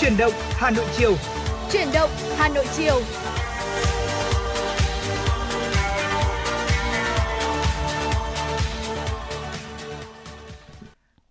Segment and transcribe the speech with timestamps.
[0.00, 1.14] Chuyển động Hà Nội chiều.
[1.72, 3.00] Chuyển động Hà Nội chiều.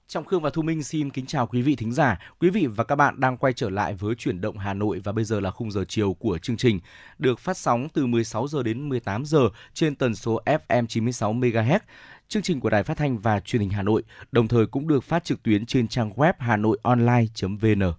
[0.07, 2.19] Trọng Khương và Thu Minh xin kính chào quý vị thính giả.
[2.39, 5.11] Quý vị và các bạn đang quay trở lại với chuyển động Hà Nội và
[5.11, 6.79] bây giờ là khung giờ chiều của chương trình,
[7.17, 11.79] được phát sóng từ 16 giờ đến 18 giờ trên tần số FM 96 MHz.
[12.27, 15.03] Chương trình của Đài Phát thanh và Truyền hình Hà Nội, đồng thời cũng được
[15.03, 17.93] phát trực tuyến trên trang web hanoionline.vn.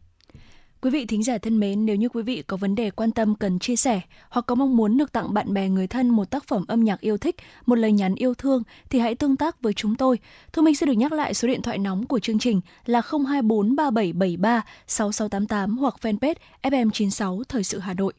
[0.83, 3.35] Quý vị thính giả thân mến, nếu như quý vị có vấn đề quan tâm
[3.35, 6.49] cần chia sẻ hoặc có mong muốn được tặng bạn bè người thân một tác
[6.49, 9.73] phẩm âm nhạc yêu thích, một lời nhắn yêu thương thì hãy tương tác với
[9.73, 10.19] chúng tôi.
[10.53, 13.77] Thu Minh sẽ được nhắc lại số điện thoại nóng của chương trình là 024
[13.77, 18.13] 3773 6688 hoặc fanpage FM96 Thời sự Hà Nội.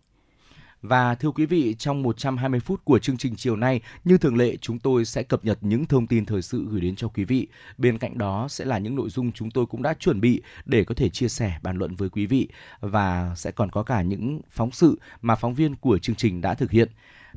[0.81, 4.55] Và thưa quý vị, trong 120 phút của chương trình chiều nay, như thường lệ
[4.61, 7.47] chúng tôi sẽ cập nhật những thông tin thời sự gửi đến cho quý vị.
[7.77, 10.83] Bên cạnh đó sẽ là những nội dung chúng tôi cũng đã chuẩn bị để
[10.83, 12.47] có thể chia sẻ bàn luận với quý vị
[12.79, 16.53] và sẽ còn có cả những phóng sự mà phóng viên của chương trình đã
[16.53, 16.89] thực hiện.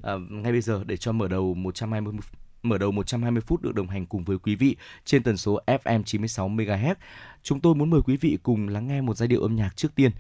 [0.03, 2.15] À, ngay bây giờ để cho mở đầu 120
[2.63, 6.03] mở đầu 120 phút được đồng hành cùng với quý vị trên tần số FM
[6.03, 6.95] 96 MHz.
[7.43, 9.95] Chúng tôi muốn mời quý vị cùng lắng nghe một giai điệu âm nhạc trước
[9.95, 10.11] tiên.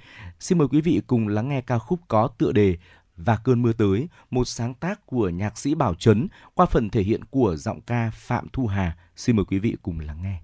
[0.41, 2.77] Xin mời quý vị cùng lắng nghe ca khúc có tựa đề
[3.17, 7.03] và cơn mưa tới, một sáng tác của nhạc sĩ Bảo Trấn qua phần thể
[7.03, 8.97] hiện của giọng ca Phạm Thu Hà.
[9.17, 10.44] Xin mời quý vị cùng lắng nghe.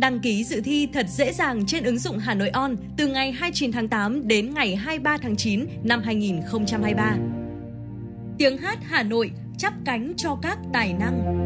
[0.00, 3.32] Đăng ký dự thi thật dễ dàng trên ứng dụng Hà Nội On từ ngày
[3.32, 7.16] 29 tháng 8 đến ngày 23 tháng 9 năm 2023.
[8.38, 11.36] Tiếng hát Hà Nội chắp cánh cho các tài năng.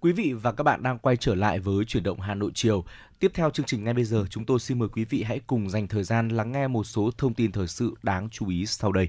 [0.00, 2.84] Quý vị và các bạn đang quay trở lại với chuyển động Hà Nội chiều.
[3.18, 5.70] Tiếp theo chương trình ngay bây giờ, chúng tôi xin mời quý vị hãy cùng
[5.70, 8.92] dành thời gian lắng nghe một số thông tin thời sự đáng chú ý sau
[8.92, 9.08] đây.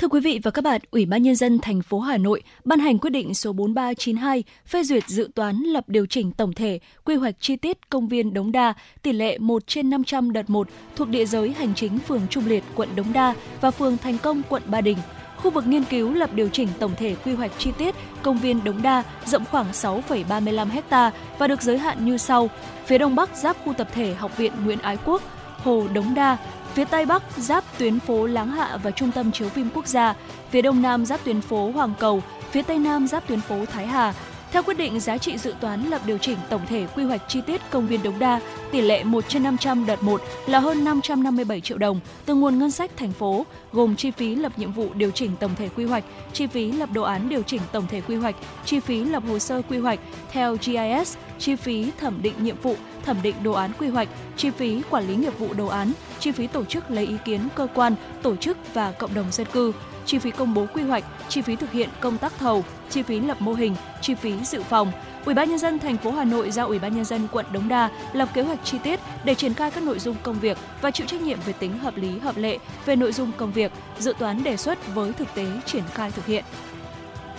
[0.00, 2.78] Thưa quý vị và các bạn, Ủy ban nhân dân thành phố Hà Nội ban
[2.78, 7.14] hành quyết định số 4392 phê duyệt dự toán lập điều chỉnh tổng thể quy
[7.14, 11.08] hoạch chi tiết công viên Đống Đa tỷ lệ 1 trên 500 đợt 1 thuộc
[11.08, 14.62] địa giới hành chính phường Trung Liệt, quận Đống Đa và phường Thành Công, quận
[14.66, 14.98] Ba Đình.
[15.36, 18.64] Khu vực nghiên cứu lập điều chỉnh tổng thể quy hoạch chi tiết công viên
[18.64, 22.50] Đống Đa rộng khoảng 6,35 ha và được giới hạn như sau.
[22.86, 25.22] Phía đông bắc giáp khu tập thể Học viện Nguyễn Ái Quốc,
[25.64, 26.36] Hồ Đống Đa,
[26.74, 30.14] phía tây bắc giáp tuyến phố Láng Hạ và Trung tâm chiếu phim quốc gia,
[30.50, 33.86] phía đông nam giáp tuyến phố Hoàng Cầu, phía tây nam giáp tuyến phố Thái
[33.86, 34.14] Hà.
[34.52, 37.40] Theo quyết định, giá trị dự toán lập điều chỉnh tổng thể quy hoạch chi
[37.46, 41.60] tiết công viên Đống Đa tỷ lệ 1 trên 500 đợt 1 là hơn 557
[41.60, 45.10] triệu đồng từ nguồn ngân sách thành phố, gồm chi phí lập nhiệm vụ điều
[45.10, 48.16] chỉnh tổng thể quy hoạch, chi phí lập đồ án điều chỉnh tổng thể quy
[48.16, 49.98] hoạch, chi phí lập hồ sơ quy hoạch
[50.32, 54.50] theo GIS, chi phí thẩm định nhiệm vụ, thẩm định đồ án quy hoạch, chi
[54.50, 57.66] phí quản lý nghiệp vụ đồ án, chi phí tổ chức lấy ý kiến cơ
[57.74, 59.72] quan, tổ chức và cộng đồng dân cư,
[60.06, 63.20] chi phí công bố quy hoạch, chi phí thực hiện công tác thầu, chi phí
[63.20, 64.92] lập mô hình, chi phí dự phòng.
[65.24, 67.68] Ủy ban nhân dân thành phố Hà Nội giao Ủy ban nhân dân quận Đống
[67.68, 70.90] Đa lập kế hoạch chi tiết để triển khai các nội dung công việc và
[70.90, 74.14] chịu trách nhiệm về tính hợp lý hợp lệ về nội dung công việc, dự
[74.18, 76.44] toán đề xuất với thực tế triển khai thực hiện.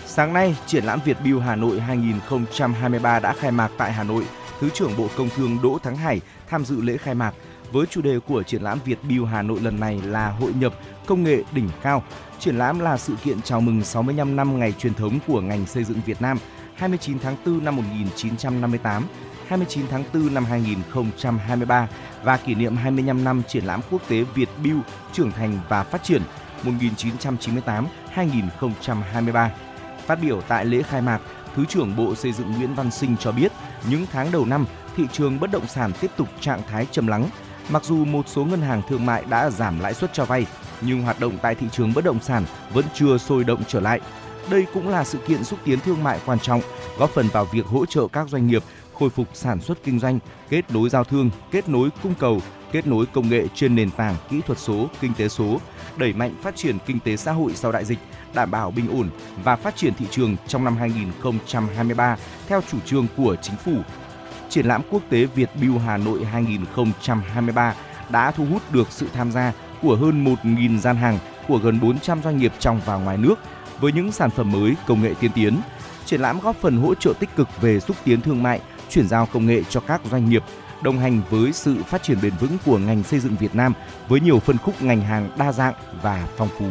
[0.05, 4.23] Sáng nay, triển lãm Việt Build Hà Nội 2023 đã khai mạc tại Hà Nội.
[4.61, 7.33] Thứ trưởng Bộ Công Thương Đỗ Thắng Hải tham dự lễ khai mạc.
[7.71, 10.73] Với chủ đề của triển lãm Việt Build Hà Nội lần này là hội nhập
[11.05, 12.03] công nghệ đỉnh cao.
[12.39, 15.83] Triển lãm là sự kiện chào mừng 65 năm ngày truyền thống của ngành xây
[15.83, 16.37] dựng Việt Nam,
[16.75, 19.03] 29 tháng 4 năm 1958,
[19.47, 21.87] 29 tháng 4 năm 2023
[22.23, 24.79] và kỷ niệm 25 năm triển lãm quốc tế Việt Build
[25.13, 26.21] trưởng thành và phát triển
[28.15, 29.49] 1998-2023.
[30.05, 31.21] Phát biểu tại lễ khai mạc,
[31.55, 33.51] Thứ trưởng Bộ Xây dựng Nguyễn Văn Sinh cho biết,
[33.89, 34.65] những tháng đầu năm,
[34.97, 37.29] thị trường bất động sản tiếp tục trạng thái trầm lắng.
[37.69, 40.45] Mặc dù một số ngân hàng thương mại đã giảm lãi suất cho vay,
[40.81, 43.99] nhưng hoạt động tại thị trường bất động sản vẫn chưa sôi động trở lại.
[44.49, 46.61] Đây cũng là sự kiện xúc tiến thương mại quan trọng,
[46.97, 50.19] góp phần vào việc hỗ trợ các doanh nghiệp khôi phục sản xuất kinh doanh,
[50.49, 54.15] kết nối giao thương, kết nối cung cầu, kết nối công nghệ trên nền tảng
[54.29, 55.59] kỹ thuật số, kinh tế số,
[55.97, 57.99] đẩy mạnh phát triển kinh tế xã hội sau đại dịch,
[58.33, 59.09] đảm bảo bình ổn
[59.43, 63.73] và phát triển thị trường trong năm 2023 theo chủ trương của chính phủ.
[64.49, 67.75] Triển lãm quốc tế Việt Build Hà Nội 2023
[68.09, 72.21] đã thu hút được sự tham gia của hơn 1.000 gian hàng của gần 400
[72.23, 73.35] doanh nghiệp trong và ngoài nước
[73.79, 75.61] với những sản phẩm mới, công nghệ tiên tiến.
[76.05, 79.25] Triển lãm góp phần hỗ trợ tích cực về xúc tiến thương mại, chuyển giao
[79.25, 80.43] công nghệ cho các doanh nghiệp,
[80.81, 83.73] đồng hành với sự phát triển bền vững của ngành xây dựng Việt Nam
[84.07, 86.65] với nhiều phân khúc ngành hàng đa dạng và phong phú.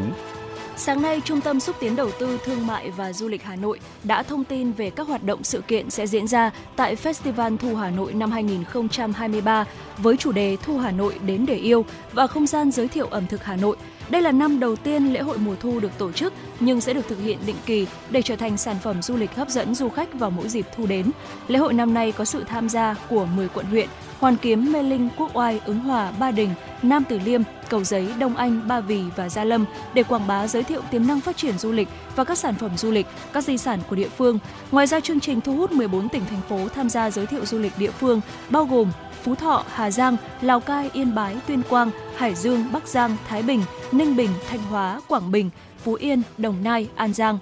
[0.76, 3.80] Sáng nay, Trung tâm xúc tiến đầu tư thương mại và du lịch Hà Nội
[4.04, 7.76] đã thông tin về các hoạt động sự kiện sẽ diễn ra tại Festival Thu
[7.76, 9.64] Hà Nội năm 2023
[9.98, 13.26] với chủ đề Thu Hà Nội đến để yêu và không gian giới thiệu ẩm
[13.26, 13.76] thực Hà Nội.
[14.10, 17.08] Đây là năm đầu tiên lễ hội mùa thu được tổ chức nhưng sẽ được
[17.08, 20.14] thực hiện định kỳ để trở thành sản phẩm du lịch hấp dẫn du khách
[20.14, 21.10] vào mỗi dịp thu đến.
[21.48, 23.88] Lễ hội năm nay có sự tham gia của 10 quận huyện,
[24.20, 26.50] Hoàn Kiếm, Mê Linh, Quốc Oai, Ứng Hòa, Ba Đình,
[26.82, 29.64] Nam Từ Liêm, Cầu Giấy, Đông Anh, Ba Vì và Gia Lâm
[29.94, 32.70] để quảng bá giới thiệu tiềm năng phát triển du lịch và các sản phẩm
[32.76, 34.38] du lịch, các di sản của địa phương.
[34.70, 37.58] Ngoài ra chương trình thu hút 14 tỉnh thành phố tham gia giới thiệu du
[37.58, 38.92] lịch địa phương bao gồm
[39.24, 43.42] Phú Thọ, Hà Giang, Lào Cai, Yên Bái, Tuyên Quang, Hải Dương, Bắc Giang, Thái
[43.42, 43.62] Bình,
[43.92, 45.50] Ninh Bình, Thanh Hóa, Quảng Bình,
[45.84, 47.38] Phú Yên, Đồng Nai, An Giang.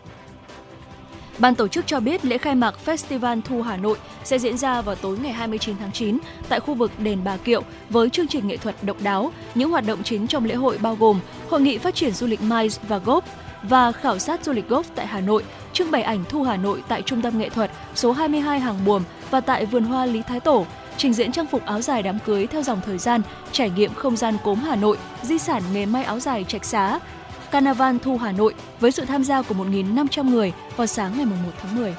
[1.39, 4.81] Ban tổ chức cho biết lễ khai mạc Festival Thu Hà Nội sẽ diễn ra
[4.81, 6.19] vào tối ngày 29 tháng 9
[6.49, 9.33] tại khu vực đền Bà Kiệu với chương trình nghệ thuật độc đáo.
[9.55, 11.21] Những hoạt động chính trong lễ hội bao gồm
[11.51, 13.25] hội nghị phát triển du lịch MICE và GOP
[13.63, 16.83] và khảo sát du lịch golf tại Hà Nội, trưng bày ảnh Thu Hà Nội
[16.89, 20.41] tại Trung tâm Nghệ thuật số 22 Hàng Buồm và tại Vườn Hoa Lý Thái
[20.41, 20.67] Tổ,
[20.99, 24.17] trình diễn trang phục áo dài đám cưới theo dòng thời gian, trải nghiệm không
[24.17, 26.99] gian cốm Hà Nội, di sản nghề may áo dài Trạch Xá,
[27.51, 31.33] Carnival Thu Hà Nội với sự tham gia của 1.500 người vào sáng ngày 1
[31.63, 31.95] tháng 10.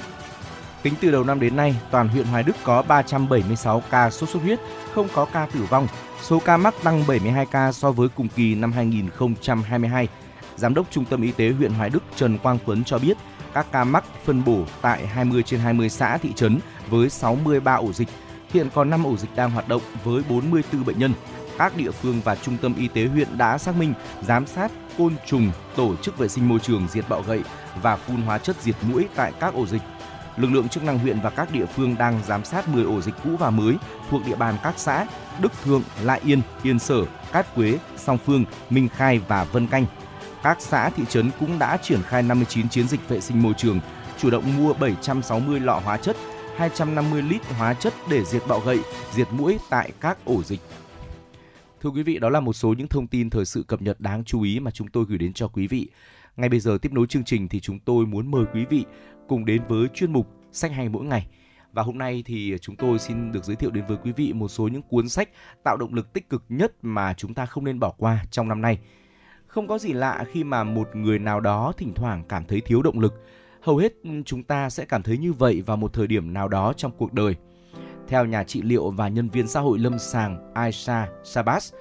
[0.84, 4.42] Tính từ đầu năm đến nay, toàn huyện Hoài Đức có 376 ca sốt xuất
[4.44, 4.60] huyết,
[4.94, 5.88] không có ca tử vong.
[6.22, 10.08] Số ca mắc tăng 72 ca so với cùng kỳ năm 2022.
[10.56, 13.18] Giám đốc Trung tâm Y tế huyện Hoài Đức Trần Quang Tuấn cho biết,
[13.54, 17.94] các ca mắc phân bổ tại 20 trên 20 xã thị trấn với 63 ổ
[17.94, 18.08] dịch.
[18.54, 21.14] Hiện còn 5 ổ dịch đang hoạt động với 44 bệnh nhân.
[21.58, 25.16] Các địa phương và trung tâm y tế huyện đã xác minh, giám sát côn
[25.26, 27.44] trùng, tổ chức vệ sinh môi trường diệt bọ gậy
[27.82, 29.82] và phun hóa chất diệt mũi tại các ổ dịch.
[30.38, 33.16] Lực lượng chức năng huyện và các địa phương đang giám sát 10 ổ dịch
[33.24, 33.76] cũ và mới
[34.10, 35.06] thuộc địa bàn các xã
[35.40, 39.86] Đức Thượng, Lại Yên, Yên Sở, Cát Quế, Song Phương, Minh Khai và Vân Canh.
[40.44, 43.80] Các xã thị trấn cũng đã triển khai 59 chiến dịch vệ sinh môi trường,
[44.18, 46.18] chủ động mua 760 lọ hóa chất,
[46.60, 48.80] 250 lít hóa chất để diệt bọ gậy,
[49.12, 50.60] diệt mũi tại các ổ dịch.
[51.82, 54.24] Thưa quý vị, đó là một số những thông tin thời sự cập nhật đáng
[54.24, 55.88] chú ý mà chúng tôi gửi đến cho quý vị.
[56.36, 58.86] Ngay bây giờ tiếp nối chương trình thì chúng tôi muốn mời quý vị
[59.28, 61.28] cùng đến với chuyên mục Sách hay mỗi ngày.
[61.74, 64.48] Và hôm nay thì chúng tôi xin được giới thiệu đến với quý vị một
[64.48, 65.30] số những cuốn sách
[65.64, 68.62] tạo động lực tích cực nhất mà chúng ta không nên bỏ qua trong năm
[68.62, 68.80] nay.
[69.48, 72.82] Không có gì lạ khi mà một người nào đó thỉnh thoảng cảm thấy thiếu
[72.82, 73.14] động lực.
[73.62, 76.48] Hầu hết ừ, chúng ta sẽ cảm thấy như vậy vào một thời điểm nào
[76.48, 77.36] đó trong cuộc đời–
[78.10, 81.74] theo nhà trị liệu và nhân viên xã hội lâm sàng Aisha Sabas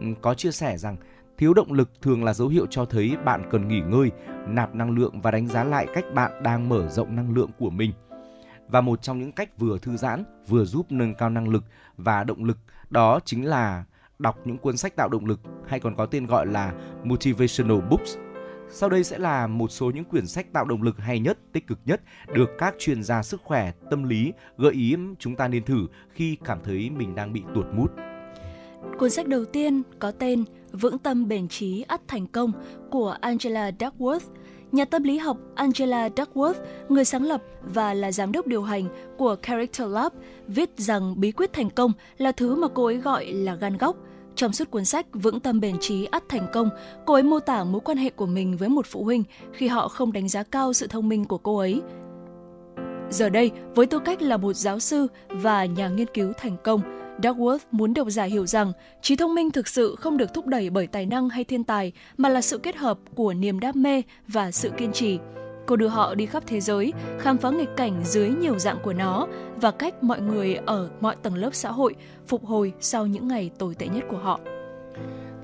[0.00, 0.96] ừ, có chia sẻ rằng
[1.38, 4.10] thiếu động lực thường là dấu hiệu cho thấy bạn cần nghỉ ngơi,
[4.48, 7.70] nạp năng lượng và đánh giá lại cách bạn đang mở rộng năng lượng của
[7.70, 7.92] mình.
[8.68, 11.64] Và một trong những cách vừa thư giãn, vừa giúp nâng cao năng lực
[11.96, 12.58] và động lực
[12.90, 13.84] đó chính là
[14.18, 16.72] đọc những cuốn sách tạo động lực hay còn có tên gọi là
[17.04, 18.16] motivational books
[18.70, 21.66] sau đây sẽ là một số những quyển sách tạo động lực hay nhất, tích
[21.66, 22.00] cực nhất
[22.34, 26.36] được các chuyên gia sức khỏe, tâm lý gợi ý chúng ta nên thử khi
[26.44, 27.92] cảm thấy mình đang bị tuột mút.
[28.98, 32.52] Cuốn sách đầu tiên có tên Vững tâm bền trí ắt thành công
[32.90, 34.20] của Angela Duckworth.
[34.72, 36.54] Nhà tâm lý học Angela Duckworth,
[36.88, 40.12] người sáng lập và là giám đốc điều hành của Character Lab,
[40.48, 43.96] viết rằng bí quyết thành công là thứ mà cô ấy gọi là gan góc–
[44.36, 46.70] trong suốt cuốn sách Vững tâm bền trí ắt thành công,
[47.06, 49.88] cô ấy mô tả mối quan hệ của mình với một phụ huynh khi họ
[49.88, 51.80] không đánh giá cao sự thông minh của cô ấy.
[53.10, 56.80] Giờ đây, với tư cách là một giáo sư và nhà nghiên cứu thành công,
[57.22, 60.70] Duckworth muốn độc giả hiểu rằng trí thông minh thực sự không được thúc đẩy
[60.70, 64.02] bởi tài năng hay thiên tài, mà là sự kết hợp của niềm đam mê
[64.28, 65.18] và sự kiên trì.
[65.66, 68.92] Cô đưa họ đi khắp thế giới, khám phá nghịch cảnh dưới nhiều dạng của
[68.92, 71.94] nó và cách mọi người ở mọi tầng lớp xã hội
[72.26, 74.40] phục hồi sau những ngày tồi tệ nhất của họ.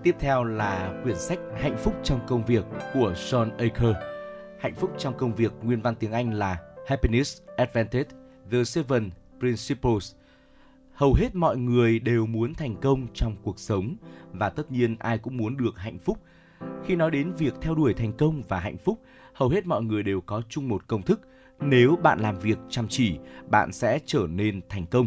[0.02, 2.64] Tiếp theo là quyển sách Hạnh phúc trong công việc
[2.94, 3.96] của Sean Aker.
[4.60, 8.10] Hạnh phúc trong công việc nguyên văn tiếng Anh là Happiness Advantage:
[8.50, 9.10] The Seven
[9.40, 10.14] Principles.
[10.94, 13.96] Hầu hết mọi người đều muốn thành công trong cuộc sống
[14.32, 16.18] và tất nhiên ai cũng muốn được hạnh phúc.
[16.86, 18.98] Khi nói đến việc theo đuổi thành công và hạnh phúc,
[19.34, 21.20] hầu hết mọi người đều có chung một công thức.
[21.60, 23.18] Nếu bạn làm việc chăm chỉ,
[23.50, 25.06] bạn sẽ trở nên thành công.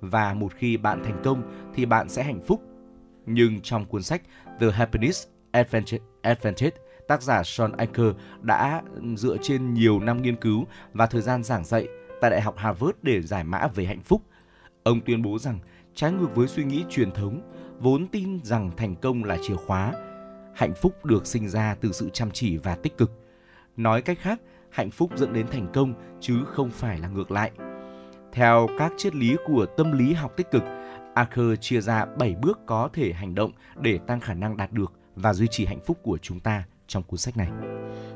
[0.00, 1.42] Và một khi bạn thành công
[1.74, 2.62] thì bạn sẽ hạnh phúc.
[3.26, 4.22] Nhưng trong cuốn sách
[4.60, 6.76] The Happiness Advantage,
[7.08, 8.06] tác giả Sean Aker
[8.42, 8.82] đã
[9.16, 11.88] dựa trên nhiều năm nghiên cứu và thời gian giảng dạy
[12.20, 14.22] tại Đại học Harvard để giải mã về hạnh phúc.
[14.82, 15.58] Ông tuyên bố rằng
[15.94, 17.40] trái ngược với suy nghĩ truyền thống,
[17.78, 19.92] vốn tin rằng thành công là chìa khóa,
[20.54, 23.23] hạnh phúc được sinh ra từ sự chăm chỉ và tích cực.
[23.76, 24.40] Nói cách khác,
[24.70, 27.50] hạnh phúc dẫn đến thành công chứ không phải là ngược lại.
[28.32, 30.62] Theo các triết lý của tâm lý học tích cực,
[31.14, 34.92] archer chia ra 7 bước có thể hành động để tăng khả năng đạt được
[35.16, 37.48] và duy trì hạnh phúc của chúng ta trong cuốn sách này.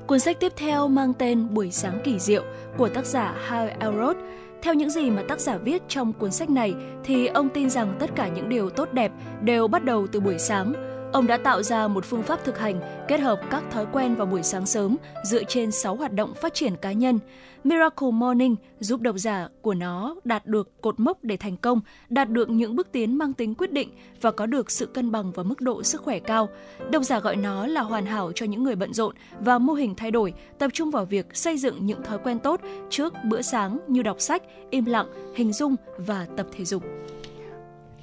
[0.06, 2.44] Cuốn sách tiếp theo mang tên Buổi sáng kỳ diệu
[2.76, 4.16] của tác giả Hal Elrod.
[4.62, 6.74] Theo những gì mà tác giả viết trong cuốn sách này
[7.04, 9.12] thì ông tin rằng tất cả những điều tốt đẹp
[9.42, 13.04] đều bắt đầu từ buổi sáng Ông đã tạo ra một phương pháp thực hành
[13.08, 16.54] kết hợp các thói quen vào buổi sáng sớm dựa trên 6 hoạt động phát
[16.54, 17.18] triển cá nhân.
[17.64, 22.30] Miracle Morning giúp độc giả của nó đạt được cột mốc để thành công, đạt
[22.30, 23.88] được những bước tiến mang tính quyết định
[24.20, 26.48] và có được sự cân bằng và mức độ sức khỏe cao.
[26.90, 29.94] Độc giả gọi nó là hoàn hảo cho những người bận rộn và mô hình
[29.94, 32.60] thay đổi, tập trung vào việc xây dựng những thói quen tốt
[32.90, 36.82] trước bữa sáng như đọc sách, im lặng, hình dung và tập thể dục.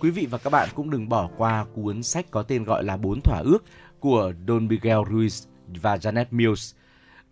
[0.05, 2.97] Quý vị và các bạn cũng đừng bỏ qua cuốn sách có tên gọi là
[2.97, 3.63] Bốn thỏa ước
[3.99, 5.47] của Don Miguel Ruiz
[5.81, 6.75] và Janet Mills.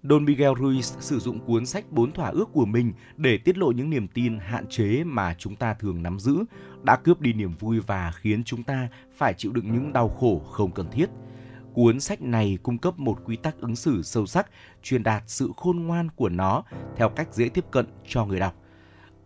[0.03, 3.71] Don Miguel Ruiz sử dụng cuốn sách Bốn thỏa ước của mình để tiết lộ
[3.71, 6.43] những niềm tin hạn chế mà chúng ta thường nắm giữ,
[6.83, 8.87] đã cướp đi niềm vui và khiến chúng ta
[9.17, 11.09] phải chịu đựng những đau khổ không cần thiết.
[11.73, 14.47] Cuốn sách này cung cấp một quy tắc ứng xử sâu sắc,
[14.83, 16.63] truyền đạt sự khôn ngoan của nó
[16.95, 18.62] theo cách dễ tiếp cận cho người đọc.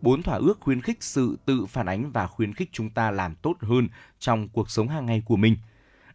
[0.00, 3.34] Bốn thỏa ước khuyến khích sự tự phản ánh và khuyến khích chúng ta làm
[3.34, 3.88] tốt hơn
[4.18, 5.56] trong cuộc sống hàng ngày của mình.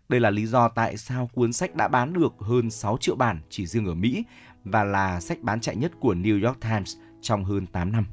[0.10, 3.40] Đây là lý do tại sao cuốn sách đã bán được hơn 6 triệu bản
[3.50, 4.24] chỉ riêng ở Mỹ
[4.64, 8.06] và là sách bán chạy nhất của New York Times trong hơn 8 năm.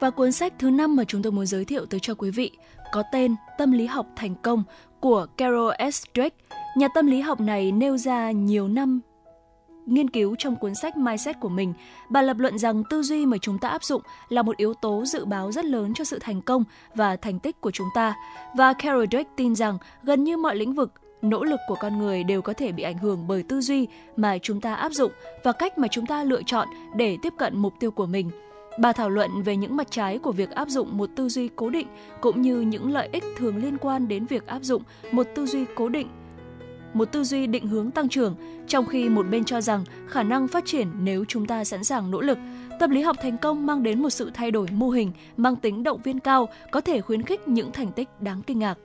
[0.00, 2.50] Và cuốn sách thứ năm mà chúng tôi muốn giới thiệu tới cho quý vị
[2.92, 4.62] có tên Tâm lý học thành công
[5.00, 6.04] của Carol S.
[6.14, 6.30] dweck
[6.76, 9.00] Nhà tâm lý học này nêu ra nhiều năm
[9.86, 11.72] nghiên cứu trong cuốn sách Mindset của mình,
[12.08, 15.04] bà lập luận rằng tư duy mà chúng ta áp dụng là một yếu tố
[15.04, 18.14] dự báo rất lớn cho sự thành công và thành tích của chúng ta.
[18.56, 22.24] Và Carol Dweck tin rằng gần như mọi lĩnh vực nỗ lực của con người
[22.24, 25.12] đều có thể bị ảnh hưởng bởi tư duy mà chúng ta áp dụng
[25.44, 28.30] và cách mà chúng ta lựa chọn để tiếp cận mục tiêu của mình.
[28.78, 31.70] Bà thảo luận về những mặt trái của việc áp dụng một tư duy cố
[31.70, 31.86] định
[32.20, 35.64] cũng như những lợi ích thường liên quan đến việc áp dụng một tư duy
[35.74, 36.08] cố định
[36.94, 38.34] một tư duy định hướng tăng trưởng,
[38.66, 42.10] trong khi một bên cho rằng khả năng phát triển nếu chúng ta sẵn sàng
[42.10, 42.38] nỗ lực.
[42.80, 45.82] Tâm lý học thành công mang đến một sự thay đổi mô hình mang tính
[45.82, 48.78] động viên cao, có thể khuyến khích những thành tích đáng kinh ngạc.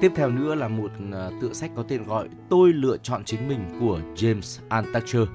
[0.00, 3.48] Tiếp theo nữa là một ờ, tựa sách có tên gọi Tôi lựa chọn chính
[3.48, 5.28] mình của James Altucher.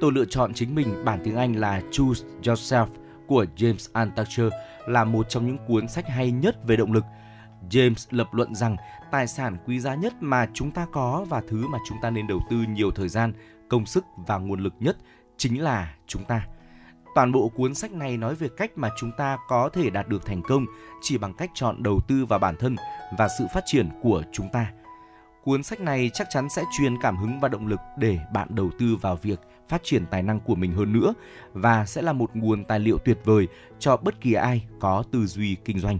[0.00, 2.86] Tôi lựa chọn chính mình, bản tiếng Anh là Choose Yourself
[3.26, 4.52] của James Altucher
[4.86, 7.04] là một trong những cuốn sách hay nhất về động lực.
[7.70, 8.76] James lập luận rằng
[9.10, 12.26] tài sản quý giá nhất mà chúng ta có và thứ mà chúng ta nên
[12.26, 13.32] đầu tư nhiều thời gian,
[13.68, 14.96] công sức và nguồn lực nhất
[15.36, 16.46] chính là chúng ta.
[17.14, 20.26] Toàn bộ cuốn sách này nói về cách mà chúng ta có thể đạt được
[20.26, 20.66] thành công
[21.02, 22.76] chỉ bằng cách chọn đầu tư vào bản thân
[23.18, 24.72] và sự phát triển của chúng ta.
[25.44, 28.70] Cuốn sách này chắc chắn sẽ truyền cảm hứng và động lực để bạn đầu
[28.78, 31.14] tư vào việc phát triển tài năng của mình hơn nữa
[31.52, 33.48] và sẽ là một nguồn tài liệu tuyệt vời
[33.78, 35.98] cho bất kỳ ai có tư duy kinh doanh.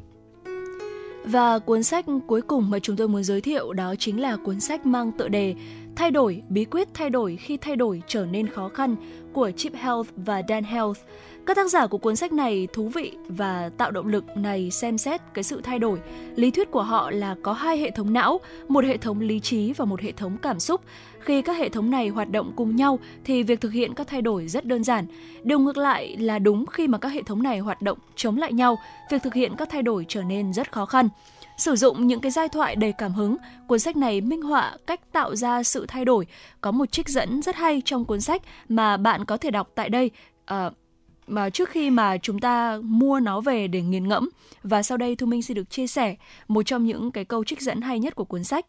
[1.25, 4.61] Và cuốn sách cuối cùng mà chúng tôi muốn giới thiệu đó chính là cuốn
[4.61, 5.55] sách mang tựa đề
[5.97, 8.97] Thay đổi, bí quyết thay đổi khi thay đổi trở nên khó khăn
[9.33, 10.99] của Chip Health và Dan Health.
[11.47, 14.99] Các tác giả của cuốn sách này thú vị và tạo động lực này xem
[14.99, 15.99] xét cái sự thay đổi.
[16.37, 19.73] Lý thuyết của họ là có hai hệ thống não, một hệ thống lý trí
[19.73, 20.81] và một hệ thống cảm xúc.
[21.25, 24.23] Khi các hệ thống này hoạt động cùng nhau thì việc thực hiện các thay
[24.23, 25.07] đổi rất đơn giản.
[25.43, 28.53] Điều ngược lại là đúng khi mà các hệ thống này hoạt động chống lại
[28.53, 28.79] nhau,
[29.11, 31.09] việc thực hiện các thay đổi trở nên rất khó khăn.
[31.57, 35.01] Sử dụng những cái giai thoại đầy cảm hứng, cuốn sách này minh họa cách
[35.13, 36.27] tạo ra sự thay đổi.
[36.61, 39.89] Có một trích dẫn rất hay trong cuốn sách mà bạn có thể đọc tại
[39.89, 40.11] đây.
[40.45, 40.71] À,
[41.27, 44.29] mà trước khi mà chúng ta mua nó về để nghiền ngẫm
[44.63, 46.17] và sau đây Thu Minh xin được chia sẻ
[46.49, 48.67] một trong những cái câu trích dẫn hay nhất của cuốn sách.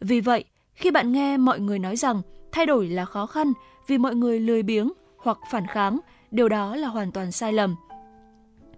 [0.00, 3.52] Vì vậy, khi bạn nghe mọi người nói rằng thay đổi là khó khăn
[3.86, 5.98] vì mọi người lười biếng hoặc phản kháng,
[6.30, 7.76] điều đó là hoàn toàn sai lầm.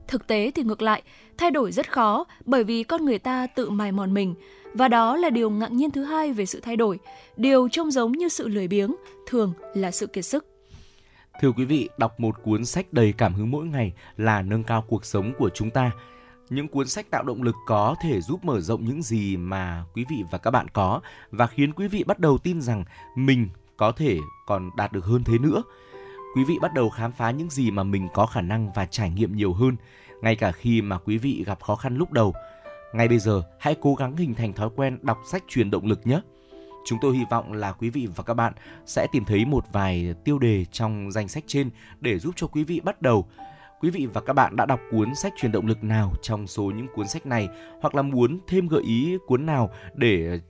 [0.09, 1.03] Thực tế thì ngược lại,
[1.39, 4.35] thay đổi rất khó bởi vì con người ta tự mài mòn mình
[4.75, 6.99] và đó là điều ngạc nhiên thứ hai về sự thay đổi.
[7.37, 8.95] Điều trông giống như sự lười biếng
[9.27, 10.47] thường là sự kiệt sức.
[11.41, 14.85] Thưa quý vị, đọc một cuốn sách đầy cảm hứng mỗi ngày là nâng cao
[14.89, 15.91] cuộc sống của chúng ta.
[16.51, 20.05] Những cuốn sách tạo động lực có thể giúp mở rộng những gì mà quý
[20.09, 23.93] vị và các bạn có và khiến quý vị bắt đầu tin rằng mình có
[23.93, 25.63] thể còn đạt được hơn thế nữa.
[26.37, 29.11] Quý vị bắt đầu khám phá những gì mà mình có khả năng và trải
[29.11, 29.77] nghiệm nhiều hơn,
[30.23, 32.35] ngay cả khi mà quý vị gặp khó khăn lúc đầu.
[32.93, 36.07] Ngay bây giờ, hãy cố gắng hình thành thói quen đọc sách truyền động lực
[36.07, 36.21] nhé.
[36.87, 38.53] Chúng tôi hy vọng là quý vị và các bạn
[38.87, 42.65] sẽ tìm thấy một vài tiêu đề trong danh sách trên để giúp cho quý
[42.65, 43.29] vị bắt đầu.
[43.81, 46.63] Quý vị và các bạn đã đọc cuốn sách truyền động lực nào trong số
[46.63, 47.49] những cuốn sách này
[47.81, 50.41] hoặc là muốn thêm gợi ý cuốn nào để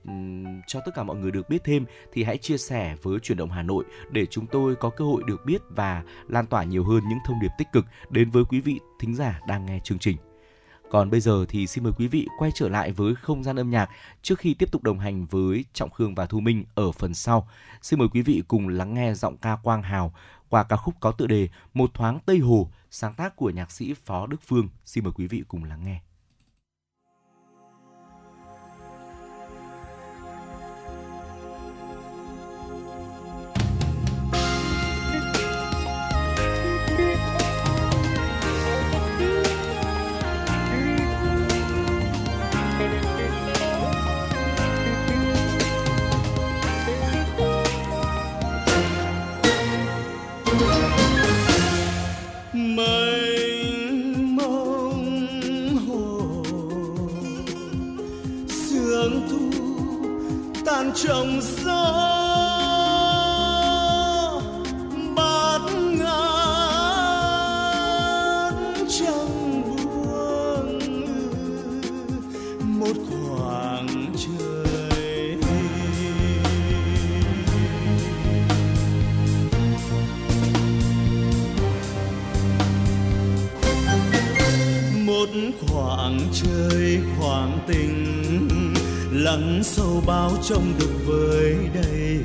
[0.67, 3.51] cho tất cả mọi người được biết thêm thì hãy chia sẻ với truyền động
[3.51, 7.03] Hà Nội để chúng tôi có cơ hội được biết và lan tỏa nhiều hơn
[7.09, 10.17] những thông điệp tích cực đến với quý vị thính giả đang nghe chương trình.
[10.91, 13.69] Còn bây giờ thì xin mời quý vị quay trở lại với không gian âm
[13.69, 13.89] nhạc
[14.21, 17.47] trước khi tiếp tục đồng hành với Trọng Khương và Thu Minh ở phần sau.
[17.81, 20.13] Xin mời quý vị cùng lắng nghe giọng ca Quang Hào
[20.49, 23.93] qua ca khúc có tựa đề Một thoáng Tây Hồ, sáng tác của nhạc sĩ
[23.93, 24.69] Phó Đức Phương.
[24.85, 26.01] Xin mời quý vị cùng lắng nghe.
[60.87, 61.93] Sang trồng gió.
[65.15, 66.13] Bát ngát
[68.89, 70.79] trăng buông
[72.79, 75.37] một khoảng trời
[85.05, 85.29] một
[85.67, 88.16] khoảng trời khoảng tình
[89.17, 92.19] lắng sâu bao trong được với đây.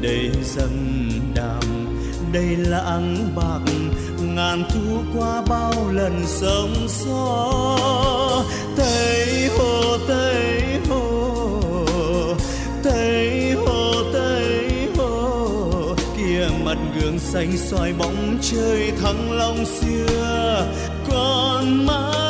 [0.00, 1.62] Đây dâm đàm,
[2.32, 3.72] đây lãng bạc,
[4.20, 7.76] ngàn thu qua bao lần sóng gió
[8.76, 12.34] tây hồ tây hồ
[12.82, 15.94] tây hồ tây hồ.
[16.16, 20.66] Kia mặt gương xanh soi bóng trời thăng long xưa
[21.10, 22.27] còn mãi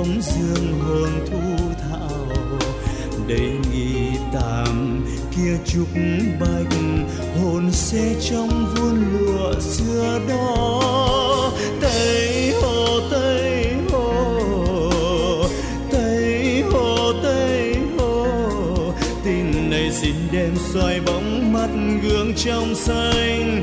[0.00, 2.58] bóng dương hồn thu thảo.
[3.28, 5.04] Đây nghi tạm,
[5.36, 5.88] kia trúc
[6.40, 6.78] bạch,
[7.40, 11.52] hồn xe trong vuông lụa xưa đó.
[11.80, 15.42] Tây hồ tây hồ
[15.92, 18.26] tây hồ tây hồ.
[19.24, 21.68] Tin này xin đem soi bóng mắt
[22.02, 23.62] gương trong xanh.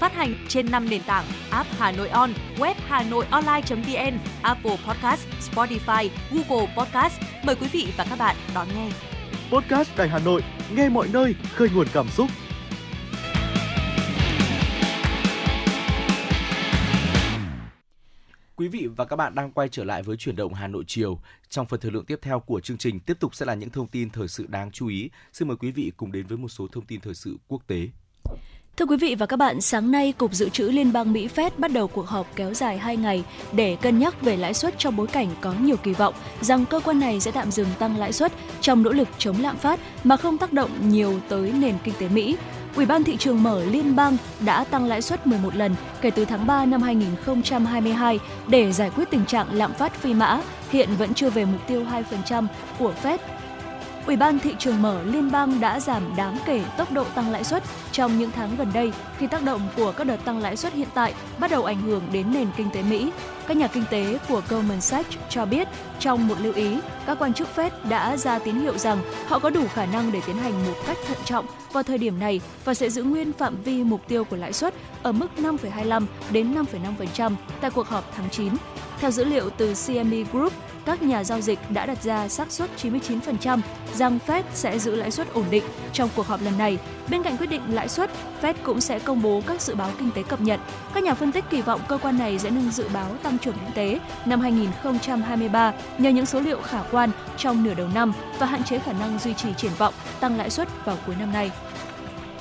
[0.00, 4.76] Phát hành trên 5 nền tảng app Hà Nội On, web Hà Nội Online.vn, Apple
[4.86, 7.20] Podcast, Spotify, Google Podcast.
[7.44, 8.90] Mời quý vị và các bạn đón nghe.
[9.52, 10.42] Podcast Đài Hà Nội,
[10.74, 12.30] nghe mọi nơi, khơi nguồn cảm xúc.
[18.56, 21.20] Quý vị và các bạn đang quay trở lại với chuyển động Hà Nội chiều.
[21.48, 23.88] Trong phần thời lượng tiếp theo của chương trình tiếp tục sẽ là những thông
[23.88, 25.10] tin thời sự đáng chú ý.
[25.32, 27.88] Xin mời quý vị cùng đến với một số thông tin thời sự quốc tế.
[28.80, 31.50] Thưa quý vị và các bạn, sáng nay Cục Dự trữ Liên bang Mỹ Fed
[31.58, 34.96] bắt đầu cuộc họp kéo dài 2 ngày để cân nhắc về lãi suất trong
[34.96, 38.12] bối cảnh có nhiều kỳ vọng rằng cơ quan này sẽ tạm dừng tăng lãi
[38.12, 41.94] suất trong nỗ lực chống lạm phát mà không tác động nhiều tới nền kinh
[41.98, 42.36] tế Mỹ.
[42.76, 46.24] Ủy ban thị trường mở liên bang đã tăng lãi suất 11 lần kể từ
[46.24, 50.40] tháng 3 năm 2022 để giải quyết tình trạng lạm phát phi mã,
[50.70, 51.84] hiện vẫn chưa về mục tiêu
[52.28, 52.46] 2%
[52.78, 53.18] của Fed
[54.06, 57.44] Ủy ban thị trường mở liên bang đã giảm đáng kể tốc độ tăng lãi
[57.44, 60.72] suất trong những tháng gần đây khi tác động của các đợt tăng lãi suất
[60.72, 63.10] hiện tại bắt đầu ảnh hưởng đến nền kinh tế Mỹ.
[63.46, 67.34] Các nhà kinh tế của Goldman Sachs cho biết trong một lưu ý, các quan
[67.34, 70.52] chức Fed đã ra tín hiệu rằng họ có đủ khả năng để tiến hành
[70.66, 74.00] một cách thận trọng vào thời điểm này và sẽ giữ nguyên phạm vi mục
[74.08, 78.52] tiêu của lãi suất ở mức 5,25 đến 5,5% tại cuộc họp tháng 9.
[79.00, 80.52] Theo dữ liệu từ CME Group,
[80.90, 83.60] các nhà giao dịch đã đặt ra xác suất 99%
[83.94, 86.78] rằng Fed sẽ giữ lãi suất ổn định trong cuộc họp lần này.
[87.10, 88.10] Bên cạnh quyết định lãi suất,
[88.42, 90.60] Fed cũng sẽ công bố các dự báo kinh tế cập nhật.
[90.94, 93.54] Các nhà phân tích kỳ vọng cơ quan này sẽ nâng dự báo tăng trưởng
[93.54, 98.46] kinh tế năm 2023 nhờ những số liệu khả quan trong nửa đầu năm và
[98.46, 101.50] hạn chế khả năng duy trì triển vọng tăng lãi suất vào cuối năm nay.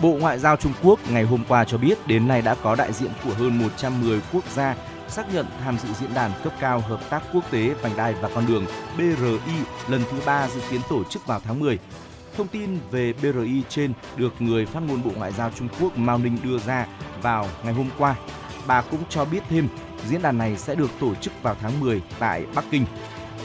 [0.01, 2.93] Bộ Ngoại giao Trung Quốc ngày hôm qua cho biết đến nay đã có đại
[2.93, 4.75] diện của hơn 110 quốc gia
[5.09, 8.29] xác nhận tham dự diễn đàn cấp cao hợp tác quốc tế vành đai và
[8.35, 8.65] con đường
[8.97, 9.53] BRI
[9.87, 11.79] lần thứ ba dự kiến tổ chức vào tháng 10.
[12.37, 16.17] Thông tin về BRI trên được người phát ngôn Bộ Ngoại giao Trung Quốc Mao
[16.17, 16.87] Ninh đưa ra
[17.21, 18.15] vào ngày hôm qua.
[18.67, 19.67] Bà cũng cho biết thêm
[20.07, 22.85] diễn đàn này sẽ được tổ chức vào tháng 10 tại Bắc Kinh.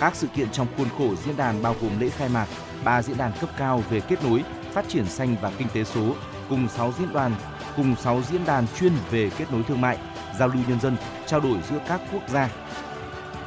[0.00, 2.46] Các sự kiện trong khuôn khổ diễn đàn bao gồm lễ khai mạc,
[2.84, 6.14] ba diễn đàn cấp cao về kết nối, phát triển xanh và kinh tế số,
[6.48, 7.32] cùng 6 diễn đoàn
[7.76, 9.98] cùng 6 diễn đàn chuyên về kết nối thương mại,
[10.38, 12.48] giao lưu nhân dân, trao đổi giữa các quốc gia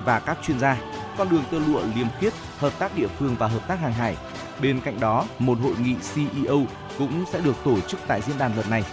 [0.05, 0.77] và các chuyên gia,
[1.17, 4.17] con đường tơ lụa liêm khiết, hợp tác địa phương và hợp tác hàng hải.
[4.61, 6.65] Bên cạnh đó, một hội nghị CEO
[6.97, 8.83] cũng sẽ được tổ chức tại diễn đàn lần này.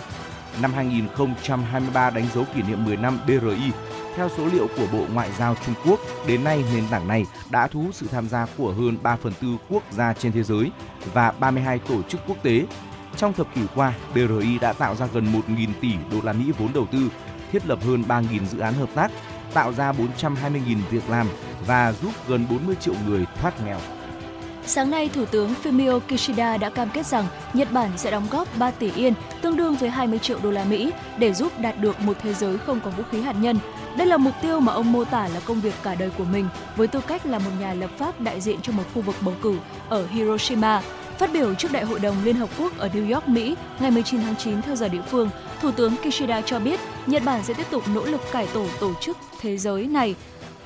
[0.63, 3.73] Năm 2023 đánh dấu kỷ niệm 10 năm BRI.
[4.17, 7.67] Theo số liệu của Bộ Ngoại giao Trung Quốc, đến nay nền tảng này đã
[7.67, 10.71] thu hút sự tham gia của hơn 3 phần tư quốc gia trên thế giới
[11.13, 12.67] và 32 tổ chức quốc tế.
[13.17, 16.73] Trong thập kỷ qua, BRI đã tạo ra gần 1.000 tỷ đô la Mỹ vốn
[16.75, 17.09] đầu tư,
[17.53, 19.11] thiết lập hơn 3.000 dự án hợp tác,
[19.55, 21.27] tạo ra 420.000 việc làm
[21.67, 23.79] và giúp gần 40 triệu người thoát nghèo.
[24.67, 28.49] Sáng nay, Thủ tướng Fumio Kishida đã cam kết rằng Nhật Bản sẽ đóng góp
[28.59, 32.01] 3 tỷ yên, tương đương với 20 triệu đô la Mỹ, để giúp đạt được
[32.01, 33.59] một thế giới không có vũ khí hạt nhân.
[33.97, 36.49] Đây là mục tiêu mà ông mô tả là công việc cả đời của mình,
[36.77, 39.35] với tư cách là một nhà lập pháp đại diện cho một khu vực bầu
[39.43, 39.57] cử
[39.89, 40.83] ở Hiroshima.
[41.19, 44.21] Phát biểu trước Đại hội đồng Liên Hợp Quốc ở New York, Mỹ ngày 19
[44.21, 47.67] tháng 9 theo giờ địa phương, Thủ tướng Kishida cho biết Nhật Bản sẽ tiếp
[47.71, 50.15] tục nỗ lực cải tổ tổ chức thế giới này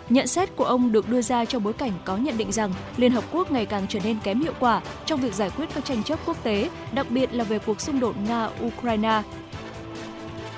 [0.08, 3.12] Nhận xét của ông được đưa ra trong bối cảnh có nhận định rằng Liên
[3.12, 6.02] Hợp Quốc ngày càng trở nên kém hiệu quả trong việc giải quyết các tranh
[6.02, 9.22] chấp quốc tế, đặc biệt là về cuộc xung đột Nga-Ukraine.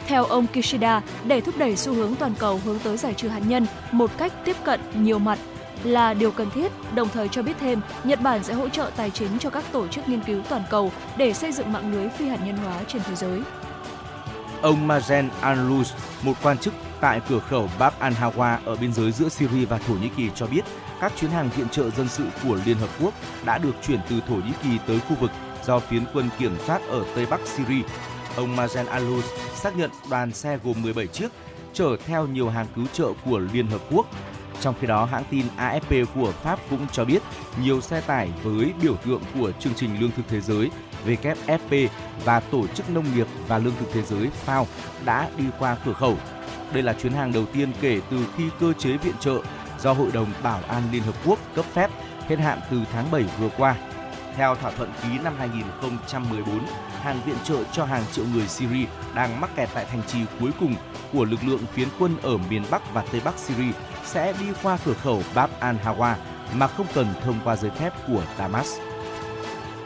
[0.07, 3.42] Theo ông Kishida, để thúc đẩy xu hướng toàn cầu hướng tới giải trừ hạt
[3.46, 5.38] nhân một cách tiếp cận nhiều mặt
[5.84, 9.10] là điều cần thiết, đồng thời cho biết thêm Nhật Bản sẽ hỗ trợ tài
[9.10, 12.28] chính cho các tổ chức nghiên cứu toàn cầu để xây dựng mạng lưới phi
[12.28, 13.40] hạt nhân hóa trên thế giới.
[14.62, 19.28] Ông Mazen Anlus, một quan chức tại cửa khẩu Bab al-Hawa ở biên giới giữa
[19.28, 20.64] Syria và Thổ Nhĩ Kỳ cho biết
[21.00, 23.14] các chuyến hàng viện trợ dân sự của Liên Hợp Quốc
[23.44, 25.30] đã được chuyển từ Thổ Nhĩ Kỳ tới khu vực
[25.64, 27.82] do phiến quân kiểm soát ở Tây Bắc Syria.
[28.36, 31.28] Ông Mazen Alous xác nhận đoàn xe gồm 17 chiếc
[31.72, 34.06] chở theo nhiều hàng cứu trợ của Liên Hợp Quốc.
[34.61, 37.23] Trong khi đó, hãng tin AFP của Pháp cũng cho biết
[37.62, 40.70] nhiều xe tải với biểu tượng của chương trình lương thực thế giới
[41.07, 41.88] WFP
[42.25, 44.64] và Tổ chức Nông nghiệp và Lương thực Thế giới FAO
[45.05, 46.16] đã đi qua cửa khẩu.
[46.73, 49.38] Đây là chuyến hàng đầu tiên kể từ khi cơ chế viện trợ
[49.79, 51.90] do Hội đồng Bảo an Liên Hợp Quốc cấp phép
[52.29, 53.77] hết hạn từ tháng 7 vừa qua.
[54.37, 56.61] Theo thỏa thuận ký năm 2014,
[57.02, 60.50] hàng viện trợ cho hàng triệu người Syria đang mắc kẹt tại thành trì cuối
[60.60, 60.74] cùng
[61.12, 63.72] của lực lượng phiến quân ở miền Bắc và Tây Bắc Syria
[64.04, 66.14] sẽ đi qua cửa khẩu Bab al-Hawa
[66.54, 68.78] mà không cần thông qua giấy phép của Damas.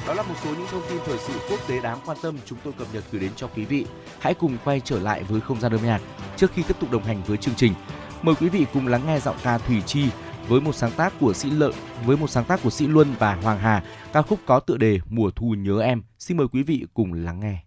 [0.07, 2.59] Đó là một số những thông tin thời sự quốc tế đáng quan tâm chúng
[2.65, 3.87] tôi cập nhật gửi đến cho quý vị.
[4.19, 6.01] Hãy cùng quay trở lại với không gian âm nhạc
[6.37, 7.75] trước khi tiếp tục đồng hành với chương trình.
[8.23, 10.09] Mời quý vị cùng lắng nghe giọng ca Thủy Chi
[10.49, 11.73] với một sáng tác của Sĩ Lợi
[12.07, 14.99] với một sáng tác của Sĩ Luân và Hoàng Hà, ca khúc có tựa đề
[15.09, 16.03] Mùa thu nhớ em.
[16.19, 17.64] Xin mời quý vị cùng lắng nghe.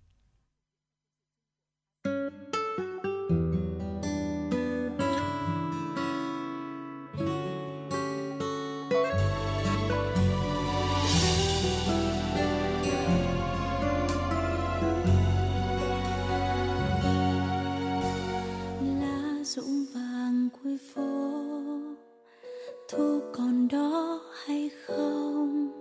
[23.71, 25.71] Còn đó hay không?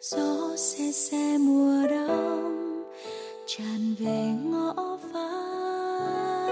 [0.00, 2.84] Gió xe xe mùa đông,
[3.46, 6.50] tràn về ngõ vắng.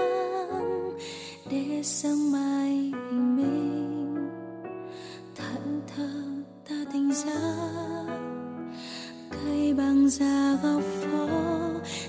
[1.51, 4.29] Để sương mai bình minh
[5.35, 6.09] thẫn thờ
[6.69, 8.05] ta tỉnh giấc
[9.31, 11.27] cây bằng da góc phố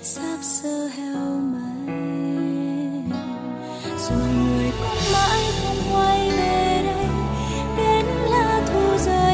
[0.02, 1.94] sắp sơ heo mây
[3.98, 6.23] rồi người cũng mãi không quay
[9.06, 9.33] lá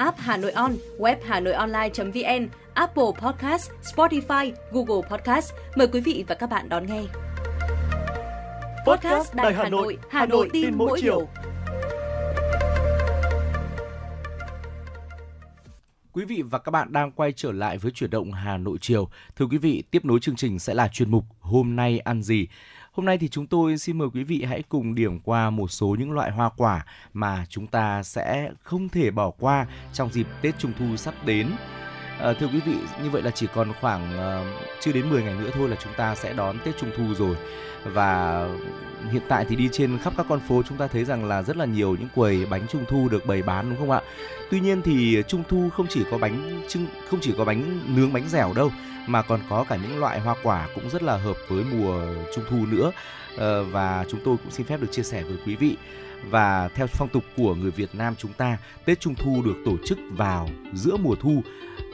[0.00, 5.52] app Hà Nội On, web Hà Nội Online.vn, Apple Podcast, Spotify, Google Podcast.
[5.76, 7.02] Mời quý vị và các bạn đón nghe.
[8.86, 11.28] Podcast Đài Hà Nội, Hà Nội tin mỗi chiều.
[16.12, 19.08] Quý vị và các bạn đang quay trở lại với chuyển động Hà Nội chiều.
[19.36, 22.46] Thưa quý vị, tiếp nối chương trình sẽ là chuyên mục Hôm nay ăn gì.
[23.00, 25.96] Hôm nay thì chúng tôi xin mời quý vị hãy cùng điểm qua một số
[25.98, 30.58] những loại hoa quả mà chúng ta sẽ không thể bỏ qua trong dịp Tết
[30.58, 31.46] Trung thu sắp đến.
[32.22, 34.02] À, thưa quý vị, như vậy là chỉ còn khoảng
[34.42, 34.46] uh,
[34.80, 37.36] chưa đến 10 ngày nữa thôi là chúng ta sẽ đón Tết Trung thu rồi.
[37.84, 38.46] Và
[39.12, 41.56] hiện tại thì đi trên khắp các con phố chúng ta thấy rằng là rất
[41.56, 44.00] là nhiều những quầy bánh trung thu được bày bán đúng không ạ?
[44.50, 48.12] Tuy nhiên thì trung thu không chỉ có bánh trưng không chỉ có bánh nướng
[48.12, 48.70] bánh dẻo đâu
[49.06, 52.04] mà còn có cả những loại hoa quả cũng rất là hợp với mùa
[52.34, 52.92] trung thu nữa.
[53.36, 55.76] Ờ, và chúng tôi cũng xin phép được chia sẻ với quý vị
[56.30, 59.76] và theo phong tục của người Việt Nam chúng ta, Tết Trung thu được tổ
[59.86, 61.42] chức vào giữa mùa thu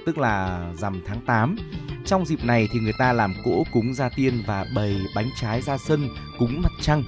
[0.07, 1.57] tức là rằm tháng 8.
[2.05, 5.63] Trong dịp này thì người ta làm cỗ cúng gia tiên và bày bánh trái
[5.63, 7.03] ra sân cúng mặt trăng.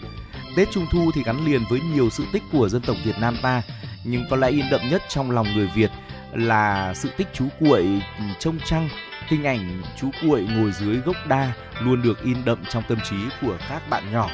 [0.56, 3.36] Tết Trung thu thì gắn liền với nhiều sự tích của dân tộc Việt Nam
[3.42, 3.62] ta,
[4.04, 5.90] nhưng có lẽ in đậm nhất trong lòng người Việt
[6.32, 7.82] là sự tích chú cuội
[8.18, 8.88] ừ, trông trăng
[9.28, 13.16] hình ảnh chú cuội ngồi dưới gốc đa luôn được in đậm trong tâm trí
[13.42, 14.30] của các bạn nhỏ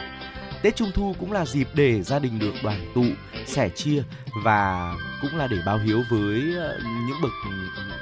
[0.64, 3.04] Tết Trung Thu cũng là dịp để gia đình được đoàn tụ,
[3.46, 4.02] sẻ chia
[4.44, 7.32] và cũng là để báo hiếu với ờ, những bậc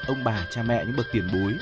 [0.07, 1.53] ông bà, cha mẹ, những bậc tiền bối.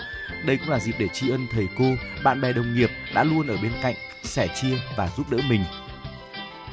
[0.46, 1.84] Đây cũng là dịp để tri ân thầy cô,
[2.24, 3.94] bạn bè đồng nghiệp đã luôn ở bên cạnh,
[4.24, 5.64] sẻ chia và giúp đỡ mình.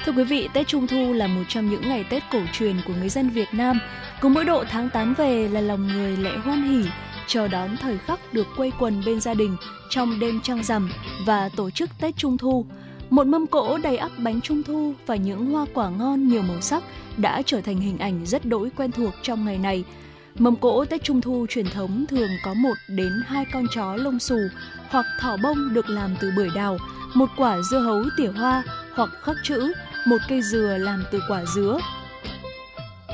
[0.04, 2.94] Thưa quý vị, Tết Trung Thu là một trong những ngày Tết cổ truyền của
[2.94, 3.80] người dân Việt Nam.
[4.20, 6.90] Cứ mỗi độ tháng 8 về là lòng người lại hoan hỉ,
[7.26, 9.56] chờ đón thời khắc được quây quần bên gia đình
[9.90, 10.90] trong đêm trăng rằm
[11.26, 12.66] và tổ chức Tết Trung Thu.
[13.10, 16.60] Một mâm cỗ đầy ắp bánh trung thu và những hoa quả ngon nhiều màu
[16.60, 16.82] sắc
[17.16, 19.84] đã trở thành hình ảnh rất đỗi quen thuộc trong ngày này.
[20.38, 24.18] Mâm cỗ Tết Trung Thu truyền thống thường có một đến hai con chó lông
[24.18, 24.38] xù
[24.88, 26.78] hoặc thỏ bông được làm từ bưởi đào,
[27.14, 28.62] một quả dưa hấu tỉa hoa
[28.94, 29.72] hoặc khắc chữ,
[30.06, 31.78] một cây dừa làm từ quả dứa.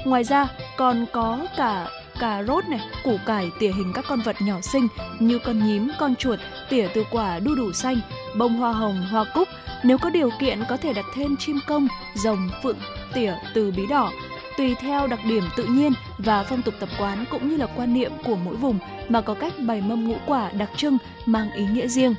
[0.05, 1.89] Ngoài ra còn có cả
[2.21, 4.89] cà rốt này, củ cải tỉa hình các con vật nhỏ xinh
[5.21, 6.39] như con nhím, con chuột
[6.71, 7.97] tỉa từ quả đu đủ xanh,
[8.39, 9.49] bông hoa hồng, hoa cúc.
[9.83, 12.79] Nếu có điều kiện có thể đặt thêm chim công, rồng, phượng
[13.15, 14.11] tỉa từ bí đỏ
[14.57, 17.95] tùy theo đặc điểm tự nhiên và phong tục tập quán cũng như là quan
[17.95, 18.79] niệm của mỗi vùng
[19.09, 22.15] mà có cách bày mâm ngũ quả đặc trưng mang ý nghĩa riêng.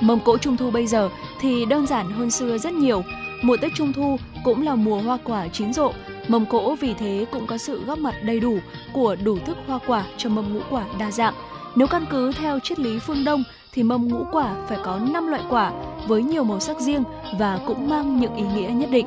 [0.00, 1.08] Mâm cỗ trung thu bây giờ
[1.40, 3.02] thì đơn giản hơn xưa rất nhiều.
[3.42, 5.92] Mùa Tết Trung thu cũng là mùa hoa quả chín rộ,
[6.28, 8.58] mâm cỗ vì thế cũng có sự góp mặt đầy đủ
[8.92, 11.34] của đủ thức hoa quả cho mâm ngũ quả đa dạng.
[11.76, 13.44] Nếu căn cứ theo triết lý phương Đông
[13.78, 15.72] thì mâm ngũ quả phải có 5 loại quả
[16.06, 17.04] với nhiều màu sắc riêng
[17.38, 19.06] và cũng mang những ý nghĩa nhất định.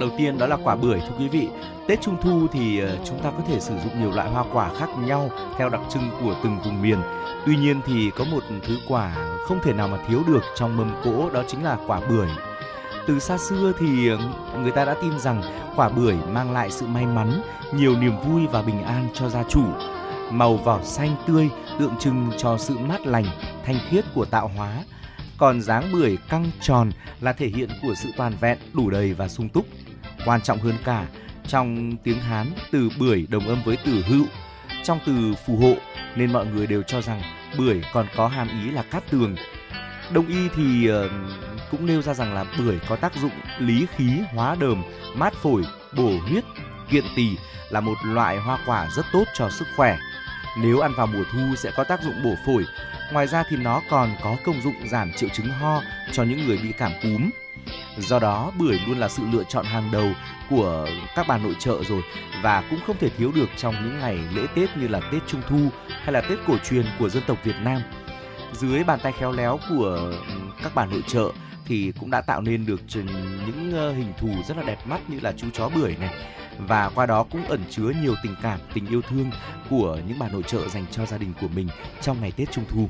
[0.00, 1.48] Đầu tiên đó là quả bưởi thưa quý vị.
[1.86, 4.70] Tết Trung thu thì ờ, chúng ta có thể sử dụng nhiều loại hoa quả
[4.74, 6.98] khác nhau theo đặc trưng của từng vùng miền.
[7.46, 10.90] Tuy nhiên thì có một thứ quả không thể nào mà thiếu được trong mâm
[11.04, 12.28] cỗ đó chính là quả bưởi.
[13.06, 14.18] Từ xa xưa thì ờ,
[14.62, 15.42] người ta đã tin rằng
[15.76, 19.42] quả bưởi mang lại sự may mắn, nhiều niềm vui và bình an cho gia
[19.42, 19.62] chủ.
[20.30, 23.24] Màu vỏ xanh tươi tượng trưng cho sự mát lành,
[23.64, 24.84] thanh khiết của tạo hóa.
[25.38, 29.28] Còn dáng bưởi căng tròn là thể hiện của sự toàn vẹn, đủ đầy và
[29.28, 29.66] sung túc.
[30.24, 31.06] Quan trọng hơn cả,
[31.46, 34.24] trong tiếng Hán, từ bưởi đồng âm với từ hữu.
[34.84, 35.74] Trong từ phù hộ
[36.16, 37.22] nên mọi người đều cho rằng
[37.58, 39.36] bưởi còn có hàm ý là cát tường.
[40.12, 41.10] Đông y thì ờ,
[41.70, 44.82] cũng nêu ra rằng là bưởi có tác dụng lý khí, hóa đờm,
[45.14, 45.62] mát phổi,
[45.96, 46.44] bổ huyết,
[46.90, 47.28] kiện tỳ
[47.70, 49.98] là một loại hoa quả rất tốt cho sức khỏe.
[50.62, 52.64] Nếu ăn vào mùa thu sẽ có tác dụng bổ phổi.
[53.12, 55.82] Ngoài ra thì nó còn có công dụng giảm triệu chứng ho
[56.12, 57.30] cho những người bị cảm cúm.
[57.98, 60.08] Do đó, bưởi luôn là sự lựa chọn hàng đầu
[60.50, 62.02] của các bà nội trợ rồi
[62.42, 65.42] và cũng không thể thiếu được trong những ngày lễ Tết như là Tết Trung
[65.48, 67.82] thu hay là Tết cổ truyền của dân tộc Việt Nam.
[68.52, 70.12] Dưới bàn tay khéo léo của
[70.62, 71.32] các bà nội trợ
[71.64, 72.80] thì cũng đã tạo nên được
[73.46, 76.14] những ờ, hình thù rất là đẹp mắt như là chú chó bưởi này
[76.58, 79.30] và qua đó cũng ẩn chứa nhiều tình cảm, tình yêu thương
[79.70, 81.68] của những bà nội trợ dành cho gia đình của mình
[82.02, 82.88] trong ngày Tết Trung thu.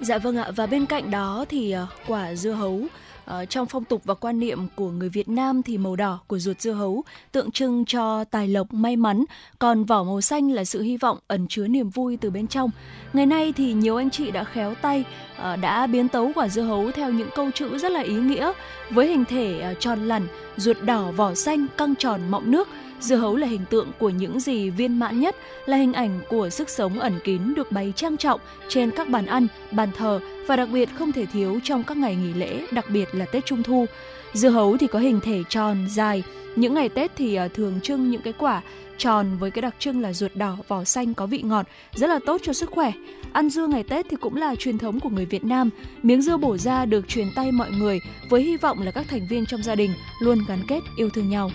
[0.00, 2.82] Dạ vâng ạ và bên cạnh đó thì ờ, quả dưa hấu
[3.24, 6.38] ờ, trong phong tục và quan niệm của người Việt Nam thì màu đỏ của
[6.38, 9.24] ruột dưa hấu tượng trưng cho tài lộc may mắn,
[9.58, 12.70] còn vỏ màu xanh là sự hy vọng ẩn chứa niềm vui từ bên trong.
[13.12, 15.04] Ngày nay thì nhiều anh chị đã khéo tay
[15.36, 18.52] ờ, đã biến tấu quả dưa hấu theo những câu chữ rất là ý nghĩa
[18.90, 20.26] với hình thể tròn lẳn,
[20.56, 22.68] ruột đỏ vỏ xanh căng tròn mọng nước
[23.04, 25.36] Dưa hấu là hình tượng của những gì viên mãn nhất,
[25.66, 29.26] là hình ảnh của sức sống ẩn kín được bày trang trọng trên các bàn
[29.26, 32.84] ăn, bàn thờ và đặc biệt không thể thiếu trong các ngày nghỉ lễ, đặc
[32.90, 33.86] biệt là Tết Trung Thu.
[34.32, 36.22] Dưa hấu thì có hình thể tròn, dài.
[36.56, 38.62] Những ngày Tết thì à, thường trưng những cái quả
[38.98, 42.18] tròn với cái đặc trưng là ruột đỏ, vỏ xanh có vị ngọt, rất là
[42.26, 42.92] tốt cho sức khỏe.
[43.32, 45.70] Ăn dưa ngày Tết thì cũng là truyền thống của người Việt Nam.
[46.02, 48.00] Miếng dưa bổ ra được truyền tay mọi người
[48.30, 49.90] với hy vọng là các thành viên trong gia đình
[50.20, 51.50] luôn gắn kết yêu thương nhau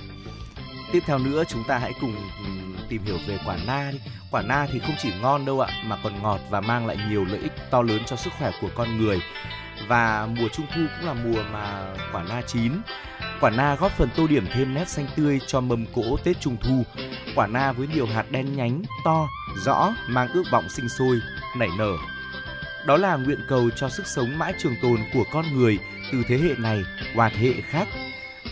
[0.91, 2.49] tiếp theo nữa chúng ta hãy cùng ừ,
[2.89, 3.99] tìm hiểu về quả na đi.
[4.31, 7.25] Quả na thì không chỉ ngon đâu ạ, mà còn ngọt và mang lại nhiều
[7.25, 9.21] lợi ích to lớn cho sức khỏe của con người.
[9.87, 12.71] Và mùa trung thu cũng là mùa mà quả na chín.
[13.41, 16.57] Quả na góp phần tô điểm thêm nét xanh tươi cho mâm cỗ tết trung
[16.61, 16.83] thu.
[17.35, 19.27] Quả na với nhiều hạt đen nhánh, to,
[19.65, 21.19] rõ, mang ước vọng sinh sôi,
[21.57, 21.93] nảy nở.
[22.85, 25.79] Đó là nguyện cầu cho sức sống mãi trường tồn của con người
[26.11, 26.83] từ thế hệ này
[27.15, 27.87] qua thế hệ khác.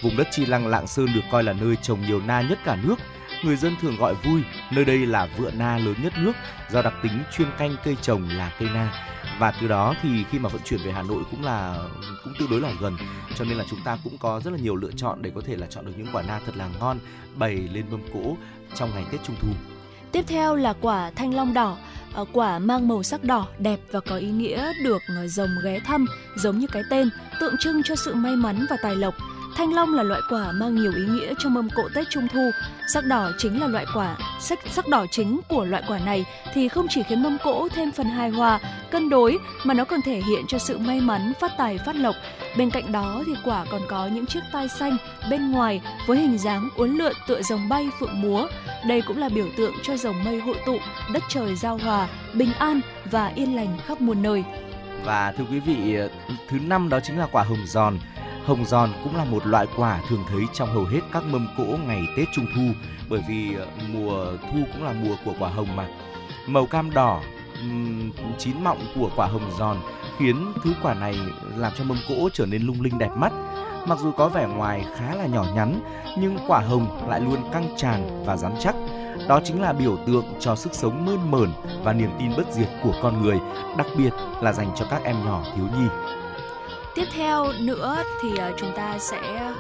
[0.02, 2.78] Vùng đất Chi Lăng Lạng Sơn được coi là nơi trồng nhiều na nhất cả
[2.84, 2.96] nước.
[3.44, 4.42] Người dân thường gọi vui
[4.72, 6.34] nơi đây là vựa na lớn nhất nước
[6.70, 9.08] do đặc tính chuyên canh cây trồng là cây na
[9.40, 11.78] và từ đó thì khi mà vận chuyển về Hà Nội cũng là
[12.24, 12.98] cũng tương đối là gần
[13.36, 15.56] cho nên là chúng ta cũng có rất là nhiều lựa chọn để có thể
[15.56, 17.00] là chọn được những quả na thật là ngon
[17.36, 18.38] bày lên mâm cỗ
[18.76, 19.50] trong ngày Tết Trung thu.
[20.12, 21.78] Tiếp theo là quả thanh long đỏ,
[22.14, 25.80] ờ, quả mang màu sắc đỏ đẹp và có ý nghĩa được ờ, rồng ghé
[25.80, 29.14] thăm giống như cái tên, tượng trưng cho sự may mắn và tài lộc.
[29.58, 32.52] Thanh long là loại quả mang nhiều ý nghĩa trong mâm cỗ Tết Trung thu.
[32.94, 36.68] Sắc đỏ chính là loại quả, sắc, sắc đỏ chính của loại quả này thì
[36.68, 38.60] không chỉ khiến mâm cỗ thêm phần hài hòa,
[38.92, 42.16] cân đối mà nó còn thể hiện cho sự may mắn, phát tài, phát lộc.
[42.58, 44.98] Bên cạnh đó thì quả còn có những chiếc tai xanh
[45.30, 48.48] bên ngoài với hình dáng uốn lượn tựa rồng bay phượng múa.
[48.88, 50.78] Đây cũng là biểu tượng cho rồng mây hội tụ,
[51.14, 52.82] đất trời giao hòa, bình an
[53.12, 54.44] và yên lành khắp muôn nơi.
[55.04, 56.10] Và thưa quý vị, ờ,
[56.50, 58.00] thứ năm đó chính là quả hồng giòn
[58.48, 61.64] Hồng giòn cũng là một loại quả thường thấy trong hầu hết các mâm cỗ
[61.64, 62.62] ngày Tết Trung Thu
[63.10, 65.88] bởi vì ờ, mùa thu cũng là mùa của quả hồng mà.
[66.48, 67.22] Màu cam đỏ
[68.38, 69.78] chín mọng của quả hồng giòn
[70.20, 71.20] khiến thứ quả này
[71.58, 73.34] làm cho mâm cỗ trở nên lung linh đẹp mắt.
[73.88, 75.80] Mặc dù có vẻ ngoài khá là nhỏ nhắn
[76.18, 78.76] nhưng quả hồng lại luôn căng tràn và rắn chắc.
[79.28, 81.50] Đó chính là biểu tượng cho sức sống mơn mởn
[81.84, 83.40] và niềm tin bất diệt của con người,
[83.78, 84.10] đặc biệt
[84.42, 85.88] là dành cho các em nhỏ thiếu nhi.
[86.96, 89.52] Tiếp theo nữa thì à, chúng ta sẽ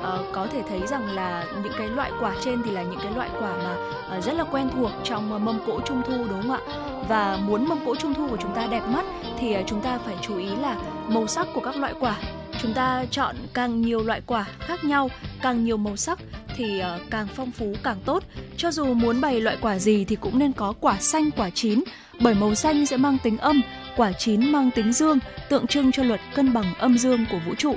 [0.00, 3.12] uh, có thể thấy rằng là những cái loại quả trên thì là những cái
[3.14, 3.76] loại quả mà
[4.16, 6.60] uh, rất là quen thuộc trong uh, mâm cỗ trung thu đúng không ạ?
[7.08, 9.04] Và muốn mâm cỗ trung thu của chúng ta đẹp mắt
[9.38, 10.76] thì uh, chúng ta phải chú ý là
[11.08, 12.16] màu sắc của các loại quả
[12.62, 15.10] chúng ta chọn càng nhiều loại quả khác nhau
[15.42, 16.18] càng nhiều màu sắc
[16.56, 18.22] thì ờ, càng phong phú càng tốt
[18.56, 21.82] cho dù muốn bày loại quả gì thì cũng nên có quả xanh quả chín
[22.20, 23.62] bởi màu xanh sẽ mang tính âm
[23.96, 27.54] quả chín mang tính dương, tượng trưng cho luật cân bằng âm dương của vũ
[27.54, 27.76] trụ.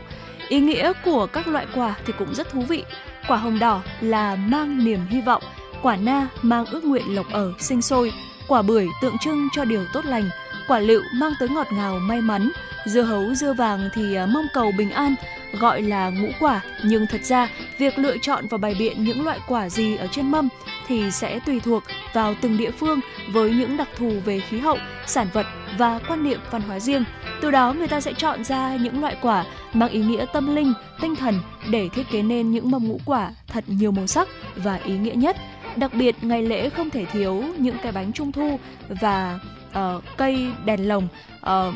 [0.49, 2.83] Ý nghĩa của các loại quả thì cũng rất thú vị.
[3.27, 5.43] Quả hồng đỏ là mang niềm hy vọng,
[5.81, 8.13] quả na mang ước nguyện lộc ở sinh sôi,
[8.47, 10.29] quả bưởi tượng trưng cho điều tốt lành,
[10.69, 12.51] quả lựu mang tới ngọt ngào may mắn,
[12.85, 15.15] dưa hấu dưa vàng thì à, mong cầu bình an,
[15.59, 19.39] gọi là ngũ quả nhưng thật ra việc lựa chọn và bày biện những loại
[19.47, 20.49] quả gì ở trên mâm
[20.87, 22.99] thì sẽ tùy thuộc vào từng địa phương
[23.31, 25.45] với những đặc thù về khí hậu, sản vật
[25.77, 27.03] và quan niệm văn hóa riêng.
[27.41, 30.73] Từ đó người ta sẽ chọn ra những loại quả mang ý nghĩa tâm linh,
[31.01, 31.39] tinh thần
[31.69, 35.15] để thiết kế nên những mâm ngũ quả thật nhiều màu sắc và ý nghĩa
[35.15, 35.37] nhất.
[35.75, 38.59] Đặc biệt ngày lễ không thể thiếu những cái bánh trung thu
[39.01, 39.39] và
[39.69, 41.07] uh, cây đèn lồng
[41.39, 41.73] uh,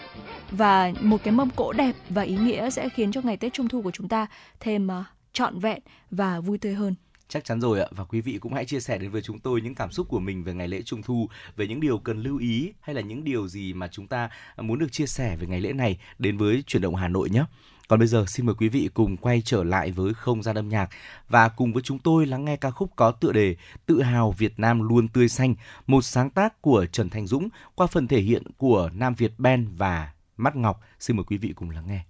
[0.52, 3.68] và một cái mâm cỗ đẹp và ý nghĩa sẽ khiến cho ngày Tết Trung
[3.68, 4.28] thu của chúng ta
[4.60, 5.80] thêm uh, trọn vẹn
[6.12, 6.96] và vui tươi hơn.
[7.28, 9.62] Chắc chắn rồi ạ và quý vị cũng hãy chia sẻ đến với chúng tôi
[9.62, 12.38] những cảm xúc của mình về ngày lễ Trung thu, về những điều cần lưu
[12.38, 15.62] ý hay là những điều gì mà chúng ta muốn được chia sẻ về ngày
[15.62, 17.44] lễ này đến với chuyển động Hà Nội nhé.
[17.88, 20.70] Còn bây giờ xin mời quý vị cùng quay trở lại với không gian âm
[20.70, 20.90] nhạc
[21.30, 23.56] và cùng với chúng tôi lắng nghe ca khúc có tựa đề
[23.86, 25.56] Tự hào Việt Nam luôn tươi xanh,
[25.88, 29.68] một sáng tác của Trần Thanh Dũng qua phần thể hiện của Nam Việt Ben
[29.78, 30.82] và Mắt Ngọc.
[31.00, 32.04] Xin mời quý vị cùng lắng nghe.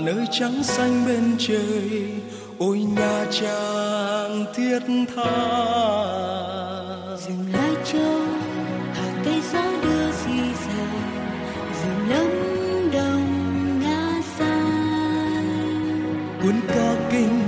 [0.00, 2.12] Nơi trắng xanh bên trời
[2.58, 4.78] ôi nha trang thiết
[5.16, 5.36] tha.
[7.26, 8.20] Rừng lai châu
[8.94, 10.98] hàng cây gió đưa dì dào
[11.82, 12.26] rừng lâm
[12.92, 14.60] đồng ngã xa
[16.42, 17.40] cuốn ca kinh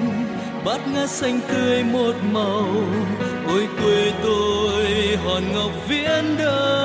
[0.64, 2.66] bát ngát xanh tươi một màu
[3.52, 6.80] ôi, quê tôi, hòn ngọc viễn đông.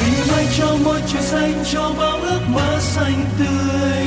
[0.00, 4.06] vì mai cho môi trời xanh, cho bao ước mơ xanh tươi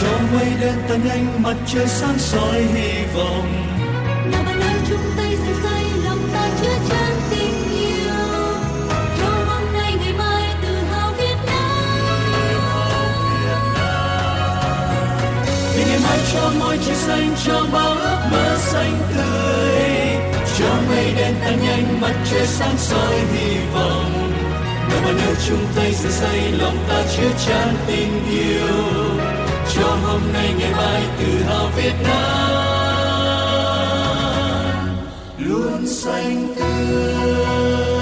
[0.00, 3.52] cho mây đen tan nhanh mặt trời sáng soi hy vọng
[4.32, 5.33] nào bạn ơi chung tay
[16.32, 19.80] cho môi trời xanh, cho bao ước mơ xanh tươi.
[20.58, 24.32] Cho mây đen tan nhanh, mặt trời sáng soi hy vọng.
[24.90, 28.68] Nào mà ơi chung tay sẽ xây lòng ta chứa chan tình yêu.
[29.74, 32.44] Cho hôm nay ngày mai tự hào Việt Nam
[35.38, 37.93] luôn xanh tươi.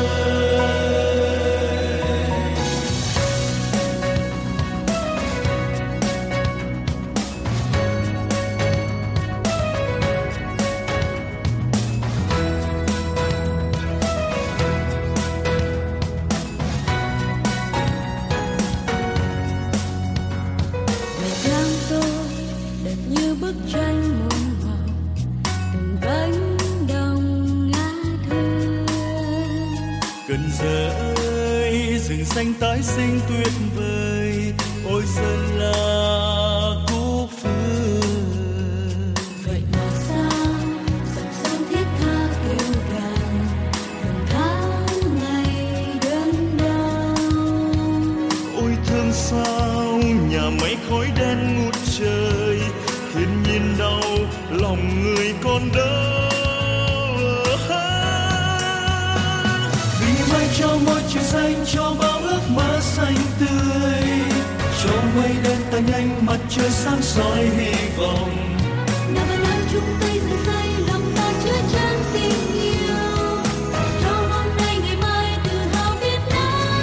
[32.43, 34.53] Xanh tái sinh tuyệt vời.
[34.85, 35.52] Ôi dân
[66.71, 67.51] xây
[70.89, 72.97] lòng ta chứa chan tình yêu.
[74.03, 76.81] Cho hôm nay ngày mai tự hào Việt Nam.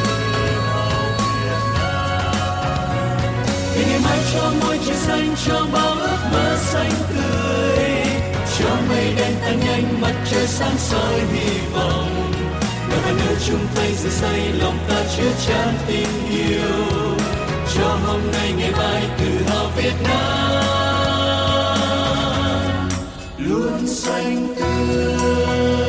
[3.76, 7.80] Vì ngày mai cho môi trời xanh cho bao ước mơ xanh tươi.
[8.60, 12.32] Cho mây đen tan nhanh mặt trời sáng soi hy vọng.
[12.90, 17.18] Nào bạn ơi chung tay dựng xây lòng ta chứa chan tình yêu
[17.80, 20.60] cho hôm nay ngày mai tự hào Việt Nam.
[23.38, 25.89] Luôn xanh tươi.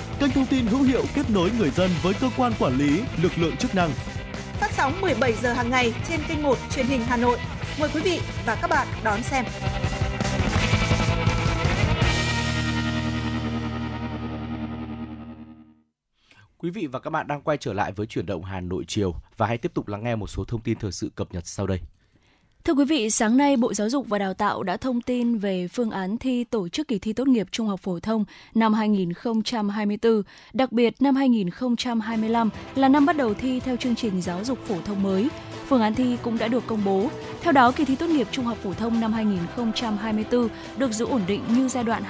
[0.21, 3.31] kênh thông tin hữu hiệu kết nối người dân với cơ quan quản lý, lực
[3.37, 3.89] lượng chức năng.
[4.53, 7.37] Phát sóng 17 giờ hàng ngày trên kênh 1 truyền hình Hà Nội.
[7.79, 9.45] Mời quý vị và các bạn đón xem.
[16.57, 19.15] Quý vị và các bạn đang quay trở lại với chuyển động Hà Nội chiều
[19.37, 21.67] và hãy tiếp tục lắng nghe một số thông tin thời sự cập nhật sau
[21.67, 21.79] đây.
[22.63, 25.67] Thưa quý vị, sáng nay Bộ Giáo dục và Đào tạo đã thông tin về
[25.67, 30.23] phương án thi tổ chức kỳ thi tốt nghiệp trung học phổ thông năm 2024,
[30.53, 34.75] đặc biệt năm 2025 là năm bắt đầu thi theo chương trình giáo dục phổ
[34.85, 35.27] thông mới.
[35.67, 37.09] Phương án thi cũng đã được công bố.
[37.41, 41.21] Theo đó, kỳ thi tốt nghiệp trung học phổ thông năm 2024 được giữ ổn
[41.27, 42.03] định như giai đoạn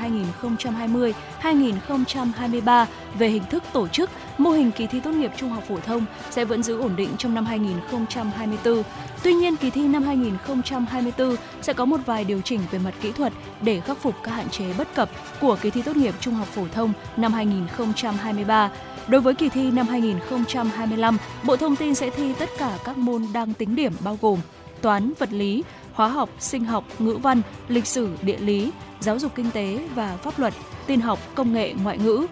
[1.41, 2.85] 2020-2023
[3.19, 4.09] về hình thức tổ chức.
[4.37, 7.09] Mô hình kỳ thi tốt nghiệp trung học phổ thông sẽ vẫn giữ ổn định
[7.17, 8.83] trong năm 2024.
[9.23, 13.11] Tuy nhiên, kỳ thi năm 2024 sẽ có một vài điều chỉnh về mặt kỹ
[13.11, 15.09] thuật để khắc phục các hạn chế bất cập
[15.41, 18.69] của kỳ thi tốt nghiệp trung học phổ thông năm 2023.
[19.07, 23.25] Đối với kỳ thi năm 2025, Bộ Thông tin sẽ thi tất cả các môn
[23.33, 24.39] đang tính điểm bao gồm
[24.81, 25.63] toán, vật lý,
[25.93, 30.17] hóa học, sinh học, ngữ văn, lịch sử, địa lý, giáo dục kinh tế và
[30.17, 30.53] pháp luật,
[30.87, 32.27] tin học, công nghệ, ngoại ngữ,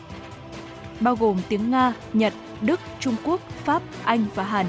[0.99, 4.65] bao gồm tiếng Nga, Nhật, Đức, Trung Quốc, Pháp, Anh và Hàn.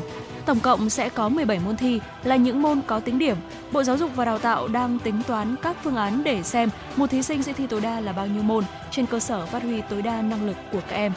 [0.46, 3.36] Tổng cộng sẽ có 17 môn thi là những môn có tính điểm.
[3.72, 7.10] Bộ Giáo dục và Đào tạo đang tính toán các phương án để xem một
[7.10, 9.80] thí sinh sẽ thi tối đa là bao nhiêu môn trên cơ sở phát huy
[9.80, 11.12] tối đa năng lực của các em.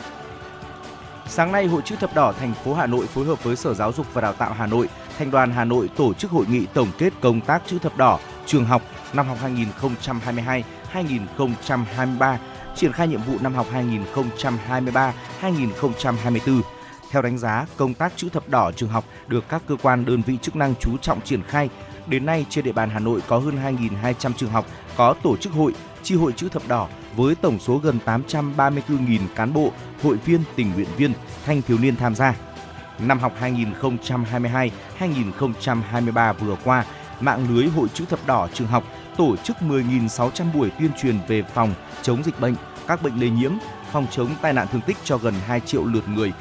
[1.28, 3.94] Sáng nay, Hội chữ thập đỏ thành phố Hà Nội phối hợp với Sở Giáo
[3.94, 6.88] dục và Đào tạo Hà Nội, Thành đoàn Hà Nội tổ chức hội nghị tổng
[6.98, 8.82] kết công tác chữ thập đỏ trường học
[9.14, 9.38] năm học
[10.94, 12.38] 2022-2023,
[12.76, 13.68] triển khai nhiệm vụ năm học
[15.42, 16.62] 2023-2024.
[17.12, 20.22] Theo đánh giá, công tác chữ thập đỏ trường học được các cơ quan đơn
[20.22, 21.70] vị chức năng chú trọng triển khai.
[22.08, 24.66] Đến nay, trên địa bàn Hà Nội có hơn 2.200 trường học
[24.98, 29.54] có tổ chức hội, chi hội chữ thập đỏ với tổng số gần 834.000 cán
[29.54, 29.72] bộ,
[30.04, 31.14] hội viên, tình nguyện viên,
[31.46, 32.36] thanh thiếu niên tham gia.
[33.00, 33.34] Năm học
[35.00, 36.86] 2022-2023 vừa qua,
[37.20, 38.84] mạng lưới hội chữ thập đỏ trường học
[39.18, 42.56] tổ chức 10.600 buổi tuyên truyền về phòng chống dịch bệnh,
[42.88, 43.52] các bệnh lây nhiễm,
[43.92, 46.32] phòng chống tai nạn thương tích cho gần 2 triệu lượt người.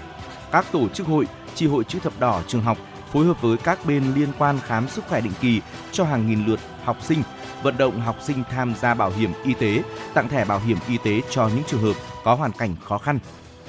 [0.53, 2.79] Các tổ chức hội, chi hội chữ thập đỏ trường học
[3.13, 5.61] phối hợp với các bên liên quan khám sức khỏe định kỳ
[5.93, 7.23] cho hàng nghìn lượt học sinh,
[7.63, 9.83] vận động học sinh tham gia bảo hiểm y tế,
[10.15, 11.95] tặng thẻ bảo hiểm y tế cho những trường hợp
[12.25, 13.19] có hoàn cảnh khó khăn.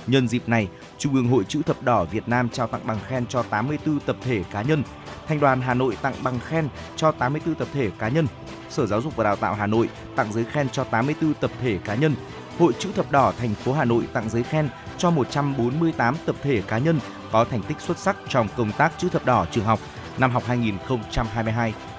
[0.08, 3.26] Nhân dịp này, Trung ương Hội Chữ Thập Đỏ Việt Nam trao tặng bằng khen
[3.26, 4.84] cho 84 tập thể cá nhân.
[5.28, 8.28] Thành đoàn Hà Nội tặng bằng khen cho 84 tập thể cá nhân.
[8.70, 11.78] Sở Giáo dục và Đào tạo Hà Nội tặng giấy khen cho 84 tập thể
[11.86, 12.16] cá nhân.
[12.60, 16.62] Hội Chữ Thập Đỏ thành phố Hà Nội tặng giấy khen cho 148 tập thể
[16.68, 17.00] cá nhân
[17.34, 19.80] có thành tích xuất sắc trong công tác chữ thập đỏ trường học
[20.18, 20.44] năm học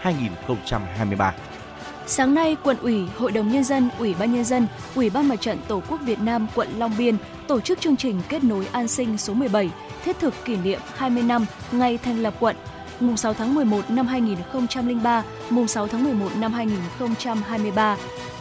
[0.02, 1.32] 2022-2023.
[2.06, 5.40] Sáng nay, quận ủy, Hội đồng Nhân dân, Ủy ban Nhân dân, Ủy ban Mặt
[5.40, 8.88] trận Tổ quốc Việt Nam quận Long Biên tổ chức chương trình kết nối an
[8.88, 9.70] sinh số 17,
[10.04, 12.56] thiết thực kỷ niệm 20 năm ngày thành lập quận,
[13.00, 17.96] mùng 6 tháng 11 năm 2003, mùng 6 tháng 11 năm 2023.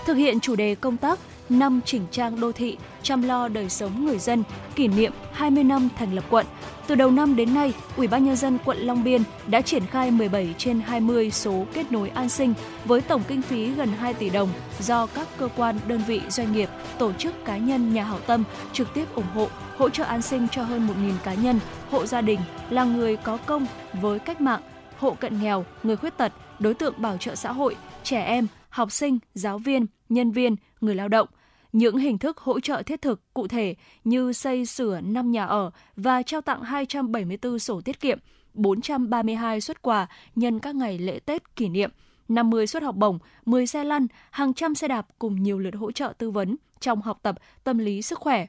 [0.05, 4.05] Thực hiện chủ đề công tác năm chỉnh trang đô thị, chăm lo đời sống
[4.05, 4.43] người dân,
[4.75, 6.45] kỷ niệm 20 năm thành lập quận.
[6.87, 10.11] Từ đầu năm đến nay, Ủy ban nhân dân quận Long Biên đã triển khai
[10.11, 12.53] 17 trên 20 số kết nối an sinh
[12.85, 16.53] với tổng kinh phí gần 2 tỷ đồng do các cơ quan, đơn vị, doanh
[16.53, 20.21] nghiệp, tổ chức cá nhân nhà hảo tâm trực tiếp ủng hộ, hỗ trợ an
[20.21, 21.59] sinh cho hơn 1.000 cá nhân,
[21.89, 23.65] hộ gia đình là người có công
[24.01, 24.61] với cách mạng,
[24.97, 28.91] hộ cận nghèo, người khuyết tật, đối tượng bảo trợ xã hội, trẻ em, học
[28.91, 31.27] sinh, giáo viên, nhân viên, người lao động.
[31.73, 35.71] Những hình thức hỗ trợ thiết thực cụ thể như xây sửa 5 nhà ở
[35.95, 38.19] và trao tặng 274 sổ tiết kiệm,
[38.53, 41.91] 432 xuất quà nhân các ngày lễ Tết kỷ niệm,
[42.27, 45.91] 50 suất học bổng, 10 xe lăn, hàng trăm xe đạp cùng nhiều lượt hỗ
[45.91, 48.47] trợ tư vấn trong học tập, tâm lý sức khỏe,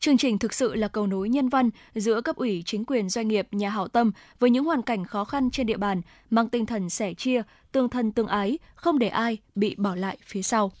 [0.00, 3.28] Chương trình thực sự là cầu nối nhân văn giữa cấp ủy, chính quyền, doanh
[3.28, 6.66] nghiệp, nhà hảo tâm với những hoàn cảnh khó khăn trên địa bàn, mang tinh
[6.66, 7.42] thần sẻ chia,
[7.72, 10.72] tương thân tương ái, không để ai bị bỏ lại phía sau.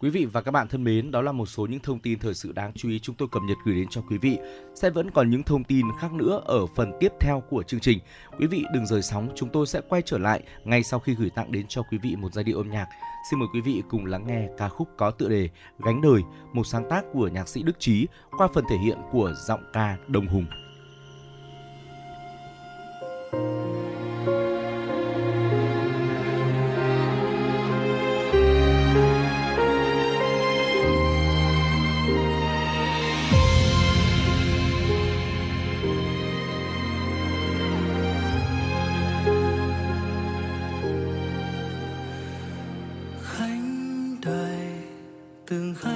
[0.00, 2.34] Quý vị và các bạn thân mến, đó là một số những thông tin thời
[2.34, 4.38] sự đáng chú ý chúng tôi cập nhật gửi đến cho quý vị.
[4.74, 7.98] Sẽ vẫn còn những thông tin khác nữa ở phần tiếp theo của chương trình.
[8.38, 11.30] Quý vị đừng rời sóng, chúng tôi sẽ quay trở lại ngay sau khi gửi
[11.30, 12.86] tặng đến cho quý vị một giai điệu âm nhạc.
[13.30, 16.22] Xin mời quý vị cùng lắng nghe ca khúc có tựa đề Gánh đời,
[16.52, 18.06] một sáng tác của nhạc sĩ Đức Trí
[18.38, 20.46] qua phần thể hiện của giọng ca Đồng Hùng.
[24.26, 24.55] do
[45.46, 45.95] 等海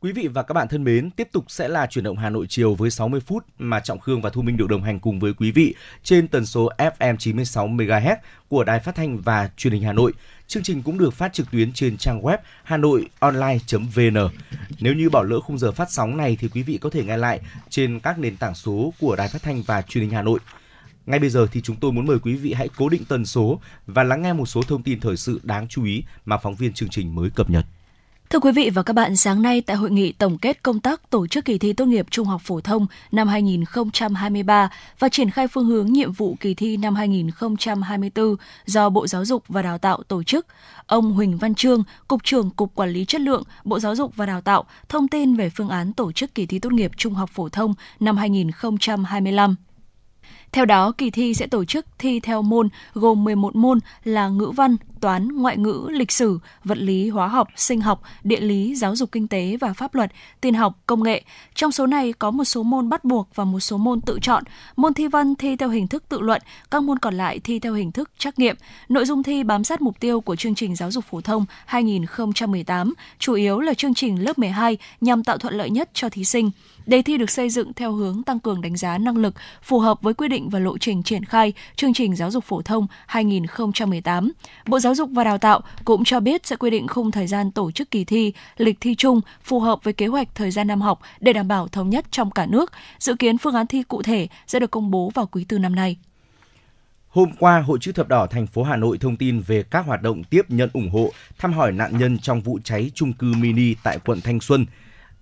[0.00, 2.46] Quý vị và các bạn thân mến, tiếp tục sẽ là chuyển động Hà Nội
[2.48, 5.32] chiều với 60 phút mà Trọng Khương và Thu Minh được đồng hành cùng với
[5.34, 8.16] quý vị trên tần số FM 96 MHz
[8.48, 10.12] của Đài Phát thanh và Truyền hình Hà Nội.
[10.46, 14.28] Chương trình cũng được phát trực tuyến trên trang web hanoionline.vn.
[14.80, 17.16] Nếu như bỏ lỡ khung giờ phát sóng này thì quý vị có thể nghe
[17.16, 20.40] lại trên các nền tảng số của Đài Phát thanh và Truyền hình Hà Nội.
[21.06, 23.60] Ngay bây giờ thì chúng tôi muốn mời quý vị hãy cố định tần số
[23.86, 26.72] và lắng nghe một số thông tin thời sự đáng chú ý mà phóng viên
[26.72, 27.64] chương trình mới cập nhật.
[28.30, 31.10] Thưa quý vị và các bạn, sáng nay tại hội nghị tổng kết công tác
[31.10, 35.48] tổ chức kỳ thi tốt nghiệp trung học phổ thông năm 2023 và triển khai
[35.48, 40.02] phương hướng nhiệm vụ kỳ thi năm 2024 do Bộ Giáo dục và Đào tạo
[40.02, 40.46] tổ chức,
[40.86, 44.26] ông Huỳnh Văn Trương, Cục trưởng Cục Quản lý Chất lượng, Bộ Giáo dục và
[44.26, 47.30] Đào tạo thông tin về phương án tổ chức kỳ thi tốt nghiệp trung học
[47.32, 49.56] phổ thông năm 2025.
[50.52, 54.52] Theo đó, kỳ thi sẽ tổ chức thi theo môn gồm 11 môn là ngữ
[54.56, 58.96] văn, toán, ngoại ngữ, lịch sử, vật lý, hóa học, sinh học, địa lý, giáo
[58.96, 61.22] dục kinh tế và pháp luật, tin học, công nghệ.
[61.54, 64.44] Trong số này có một số môn bắt buộc và một số môn tự chọn.
[64.76, 67.74] Môn thi văn thi theo hình thức tự luận, các môn còn lại thi theo
[67.74, 68.56] hình thức trắc nghiệm.
[68.88, 72.94] Nội dung thi bám sát mục tiêu của chương trình giáo dục phổ thông 2018,
[73.18, 76.50] chủ yếu là chương trình lớp 12 nhằm tạo thuận lợi nhất cho thí sinh.
[76.86, 80.02] Đề thi được xây dựng theo hướng tăng cường đánh giá năng lực, phù hợp
[80.02, 84.32] với quy định và lộ trình triển khai chương trình giáo dục phổ thông 2018.
[84.66, 87.50] Bộ Giáo dục và Đào tạo cũng cho biết sẽ quy định khung thời gian
[87.50, 90.80] tổ chức kỳ thi, lịch thi chung phù hợp với kế hoạch thời gian năm
[90.80, 92.72] học để đảm bảo thống nhất trong cả nước.
[92.98, 95.74] Dự kiến phương án thi cụ thể sẽ được công bố vào quý tư năm
[95.74, 95.96] nay.
[97.08, 100.02] Hôm qua, Hội chữ thập đỏ thành phố Hà Nội thông tin về các hoạt
[100.02, 103.74] động tiếp nhận ủng hộ, thăm hỏi nạn nhân trong vụ cháy chung cư mini
[103.82, 104.66] tại quận Thanh Xuân.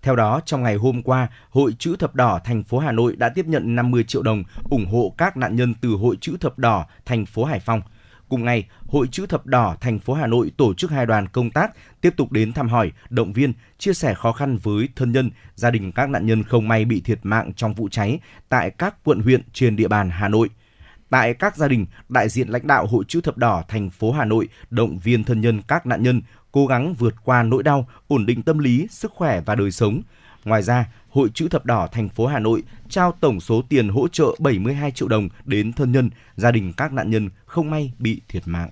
[0.03, 3.29] Theo đó, trong ngày hôm qua, Hội chữ thập đỏ thành phố Hà Nội đã
[3.29, 6.87] tiếp nhận 50 triệu đồng ủng hộ các nạn nhân từ Hội chữ thập đỏ
[7.05, 7.81] thành phố Hải Phòng.
[8.29, 11.51] Cùng ngày, Hội chữ thập đỏ thành phố Hà Nội tổ chức hai đoàn công
[11.51, 11.70] tác
[12.01, 15.70] tiếp tục đến thăm hỏi, động viên, chia sẻ khó khăn với thân nhân, gia
[15.70, 19.20] đình các nạn nhân không may bị thiệt mạng trong vụ cháy tại các quận
[19.20, 20.51] huyện trên địa bàn Hà Nội.
[21.11, 24.25] Tại các gia đình, đại diện lãnh đạo Hội chữ thập đỏ thành phố Hà
[24.25, 26.22] Nội động viên thân nhân các nạn nhân
[26.53, 30.03] cố gắng vượt qua nỗi đau, ổn định tâm lý, sức khỏe và đời sống.
[30.45, 34.09] Ngoài ra, Hội chữ thập đỏ thành phố Hà Nội trao tổng số tiền hỗ
[34.09, 38.21] trợ 72 triệu đồng đến thân nhân, gia đình các nạn nhân không may bị
[38.29, 38.71] thiệt mạng.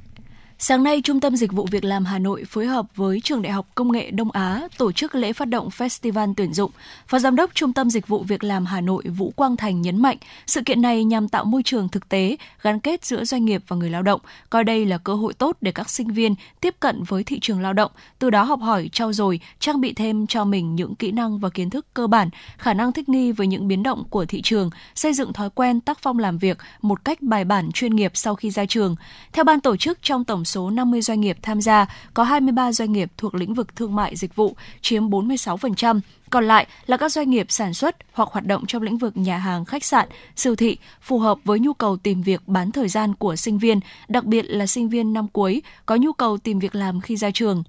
[0.65, 3.53] Sáng nay, Trung tâm Dịch vụ Việc làm Hà Nội phối hợp với Trường Đại
[3.53, 6.71] học Công nghệ Đông Á tổ chức lễ phát động Festival tuyển dụng.
[7.09, 10.03] Phó Giám đốc Trung tâm Dịch vụ Việc làm Hà Nội Vũ Quang Thành nhấn
[10.03, 13.63] mạnh, sự kiện này nhằm tạo môi trường thực tế, gắn kết giữa doanh nghiệp
[13.69, 16.75] và người lao động, coi đây là cơ hội tốt để các sinh viên tiếp
[16.81, 20.27] cận với thị trường lao động, từ đó học hỏi, trau dồi, trang bị thêm
[20.27, 23.47] cho mình những kỹ năng và kiến thức cơ bản, khả năng thích nghi với
[23.47, 27.05] những biến động của thị trường, xây dựng thói quen tác phong làm việc một
[27.05, 28.97] cách bài bản chuyên nghiệp sau khi ra trường.
[29.33, 32.93] Theo ban tổ chức trong tổng số 50 doanh nghiệp tham gia, có 23 doanh
[32.93, 36.01] nghiệp thuộc lĩnh vực thương mại dịch vụ, chiếm 46%,
[36.31, 39.39] còn lại là các doanh nghiệp sản xuất hoặc hoạt động trong lĩnh vực nhà
[39.39, 43.15] hàng, khách sạn, siêu thị, phù hợp với nhu cầu tìm việc bán thời gian
[43.15, 46.75] của sinh viên, đặc biệt là sinh viên năm cuối có nhu cầu tìm việc
[46.75, 47.63] làm khi ra trường.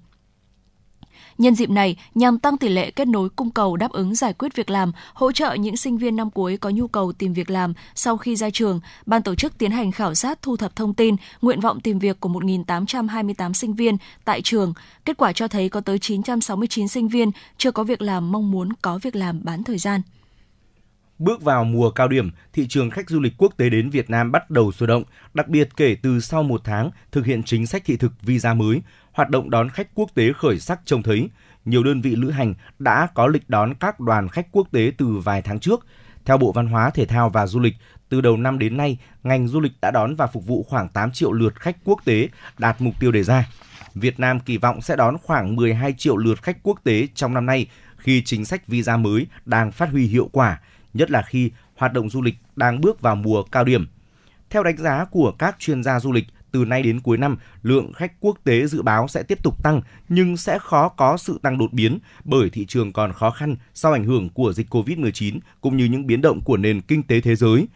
[1.38, 4.54] Nhân dịp này, nhằm tăng tỷ lệ kết nối cung cầu đáp ứng giải quyết
[4.54, 7.74] việc làm, hỗ trợ những sinh viên năm cuối có nhu cầu tìm việc làm
[7.94, 11.16] sau khi ra trường, ban tổ chức tiến hành khảo sát thu thập thông tin,
[11.42, 14.74] nguyện vọng tìm việc của 1.828 sinh viên tại trường.
[15.04, 18.68] Kết quả cho thấy có tới 969 sinh viên chưa có việc làm mong muốn
[18.82, 20.00] có việc làm bán thời gian.
[21.18, 24.32] Bước vào mùa cao điểm, thị trường khách du lịch quốc tế đến Việt Nam
[24.32, 25.02] bắt đầu sôi động,
[25.34, 28.82] đặc biệt kể từ sau một tháng thực hiện chính sách thị thực visa mới,
[29.12, 31.28] hoạt động đón khách quốc tế khởi sắc trông thấy.
[31.64, 35.06] Nhiều đơn vị lữ hành đã có lịch đón các đoàn khách quốc tế từ
[35.06, 35.86] vài tháng trước.
[36.24, 37.74] Theo Bộ Văn hóa, Thể thao và Du lịch,
[38.08, 41.12] từ đầu năm đến nay, ngành du lịch đã đón và phục vụ khoảng 8
[41.12, 43.48] triệu lượt khách quốc tế, đạt mục tiêu đề ra.
[43.94, 47.46] Việt Nam kỳ vọng sẽ đón khoảng 12 triệu lượt khách quốc tế trong năm
[47.46, 50.60] nay khi chính sách visa mới đang phát huy hiệu quả,
[50.94, 53.86] nhất là khi hoạt động du lịch đang bước vào mùa cao điểm.
[54.50, 56.24] Theo đánh giá của các chuyên gia du lịch,
[56.54, 59.80] từ nay đến cuối năm, lượng khách quốc tế dự báo sẽ tiếp tục tăng
[60.08, 63.92] nhưng sẽ khó có sự tăng đột biến bởi thị trường còn khó khăn sau
[63.92, 67.36] ảnh hưởng của dịch COVID-19 cũng như những biến động của nền kinh tế thế
[67.36, 67.66] giới.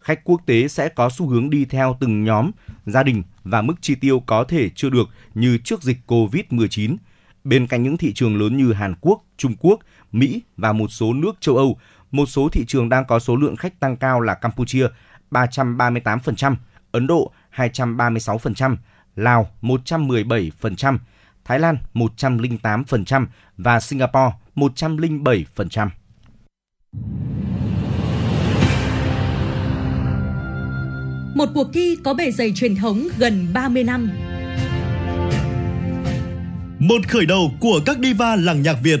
[0.00, 2.50] Khách quốc tế sẽ có xu hướng đi theo từng nhóm,
[2.86, 6.96] gia đình và mức chi tiêu có thể chưa được như trước dịch COVID-19.
[7.44, 9.80] Bên cạnh những thị trường lớn như Hàn Quốc, Trung Quốc,
[10.12, 11.78] Mỹ và một số nước châu Âu,
[12.10, 14.86] một số thị trường đang có số lượng khách tăng cao là Campuchia
[15.30, 16.56] 338%,
[16.92, 18.76] Ấn Độ 236%,
[19.16, 20.98] Lào 117%,
[21.44, 25.88] Thái Lan 108% và Singapore 107%.
[31.34, 34.10] Một cuộc thi có bề dày truyền thống gần 30 năm.
[36.78, 39.00] Một khởi đầu của các diva làng nhạc Việt.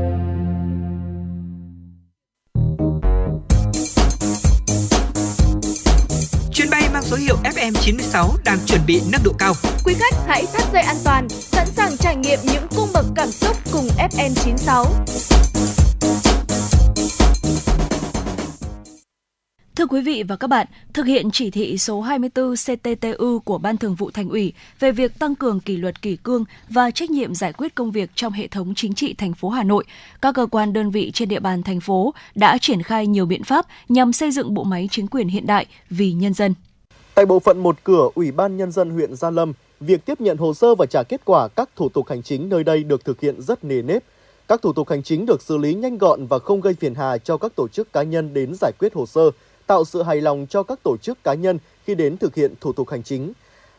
[7.01, 9.53] Mang số hiệu FM96 đang chuẩn bị nâng độ cao.
[9.85, 13.31] Quý khách hãy thắt dây an toàn, sẵn sàng trải nghiệm những cung bậc cảm
[13.31, 14.85] xúc cùng FM96.
[19.75, 23.77] Thưa quý vị và các bạn, thực hiện chỉ thị số 24 CTTU của Ban
[23.77, 27.35] Thường vụ Thành ủy về việc tăng cường kỷ luật kỷ cương và trách nhiệm
[27.35, 29.83] giải quyết công việc trong hệ thống chính trị thành phố Hà Nội,
[30.21, 33.43] các cơ quan đơn vị trên địa bàn thành phố đã triển khai nhiều biện
[33.43, 36.53] pháp nhằm xây dựng bộ máy chính quyền hiện đại vì nhân dân.
[37.15, 40.37] Tại bộ phận một cửa Ủy ban Nhân dân huyện Gia Lâm, việc tiếp nhận
[40.37, 43.21] hồ sơ và trả kết quả các thủ tục hành chính nơi đây được thực
[43.21, 44.03] hiện rất nề nếp.
[44.47, 47.17] Các thủ tục hành chính được xử lý nhanh gọn và không gây phiền hà
[47.17, 49.31] cho các tổ chức cá nhân đến giải quyết hồ sơ,
[49.67, 52.73] tạo sự hài lòng cho các tổ chức cá nhân khi đến thực hiện thủ
[52.73, 53.33] tục hành chính.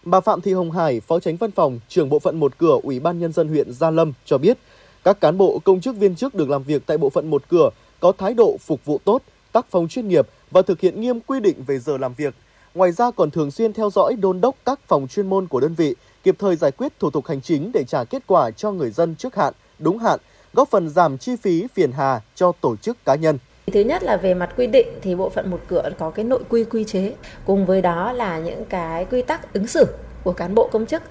[0.04, 3.00] Bà Phạm Thị Hồng Hải, Phó Tránh Văn phòng, trưởng bộ phận một cửa Ủy
[3.00, 4.58] ban Nhân dân huyện Gia Lâm cho biết,
[5.04, 7.70] các cán bộ công chức viên chức được làm việc tại bộ phận một cửa
[8.00, 9.22] có thái độ phục vụ tốt,
[9.52, 12.34] tác phong chuyên nghiệp và thực hiện nghiêm quy định về giờ làm việc.
[12.74, 15.74] Ngoài ra còn thường xuyên theo dõi đôn đốc các phòng chuyên môn của đơn
[15.74, 18.90] vị, kịp thời giải quyết thủ tục hành chính để trả kết quả cho người
[18.90, 20.20] dân trước hạn, đúng hạn,
[20.52, 23.38] góp phần giảm chi phí phiền hà cho tổ chức cá nhân.
[23.72, 26.42] Thứ nhất là về mặt quy định thì bộ phận một cửa có cái nội
[26.48, 27.14] quy quy chế,
[27.46, 29.86] cùng với đó là những cái quy tắc ứng xử
[30.24, 31.02] của cán bộ công chức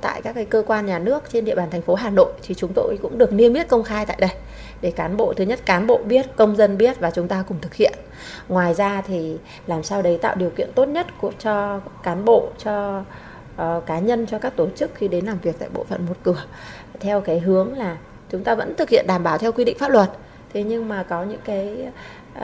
[0.00, 2.54] tại các cái cơ quan nhà nước trên địa bàn thành phố Hà Nội thì
[2.54, 4.30] chúng tôi cũng được niêm yết công khai tại đây
[4.80, 7.58] để cán bộ thứ nhất cán bộ biết, công dân biết và chúng ta cùng
[7.60, 7.92] thực hiện.
[8.48, 12.48] Ngoài ra thì làm sao đấy tạo điều kiện tốt nhất của cho cán bộ
[12.64, 13.02] cho
[13.62, 16.16] uh, cá nhân cho các tổ chức khi đến làm việc tại bộ phận một
[16.22, 16.42] cửa
[17.00, 17.96] theo cái hướng là
[18.30, 20.10] chúng ta vẫn thực hiện đảm bảo theo quy định pháp luật
[20.52, 21.88] thế nhưng mà có những cái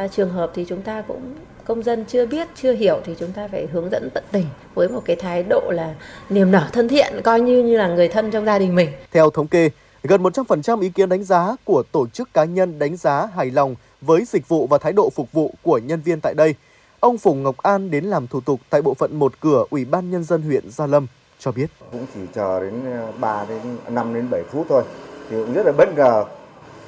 [0.05, 1.35] uh, trường hợp thì chúng ta cũng
[1.65, 4.89] công dân chưa biết chưa hiểu thì chúng ta phải hướng dẫn tận tình với
[4.89, 5.95] một cái thái độ là
[6.31, 8.89] niềm nở thân thiện coi như như là người thân trong gia đình mình.
[9.13, 9.71] Theo thống kê,
[10.03, 13.75] gần 100% ý kiến đánh giá của tổ chức cá nhân đánh giá hài lòng
[14.01, 16.55] với dịch vụ và thái độ phục vụ của nhân viên tại đây.
[17.01, 20.11] Ông Phùng Ngọc An đến làm thủ tục tại bộ phận một cửa Ủy ban
[20.11, 21.07] nhân dân huyện Gia Lâm
[21.39, 21.67] cho biết.
[21.93, 22.83] Cũng chỉ chờ đến
[23.21, 24.83] 3 đến 5 đến 7 phút thôi.
[25.31, 26.25] Thì cũng rất là bất ngờ.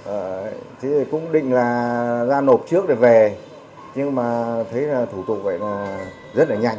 [0.05, 0.51] Ờ,
[0.83, 3.37] thế cũng định là ra nộp trước để về
[3.95, 6.79] nhưng mà thấy là thủ tục vậy là rất là nhanh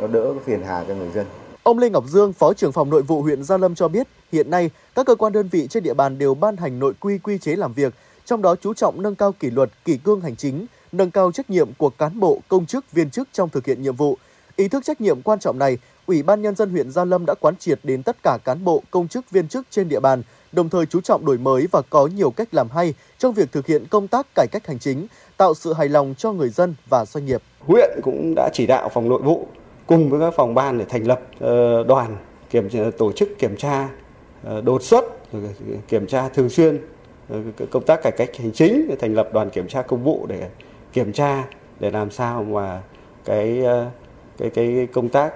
[0.00, 1.26] nó đỡ phiền hà cho người dân
[1.62, 4.50] Ông Lê Ngọc Dương, Phó trưởng phòng nội vụ huyện Gia Lâm cho biết, hiện
[4.50, 7.38] nay các cơ quan đơn vị trên địa bàn đều ban hành nội quy quy
[7.38, 7.94] chế làm việc,
[8.24, 11.50] trong đó chú trọng nâng cao kỷ luật, kỷ cương hành chính, nâng cao trách
[11.50, 14.18] nhiệm của cán bộ, công chức, viên chức trong thực hiện nhiệm vụ.
[14.56, 17.34] Ý thức trách nhiệm quan trọng này, Ủy ban nhân dân huyện Gia Lâm đã
[17.40, 20.22] quán triệt đến tất cả cán bộ, công chức, viên chức trên địa bàn,
[20.52, 23.66] đồng thời chú trọng đổi mới và có nhiều cách làm hay trong việc thực
[23.66, 25.06] hiện công tác cải cách hành chính,
[25.40, 27.42] tạo sự hài lòng cho người dân và doanh nghiệp.
[27.60, 29.46] Huyện cũng đã chỉ đạo phòng nội vụ
[29.86, 32.16] cùng với các phòng ban để thành lập ờ, đoàn
[32.50, 32.68] kiểm
[32.98, 33.88] tổ chức kiểm tra
[34.44, 35.04] ờ, đột xuất
[35.88, 36.78] kiểm tra thường xuyên
[37.28, 37.38] ờ,
[37.70, 40.48] công tác cải cách hành chính thành lập đoàn kiểm tra công vụ để
[40.92, 41.44] kiểm tra,
[41.80, 42.82] để làm sao mà
[43.24, 43.62] cái
[44.38, 45.32] cái cái công tác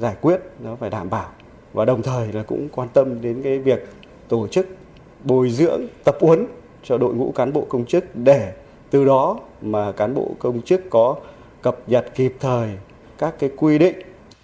[0.00, 1.28] giải quyết nó phải đảm bảo
[1.72, 3.88] và đồng thời là cũng quan tâm đến cái việc
[4.28, 4.66] tổ chức
[5.24, 6.46] bồi dưỡng, tập huấn
[6.84, 8.52] cho đội ngũ cán bộ công chức để
[8.90, 11.16] từ đó mà cán bộ công chức có
[11.62, 12.68] cập nhật kịp thời
[13.18, 13.96] các cái quy định.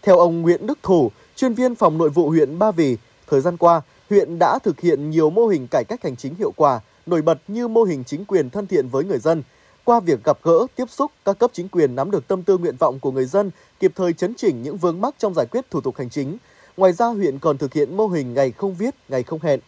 [0.03, 2.97] Theo ông Nguyễn Đức Thủ, chuyên viên phòng nội vụ huyện Ba Vì,
[3.27, 6.53] thời gian qua, huyện đã thực hiện nhiều mô hình cải cách hành chính hiệu
[6.57, 9.43] quả, nổi bật như mô hình chính quyền thân thiện với người dân.
[9.85, 12.77] Qua việc gặp gỡ, tiếp xúc, các cấp chính quyền nắm được tâm tư nguyện
[12.77, 13.51] vọng của người dân,
[13.81, 16.37] kịp thời chấn chỉnh những vướng mắc trong giải quyết thủ tục hành chính.
[16.77, 19.61] Ngoài ra, huyện còn thực hiện mô hình ngày không viết, ngày không hẹn.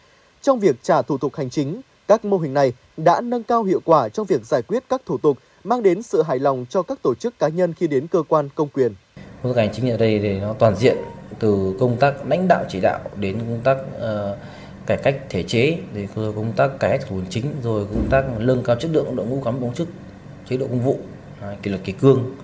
[0.43, 3.81] Trong việc trả thủ tục hành chính, các mô hình này đã nâng cao hiệu
[3.85, 6.99] quả trong việc giải quyết các thủ tục, mang đến sự hài lòng cho các
[7.03, 8.95] tổ chức cá nhân khi đến cơ quan công quyền.
[9.17, 10.97] Vâng, công tác hành chính ở đây thì nó toàn diện
[11.39, 14.39] từ công tác lãnh đạo chỉ đạo đến công tác uh,
[14.87, 15.79] cải cách thể chế,
[16.15, 19.17] rồi công tác cải cách thủ tục chính, rồi công tác nâng cao chất lượng
[19.17, 19.89] đội ngũ cán bộ công chức,
[20.49, 20.99] chế độ công vụ,
[21.41, 22.37] à, kỷ luật kỷ cương,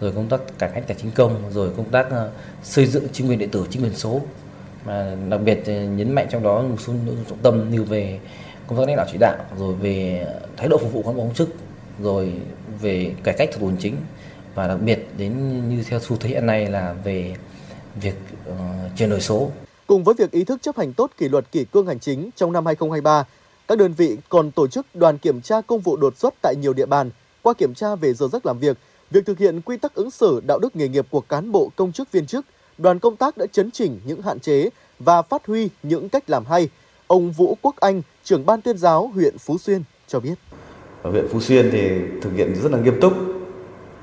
[0.00, 2.32] rồi công tác cải cách tài chính công, rồi công tác uh,
[2.62, 4.20] xây dựng chính quyền điện tử, chính quyền số
[4.84, 7.82] mà đặc biệt ờ, nhấn mạnh trong đó một số nội dung trọng tâm như
[7.82, 8.18] về
[8.66, 10.26] công tác lãnh đạo chỉ đạo rồi về
[10.56, 11.48] thái độ phục vụ cán bộ công chức
[12.02, 12.32] rồi
[12.80, 13.96] về cải cách thủ tục hành chính
[14.54, 15.32] và đặc biệt đến
[15.68, 17.36] như theo xu thế hiện nay là về
[18.00, 18.14] việc
[18.50, 18.56] uh,
[18.96, 19.50] chuyển đổi số.
[19.86, 22.52] Cùng với việc ý thức chấp hành tốt kỷ luật kỷ cương hành chính trong
[22.52, 23.24] năm 2023,
[23.68, 26.72] các đơn vị còn tổ chức đoàn kiểm tra công vụ đột xuất tại nhiều
[26.72, 27.10] địa bàn
[27.42, 28.78] qua kiểm tra về giờ giấc làm việc,
[29.10, 31.92] việc thực hiện quy tắc ứng xử đạo đức nghề nghiệp của cán bộ công
[31.92, 32.46] chức viên chức,
[32.78, 34.68] đoàn công tác đã chấn chỉnh những hạn chế
[34.98, 36.68] và phát huy những cách làm hay.
[37.12, 40.34] Ông Vũ Quốc Anh, trưởng ban tuyên giáo huyện Phú Xuyên cho biết.
[41.02, 43.12] Ở huyện Phú Xuyên thì thực hiện rất là nghiêm túc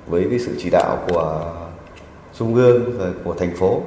[0.07, 1.53] với cái sự chỉ đạo của
[2.38, 3.81] trung ương rồi của thành phố,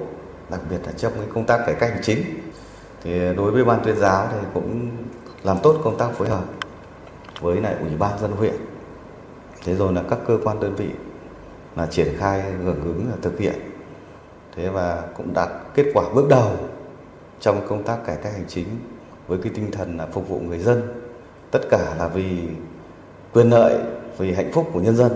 [0.51, 2.25] đặc biệt là trong cái công tác cải cách hành chính.
[3.03, 4.91] Thì đối với ban tuyên giáo thì cũng
[5.43, 6.45] làm tốt công tác phối hợp
[7.41, 8.55] với lại ủy ban dân huyện.
[9.65, 10.89] Thế rồi là các cơ quan đơn vị
[11.77, 13.55] là triển khai hưởng ứng là thực hiện.
[14.57, 16.57] Thế và cũng đạt kết quả bước đầu
[17.41, 18.67] trong công tác cải cách hành chính
[19.27, 20.83] với cái tinh thần là phục vụ người dân,
[21.51, 22.39] tất cả là vì
[23.33, 23.79] quyền lợi,
[24.19, 25.13] vì hạnh phúc của nhân dân.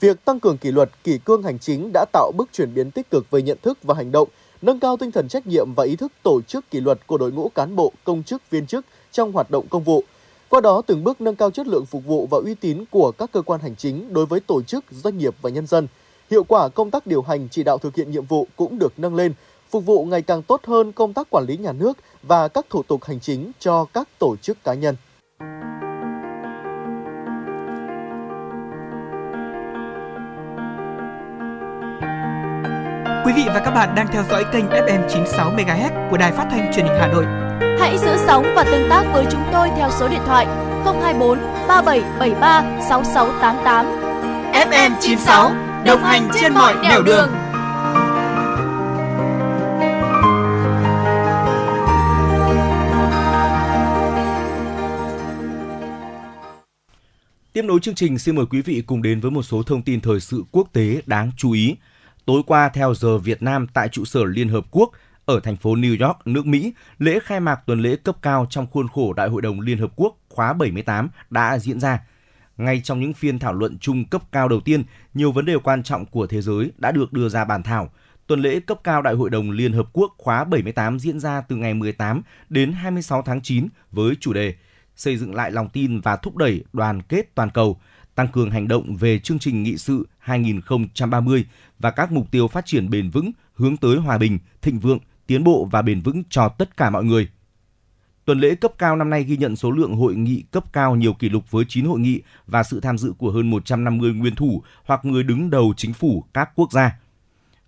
[0.00, 3.10] Việc tăng cường kỷ luật, kỷ cương hành chính đã tạo bước chuyển biến tích
[3.10, 4.28] cực về nhận thức và hành động,
[4.62, 7.32] nâng cao tinh thần trách nhiệm và ý thức tổ chức kỷ luật của đội
[7.32, 10.04] ngũ cán bộ, công chức, viên chức trong hoạt động công vụ.
[10.48, 13.32] Qua đó, từng bước nâng cao chất lượng phục vụ và uy tín của các
[13.32, 15.86] cơ quan hành chính đối với tổ chức, doanh nghiệp và nhân dân.
[16.30, 19.14] Hiệu quả công tác điều hành, chỉ đạo thực hiện nhiệm vụ cũng được nâng
[19.14, 19.32] lên
[19.74, 22.82] phục vụ ngày càng tốt hơn công tác quản lý nhà nước và các thủ
[22.82, 24.96] tục hành chính cho các tổ chức cá nhân.
[33.26, 36.46] Quý vị và các bạn đang theo dõi kênh FM 96 MHz của đài phát
[36.50, 37.24] thanh truyền hình Hà Nội.
[37.80, 40.46] Hãy giữ sóng và tương tác với chúng tôi theo số điện thoại
[40.84, 41.38] 024
[41.68, 43.86] 3773 6688.
[44.52, 45.50] FM 96
[45.86, 47.43] đồng hành trên mọi nẻo đường.
[57.54, 60.00] Tiếp nối chương trình, xin mời quý vị cùng đến với một số thông tin
[60.00, 61.76] thời sự quốc tế đáng chú ý.
[62.26, 64.90] Tối qua theo giờ Việt Nam tại trụ sở Liên Hợp Quốc
[65.24, 68.66] ở thành phố New York, nước Mỹ, lễ khai mạc tuần lễ cấp cao trong
[68.66, 72.00] khuôn khổ Đại hội đồng Liên Hợp Quốc khóa 78 đã diễn ra.
[72.56, 75.82] Ngay trong những phiên thảo luận chung cấp cao đầu tiên, nhiều vấn đề quan
[75.82, 77.92] trọng của thế giới đã được đưa ra bàn thảo.
[78.26, 81.56] Tuần lễ cấp cao Đại hội đồng Liên Hợp Quốc khóa 78 diễn ra từ
[81.56, 84.54] ngày 18 đến 26 tháng 9 với chủ đề
[84.96, 87.80] xây dựng lại lòng tin và thúc đẩy đoàn kết toàn cầu,
[88.14, 91.44] tăng cường hành động về chương trình nghị sự 2030
[91.78, 95.44] và các mục tiêu phát triển bền vững hướng tới hòa bình, thịnh vượng, tiến
[95.44, 97.28] bộ và bền vững cho tất cả mọi người.
[98.24, 101.12] Tuần lễ cấp cao năm nay ghi nhận số lượng hội nghị cấp cao nhiều
[101.12, 104.62] kỷ lục với 9 hội nghị và sự tham dự của hơn 150 nguyên thủ
[104.84, 106.98] hoặc người đứng đầu chính phủ các quốc gia.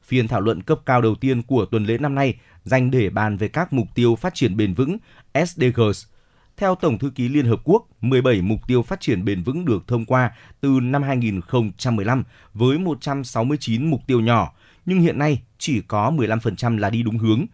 [0.03, 2.35] Phiên thảo luận cấp cao đầu tiên của tuần lễ năm nay
[2.65, 4.97] dành để bàn về các mục tiêu phát triển bền vững
[5.47, 6.07] SDGs
[6.57, 9.89] theo Tổng thư ký Liên Hợp Quốc, 17 mục tiêu phát triển bền vững được
[9.89, 12.25] thông qua từ năm 2015
[12.55, 14.53] với 169 mục tiêu nhỏ,
[14.87, 17.47] nhưng hiện nay chỉ có 15% là đi đúng hướng.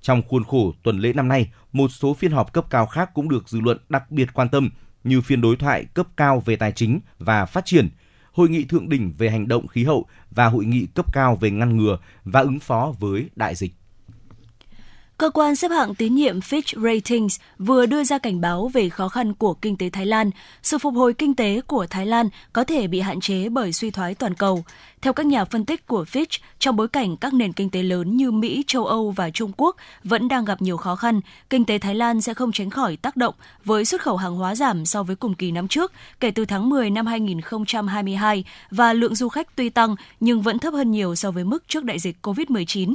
[0.00, 3.28] Trong khuôn khổ tuần lễ năm nay, một số phiên họp cấp cao khác cũng
[3.28, 4.70] được dư luận đặc biệt quan tâm
[5.04, 7.88] như phiên đối thoại cấp cao về tài chính và phát triển,
[8.32, 11.50] hội nghị thượng đỉnh về hành động khí hậu và hội nghị cấp cao về
[11.50, 13.72] ngăn ngừa và ứng phó với đại dịch.
[15.20, 19.08] Cơ quan xếp hạng tín nhiệm Fitch Ratings vừa đưa ra cảnh báo về khó
[19.08, 20.30] khăn của kinh tế Thái Lan.
[20.62, 23.90] Sự phục hồi kinh tế của Thái Lan có thể bị hạn chế bởi suy
[23.90, 24.64] thoái toàn cầu.
[25.02, 28.16] Theo các nhà phân tích của Fitch, trong bối cảnh các nền kinh tế lớn
[28.16, 31.20] như Mỹ, châu Âu và Trung Quốc vẫn đang gặp nhiều khó khăn,
[31.50, 33.34] kinh tế Thái Lan sẽ không tránh khỏi tác động
[33.64, 36.68] với xuất khẩu hàng hóa giảm so với cùng kỳ năm trước kể từ tháng
[36.68, 41.30] 10 năm 2022 và lượng du khách tuy tăng nhưng vẫn thấp hơn nhiều so
[41.30, 42.94] với mức trước đại dịch COVID-19.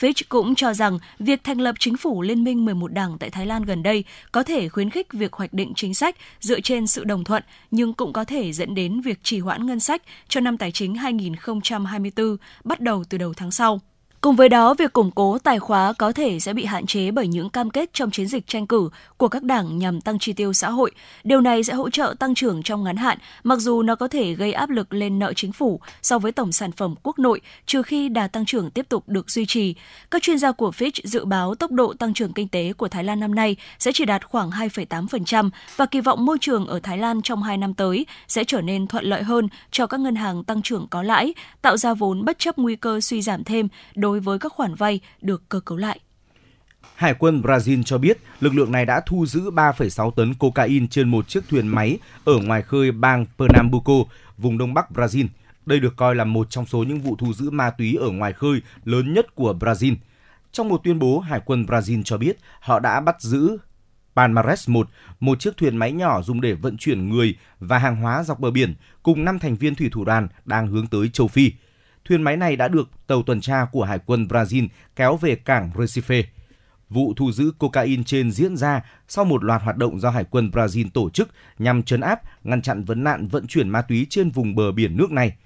[0.00, 3.46] Fitch cũng cho rằng việc thành lập chính phủ Liên minh 11 đảng tại Thái
[3.46, 7.04] Lan gần đây có thể khuyến khích việc hoạch định chính sách dựa trên sự
[7.04, 10.58] đồng thuận, nhưng cũng có thể dẫn đến việc trì hoãn ngân sách cho năm
[10.58, 13.80] tài chính 2024 bắt đầu từ đầu tháng sau.
[14.26, 17.28] Cùng với đó, việc củng cố tài khóa có thể sẽ bị hạn chế bởi
[17.28, 20.52] những cam kết trong chiến dịch tranh cử của các đảng nhằm tăng chi tiêu
[20.52, 20.90] xã hội.
[21.24, 24.34] Điều này sẽ hỗ trợ tăng trưởng trong ngắn hạn, mặc dù nó có thể
[24.34, 27.82] gây áp lực lên nợ chính phủ so với tổng sản phẩm quốc nội, trừ
[27.82, 29.74] khi đà tăng trưởng tiếp tục được duy trì.
[30.10, 33.04] Các chuyên gia của Fitch dự báo tốc độ tăng trưởng kinh tế của Thái
[33.04, 36.98] Lan năm nay sẽ chỉ đạt khoảng 2,8% và kỳ vọng môi trường ở Thái
[36.98, 40.44] Lan trong hai năm tới sẽ trở nên thuận lợi hơn cho các ngân hàng
[40.44, 44.15] tăng trưởng có lãi, tạo ra vốn bất chấp nguy cơ suy giảm thêm đối
[44.16, 46.00] đối với các khoản vay được cơ cấu lại.
[46.94, 51.08] Hải quân Brazil cho biết lực lượng này đã thu giữ 3,6 tấn cocaine trên
[51.08, 53.92] một chiếc thuyền máy ở ngoài khơi bang Pernambuco,
[54.38, 55.26] vùng đông bắc Brazil.
[55.66, 58.32] Đây được coi là một trong số những vụ thu giữ ma túy ở ngoài
[58.32, 59.94] khơi lớn nhất của Brazil.
[60.52, 63.58] Trong một tuyên bố, Hải quân Brazil cho biết họ đã bắt giữ
[64.16, 64.88] Palmares 1,
[65.20, 68.50] một chiếc thuyền máy nhỏ dùng để vận chuyển người và hàng hóa dọc bờ
[68.50, 71.52] biển, cùng 5 thành viên thủy thủ đoàn đang hướng tới châu Phi
[72.08, 75.70] thuyền máy này đã được tàu tuần tra của Hải quân Brazil kéo về cảng
[75.74, 76.22] Recife.
[76.90, 80.50] Vụ thu giữ cocaine trên diễn ra sau một loạt hoạt động do Hải quân
[80.50, 81.28] Brazil tổ chức
[81.58, 84.96] nhằm chấn áp, ngăn chặn vấn nạn vận chuyển ma túy trên vùng bờ biển
[84.96, 85.36] nước này.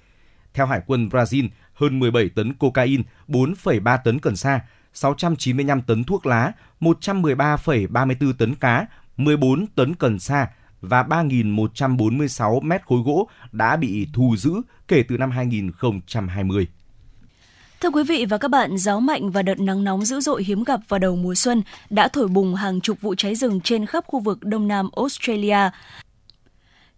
[0.53, 4.59] Theo Hải quân Brazil, hơn 17 tấn cocaine, 4,3 tấn cần sa,
[4.93, 8.85] 695 tấn thuốc lá, 113,34 tấn cá,
[9.17, 10.47] 14 tấn cần sa
[10.81, 14.53] và 3.146 mét khối gỗ đã bị thu giữ
[14.87, 16.67] kể từ năm 2020.
[17.81, 20.63] Thưa quý vị và các bạn, gió mạnh và đợt nắng nóng dữ dội hiếm
[20.63, 24.03] gặp vào đầu mùa xuân đã thổi bùng hàng chục vụ cháy rừng trên khắp
[24.07, 25.69] khu vực Đông Nam Australia.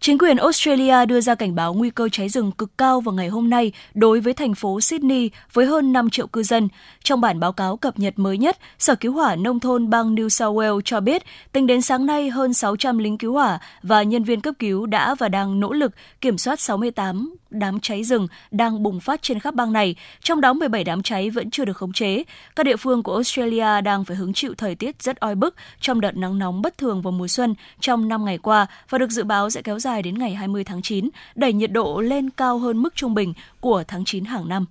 [0.04, 3.28] Chính quyền Australia đưa ra cảnh báo nguy cơ cháy rừng cực cao vào ngày
[3.28, 6.70] hôm nay đối với thành phố Sydney với hơn 5 triệu cư dân.
[7.04, 10.30] Trong bản báo cáo cập nhật mới nhất, Sở Cứu hỏa Nông thôn bang New
[10.30, 14.24] South Wales cho biết, tính đến sáng nay hơn 600 lính cứu hỏa và nhân
[14.24, 18.84] viên cấp cứu đã và đang nỗ lực kiểm soát 68 đám cháy rừng đang
[18.84, 21.94] bùng phát trên khắp bang này, trong đó 17 đám cháy vẫn chưa được khống
[21.94, 22.24] chế.
[22.56, 26.02] Các địa phương của Australia đang phải hứng chịu thời tiết rất oi bức trong
[26.02, 29.24] đợt nắng nóng bất thường vào mùa xuân trong 5 ngày qua và được dự
[29.24, 32.78] báo sẽ kéo dài đến ngày 20 tháng 9, đẩy nhiệt độ lên cao hơn
[32.78, 34.66] mức trung bình của tháng 9 hàng năm.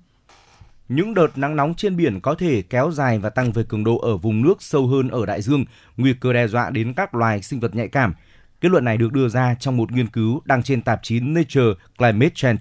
[0.88, 3.98] Những đợt nắng nóng trên biển có thể kéo dài và tăng về cường độ
[3.98, 5.64] ở vùng nước sâu hơn ở đại dương,
[5.96, 8.14] nguy cơ đe dọa đến các loài sinh vật nhạy cảm.
[8.62, 11.74] Kết luận này được đưa ra trong một nghiên cứu đăng trên tạp chí Nature
[11.98, 12.60] Climate Change.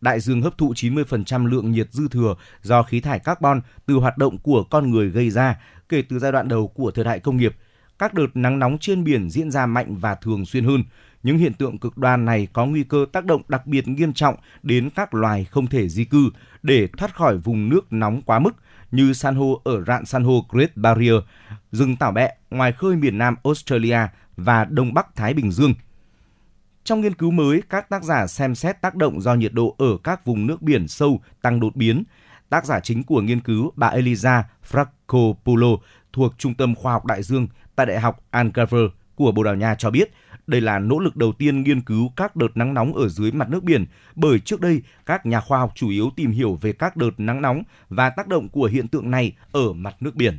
[0.00, 4.18] đại dương hấp thụ 90% lượng nhiệt dư thừa do khí thải carbon từ hoạt
[4.18, 5.58] động của con người gây ra
[5.88, 7.56] kể từ giai đoạn đầu của thời đại công nghiệp.
[7.98, 10.84] Các đợt nắng nóng trên biển diễn ra mạnh và thường xuyên hơn.
[11.22, 14.36] Những hiện tượng cực đoan này có nguy cơ tác động đặc biệt nghiêm trọng
[14.62, 16.30] đến các loài không thể di cư
[16.62, 18.54] để thoát khỏi vùng nước nóng quá mức
[18.90, 21.16] như san hô ở rạn san hô Great Barrier,
[21.72, 23.98] rừng tảo bẹ ngoài khơi miền Nam Australia
[24.36, 25.74] và Đông Bắc Thái Bình Dương.
[26.84, 29.98] Trong nghiên cứu mới, các tác giả xem xét tác động do nhiệt độ ở
[30.04, 32.04] các vùng nước biển sâu tăng đột biến.
[32.48, 35.76] Tác giả chính của nghiên cứu bà Eliza Fracopulo
[36.12, 38.78] thuộc Trung tâm Khoa học Đại dương tại Đại học Algarve
[39.14, 40.10] của Bồ Đào Nha cho biết–
[40.46, 43.48] đây là nỗ lực đầu tiên nghiên cứu các đợt nắng nóng ở dưới mặt
[43.48, 46.96] nước biển, bởi trước đây các nhà khoa học chủ yếu tìm hiểu về các
[46.96, 50.38] đợt nắng nóng và tác động của hiện tượng này ở mặt nước biển.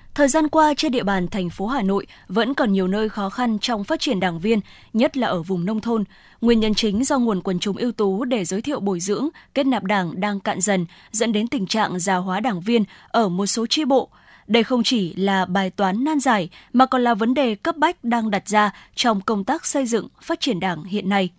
[0.15, 3.29] thời gian qua trên địa bàn thành phố Hà Nội vẫn còn nhiều nơi khó
[3.29, 4.59] khăn trong phát triển đảng viên,
[4.93, 6.03] nhất là ở vùng nông thôn.
[6.41, 9.65] Nguyên nhân chính do nguồn quần chúng ưu tú để giới thiệu bồi dưỡng, kết
[9.65, 13.45] nạp đảng đang cạn dần, dẫn đến tình trạng già hóa đảng viên ở một
[13.45, 14.09] số chi bộ.
[14.47, 18.03] Đây không chỉ là bài toán nan giải mà còn là vấn đề cấp bách
[18.03, 21.29] đang đặt ra trong công tác xây dựng, phát triển đảng hiện nay.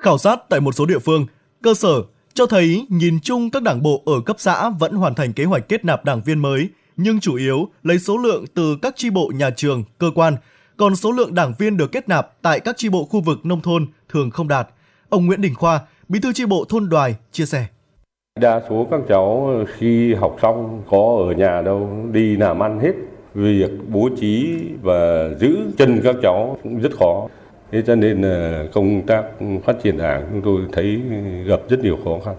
[0.00, 1.26] Khảo sát tại một số địa phương,
[1.62, 2.02] cơ sở
[2.34, 5.68] cho thấy nhìn chung các đảng bộ ở cấp xã vẫn hoàn thành kế hoạch
[5.68, 9.32] kết nạp đảng viên mới, nhưng chủ yếu lấy số lượng từ các tri bộ
[9.34, 10.36] nhà trường, cơ quan,
[10.76, 13.60] còn số lượng đảng viên được kết nạp tại các tri bộ khu vực nông
[13.60, 14.68] thôn thường không đạt.
[15.08, 17.66] Ông Nguyễn Đình Khoa, bí thư tri bộ thôn Đoài chia sẻ.
[18.40, 22.92] Đa số các cháu khi học xong có ở nhà đâu, đi làm ăn hết.
[23.34, 27.28] Việc bố trí và giữ chân các cháu cũng rất khó.
[27.72, 29.22] Thế cho nên là công tác
[29.64, 31.00] phát triển đảng chúng tôi thấy
[31.46, 32.34] gặp rất nhiều khó khăn.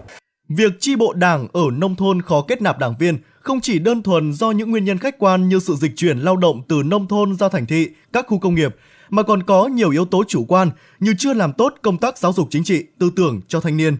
[0.48, 4.02] Việc chi bộ đảng ở nông thôn khó kết nạp đảng viên không chỉ đơn
[4.02, 7.08] thuần do những nguyên nhân khách quan như sự dịch chuyển lao động từ nông
[7.08, 8.76] thôn ra thành thị, các khu công nghiệp,
[9.10, 10.70] mà còn có nhiều yếu tố chủ quan
[11.00, 13.96] như chưa làm tốt công tác giáo dục chính trị, tư tưởng cho thanh niên.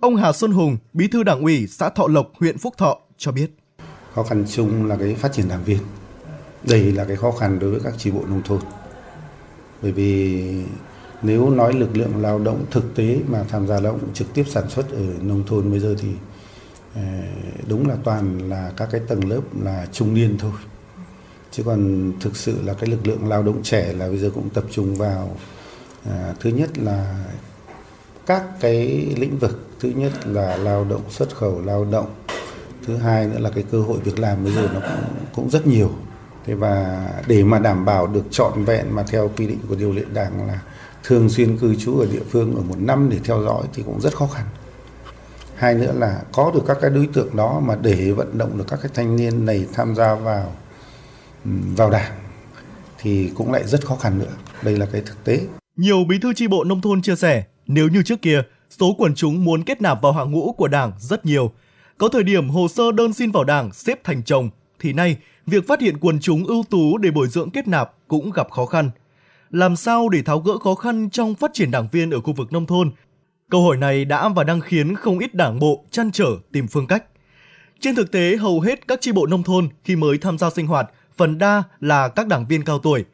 [0.00, 3.32] Ông Hà Xuân Hùng, bí thư đảng ủy xã Thọ Lộc, huyện Phúc Thọ cho
[3.32, 3.50] biết.
[4.14, 5.78] Khó khăn chung là cái phát triển đảng viên.
[6.62, 8.60] Đây là cái khó khăn đối với các chi bộ nông thôn
[9.82, 10.42] bởi vì
[11.22, 14.44] nếu nói lực lượng lao động thực tế mà tham gia lao động trực tiếp
[14.48, 16.08] sản xuất ở nông thôn bây giờ thì
[16.94, 17.02] ờ,
[17.66, 20.52] đúng là toàn là các cái tầng lớp là trung niên thôi.
[21.50, 24.50] Chứ còn thực sự là cái lực lượng lao động trẻ là bây giờ cũng
[24.50, 25.36] tập trung vào
[26.10, 27.24] à, thứ nhất là
[28.26, 28.76] các cái
[29.16, 29.66] lĩnh vực.
[29.80, 32.14] Thứ nhất là lao động xuất khẩu lao động.
[32.86, 35.66] Thứ hai nữa là cái cơ hội việc làm bây giờ nó cũng, cũng rất
[35.66, 35.90] nhiều.
[36.46, 39.92] Thế và để mà đảm bảo được trọn vẹn mà theo quy định của điều
[39.92, 40.60] lệ đảng là
[41.04, 44.00] thường xuyên cư trú ở địa phương ở một năm để theo dõi thì cũng
[44.00, 44.44] rất khó khăn.
[45.54, 48.64] Hai nữa là có được các cái đối tượng đó mà để vận động được
[48.68, 50.52] các cái thanh niên này tham gia vào
[51.76, 52.12] vào đảng
[52.98, 54.32] thì cũng lại rất khó khăn nữa.
[54.62, 55.40] Đây là cái thực tế.
[55.76, 59.14] Nhiều bí thư tri bộ nông thôn chia sẻ, nếu như trước kia, số quần
[59.14, 61.52] chúng muốn kết nạp vào hạng ngũ của đảng rất nhiều.
[61.98, 64.50] Có thời điểm hồ sơ đơn xin vào đảng, xếp thành chồng,
[64.80, 65.16] thì nay,
[65.46, 68.66] việc phát hiện quần chúng ưu tú để bồi dưỡng kết nạp cũng gặp khó
[68.66, 68.90] khăn.
[69.52, 72.52] Làm sao để tháo gỡ khó khăn trong phát triển đảng viên ở khu vực
[72.52, 72.90] nông thôn?
[73.50, 76.86] Câu hỏi này đã và đang khiến không ít đảng bộ chăn trở tìm phương
[76.86, 77.04] cách.
[77.80, 80.66] Trên thực tế, hầu hết các chi bộ nông thôn khi mới tham gia sinh
[80.66, 83.04] hoạt, phần đa là các đảng viên cao tuổi.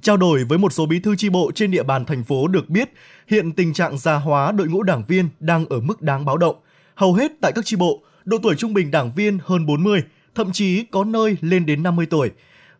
[0.00, 2.68] Trao đổi với một số bí thư chi bộ trên địa bàn thành phố được
[2.68, 2.92] biết,
[3.26, 6.56] hiện tình trạng già hóa đội ngũ đảng viên đang ở mức đáng báo động.
[6.94, 10.02] Hầu hết tại các chi bộ, độ tuổi trung bình đảng viên hơn 40,
[10.34, 12.30] thậm chí có nơi lên đến 50 tuổi.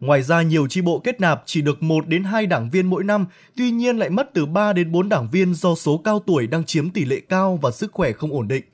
[0.02, 3.04] Ngoài ra nhiều chi bộ kết nạp chỉ được 1 đến 2 đảng viên mỗi
[3.04, 3.26] năm,
[3.56, 6.64] tuy nhiên lại mất từ 3 đến 4 đảng viên do số cao tuổi đang
[6.64, 8.64] chiếm tỷ lệ cao và sức khỏe không ổn định.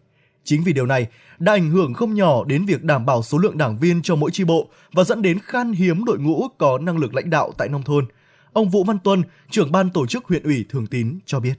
[0.44, 1.06] Chính vì điều này
[1.38, 4.30] đã ảnh hưởng không nhỏ đến việc đảm bảo số lượng đảng viên cho mỗi
[4.30, 7.68] chi bộ và dẫn đến khan hiếm đội ngũ có năng lực lãnh đạo tại
[7.68, 8.06] nông thôn.
[8.52, 11.54] Ông Vũ Văn Tuân, trưởng ban tổ chức huyện ủy Thường Tín cho biết.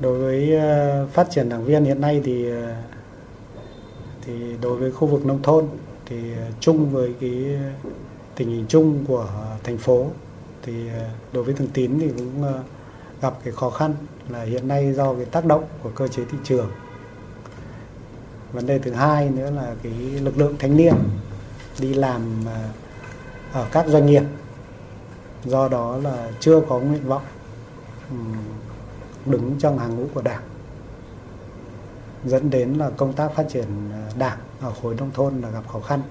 [0.00, 2.74] Đối với ờ, phát triển đảng viên hiện nay thì ờ,
[4.22, 4.32] thì
[4.62, 5.64] đối với khu vực nông thôn
[6.06, 7.58] thì ờ, chung với cái
[8.40, 9.28] tình hình chung của
[9.64, 10.06] thành phố,
[10.62, 12.62] thì ờ, đối với Thường Tín thì cũng ờ,
[13.22, 13.94] gặp cái khó khăn
[14.28, 16.70] là hiện nay do cái tác động của cơ chế thị trường.
[18.52, 20.94] Vấn đề thứ hai nữa là cái lực lượng thanh niên
[21.80, 22.68] đi làm ờ,
[23.52, 24.22] ở các doanh nghiệp.
[25.44, 27.22] Do đó là chưa có nguyện vọng
[29.26, 30.42] đứng trong hàng ngũ của đảng.
[32.24, 33.66] Dẫn đến là công tác phát triển
[34.18, 36.02] đảng ở khối nông thôn là gặp khó khăn.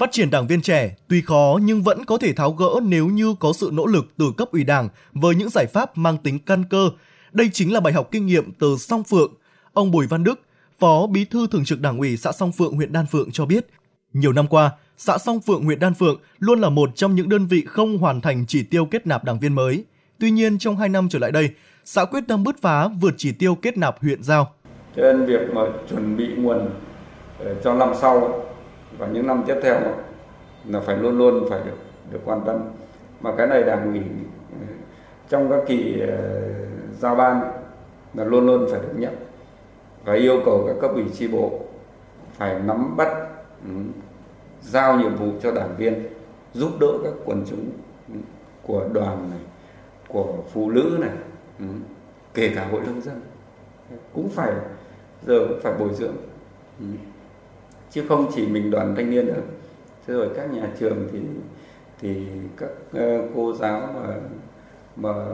[0.00, 3.34] Phát triển đảng viên trẻ tuy khó nhưng vẫn có thể tháo gỡ nếu như
[3.40, 6.64] có sự nỗ lực từ cấp ủy đảng với những giải pháp mang tính căn
[6.70, 6.90] cơ.
[7.32, 9.32] Đây chính là bài học kinh nghiệm từ Song Phượng.
[9.72, 10.40] Ông Bùi Văn Đức,
[10.78, 13.66] Phó Bí thư Thường trực Đảng ủy xã Song Phượng huyện Đan Phượng cho biết,
[14.12, 17.46] nhiều năm qua, xã Song Phượng huyện Đan Phượng luôn là một trong những đơn
[17.46, 19.84] vị không hoàn thành chỉ tiêu kết nạp đảng viên mới.
[20.18, 21.50] Tuy nhiên, trong 2 năm trở lại đây,
[21.84, 24.52] xã quyết tâm bứt phá vượt chỉ tiêu kết nạp huyện giao.
[24.96, 26.70] Cho nên việc mà chuẩn bị nguồn
[27.38, 28.46] ờ, cho năm sau
[29.00, 29.80] và những năm tiếp theo
[30.64, 31.76] là phải luôn luôn phải được
[32.10, 32.56] được quan tâm.
[33.20, 34.02] Mà cái này đảng ủy,
[35.28, 36.42] trong các kỳ ờ,
[36.98, 37.40] giao ban
[38.14, 39.16] là luôn luôn phải được nhận
[40.04, 41.60] và yêu cầu các cấp ủy tri bộ
[42.32, 43.08] phải nắm bắt
[43.64, 43.70] ừ,
[44.62, 46.06] giao nhiệm vụ cho đảng viên,
[46.54, 47.70] giúp đỡ các quần chúng
[48.08, 48.14] ừ,
[48.62, 49.40] của đoàn này,
[50.08, 51.12] của phụ nữ này
[51.58, 51.64] ừ,
[52.34, 53.20] kể cả hội nông dân
[54.14, 54.52] cũng phải,
[55.26, 56.16] giờ cũng phải bồi dưỡng
[57.92, 59.42] chứ không chỉ mình đoàn thanh niên được,
[60.06, 61.18] thế rồi các nhà trường thì
[62.00, 62.26] thì
[62.56, 64.14] các ờ, cô giáo mà
[64.96, 65.24] mà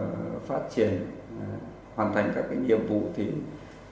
[0.47, 1.07] phát triển
[1.41, 1.47] ờ,
[1.95, 3.25] hoàn thành các cái nhiệm vụ thì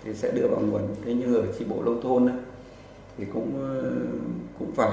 [0.04, 2.36] thì sẽ đưa vào nguồn thế nhưng ở chi bộ nông thôn ấy,
[3.18, 3.92] thì cũng ờ,
[4.58, 4.90] cũng phải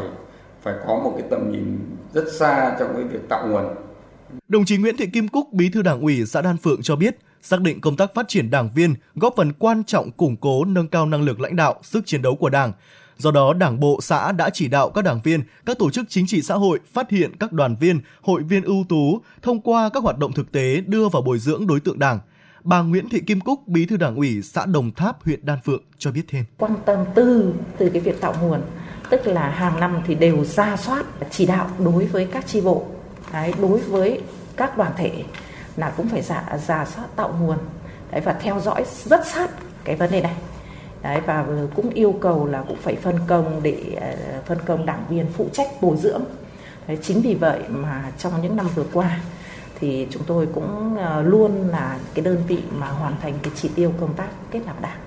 [0.61, 1.80] phải có một cái tầm nhìn
[2.14, 3.65] rất xa trong cái việc tạo nguồn.
[4.48, 7.18] Đồng chí Nguyễn Thị Kim Cúc, Bí thư Đảng ủy xã Đan Phượng cho biết,
[7.41, 10.88] xác định công tác phát triển đảng viên góp phần quan trọng củng cố nâng
[10.88, 12.72] cao năng lực lãnh đạo, sức chiến đấu của Đảng.
[13.22, 16.27] Do đó, Đảng bộ xã đã chỉ đạo các đảng viên, các tổ chức chính
[16.27, 20.03] trị xã hội phát hiện các đoàn viên, hội viên ưu tú thông qua các
[20.03, 22.19] hoạt động thực tế đưa vào bồi dưỡng đối tượng Đảng,
[22.64, 25.84] Bà Nguyễn Thị Kim Cúc, Bí thư Đảng ủy xã Đồng Tháp, huyện Đan Phượng
[25.98, 26.45] cho biết thêm.
[26.57, 28.61] Quan tâm từ từ cái việc tạo nguồn,
[29.10, 32.85] tức là hàng năm thì đều ra soát chỉ đạo đối với các chi bộ,
[33.34, 34.22] đấy, đối với
[34.57, 35.23] các đoàn thể
[35.76, 37.57] là cũng phải giả giả soát tạo nguồn.
[38.11, 39.52] Đấy, và theo dõi rất sát
[39.84, 40.35] cái vấn đề này
[41.03, 41.45] đấy và
[41.75, 45.49] cũng yêu cầu là cũng phải phân công để ờ, phân công đảng viên phụ
[45.53, 46.21] trách bồi dưỡng
[46.87, 49.19] đấy, chính vì vậy mà trong những năm vừa qua
[49.79, 53.69] thì chúng tôi cũng ờ, luôn là cái đơn vị mà hoàn thành cái chỉ
[53.75, 54.99] tiêu công tác kết nạp đảng.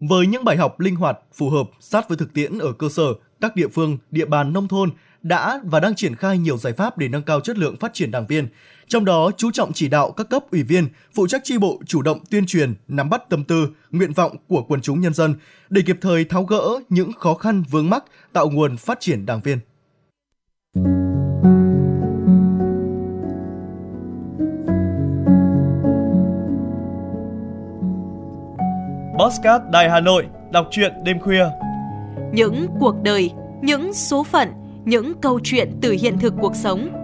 [0.00, 3.14] Với những bài học linh hoạt, phù hợp, sát với thực tiễn ở cơ sở,
[3.40, 4.90] các địa phương, địa bàn nông thôn
[5.22, 8.10] đã và đang triển khai nhiều giải pháp để nâng cao chất lượng phát triển
[8.10, 8.48] đảng viên.
[8.88, 12.02] Trong đó, chú trọng chỉ đạo các cấp ủy viên, phụ trách chi bộ chủ
[12.02, 15.34] động tuyên truyền, nắm bắt tâm tư, nguyện vọng của quần chúng nhân dân
[15.70, 19.40] để kịp thời tháo gỡ những khó khăn vướng mắc, tạo nguồn phát triển đảng
[19.40, 19.58] viên.
[29.18, 31.46] Postcard Đài Hà Nội, đọc truyện đêm khuya.
[32.32, 33.30] Những cuộc đời,
[33.62, 34.48] những số phận,
[34.84, 37.03] những câu chuyện từ hiện thực cuộc sống,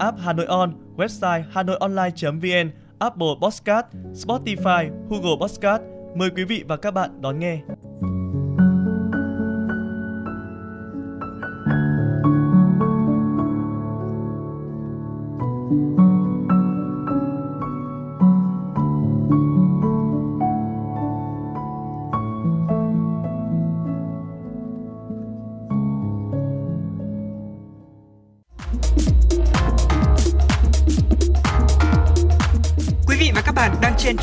[0.00, 5.82] app Hà Nội On, website hanoionline.vn, Apple Podcast, Spotify, Google Podcast.
[6.14, 7.60] Mời quý vị và các bạn đón nghe.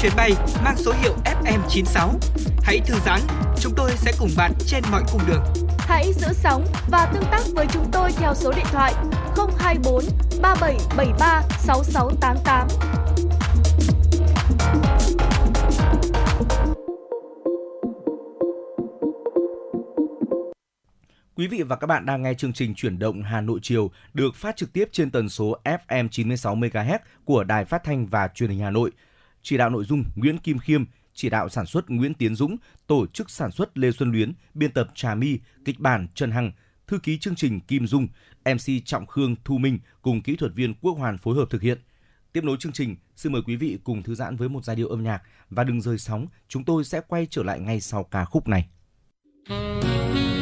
[0.01, 0.31] Chuyến bay
[0.63, 2.09] mang số hiệu FM96.
[2.63, 3.19] Hãy thư giãn,
[3.59, 5.43] chúng tôi sẽ cùng bạn trên mọi cung đường.
[5.77, 8.93] Hãy giữ sóng và tương tác với chúng tôi theo số điện thoại
[9.59, 10.03] 024
[10.41, 12.67] 3773 6688.
[21.35, 24.35] Quý vị và các bạn đang nghe chương trình chuyển động Hà Nội chiều được
[24.35, 28.49] phát trực tiếp trên tần số FM 96 MHz của Đài Phát thanh và Truyền
[28.49, 28.91] hình Hà Nội.
[29.47, 32.57] Chỉ đạo nội dung Nguyễn Kim Khiêm, chỉ đạo sản xuất Nguyễn Tiến Dũng,
[32.87, 36.51] tổ chức sản xuất Lê Xuân Luyến, biên tập Trà My, kịch bản Trần Hằng,
[36.87, 38.07] thư ký chương trình Kim Dung,
[38.45, 41.77] MC Trọng Khương Thu Minh cùng kỹ thuật viên Quốc Hoàn phối hợp thực hiện.
[42.33, 44.87] Tiếp nối chương trình, xin mời quý vị cùng thư giãn với một giai điệu
[44.87, 48.25] âm nhạc và đừng rời sóng, chúng tôi sẽ quay trở lại ngay sau ca
[48.25, 48.67] khúc này.
[49.49, 50.36] em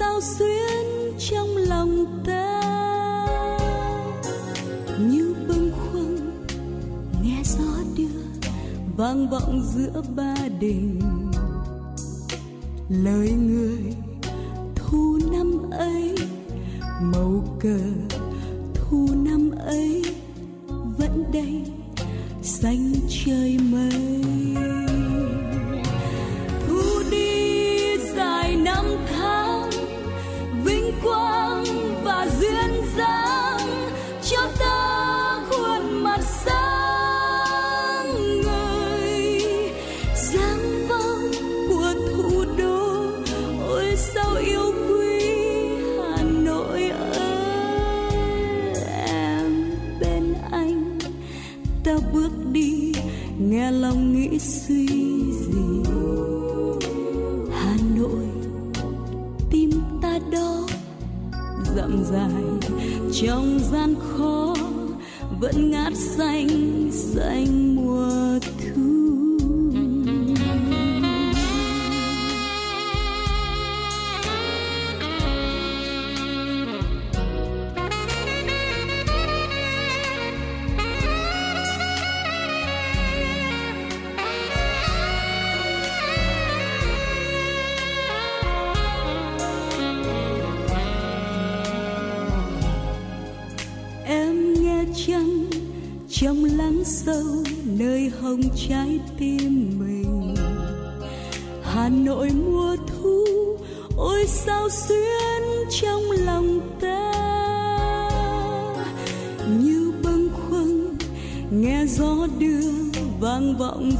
[0.00, 2.60] sao xuyến trong lòng ta.
[4.98, 6.44] Như bâng khuâng,
[7.22, 8.44] nghe gió đưa,
[8.96, 11.00] vang vọng giữa ba đình.
[12.88, 13.94] Lời người
[14.76, 16.14] thu năm ấy,
[17.02, 17.80] màu cờ
[18.74, 20.04] thu năm ấy,
[20.98, 21.62] vẫn đây,
[22.42, 22.92] xanh
[23.24, 24.29] trời mây
[65.90, 66.59] vẫn ngát xanh xanh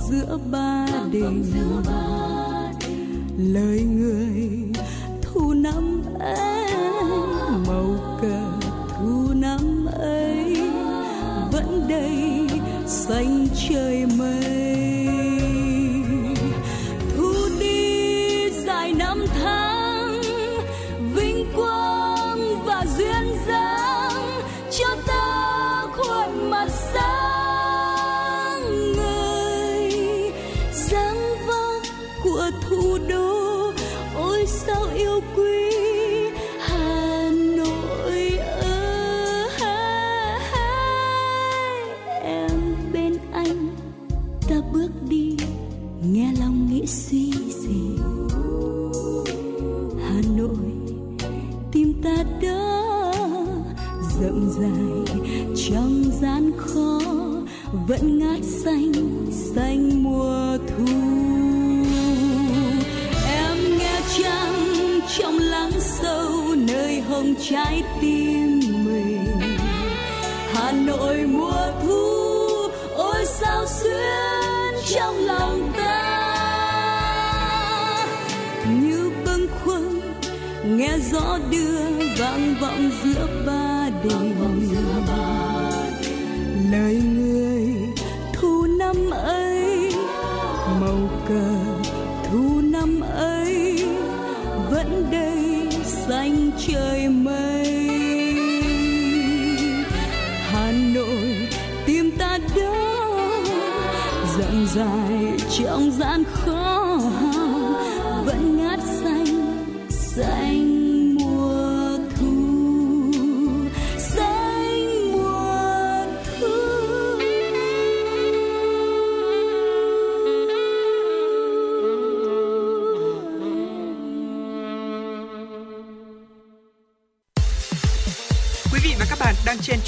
[0.09, 1.43] giữa ba đình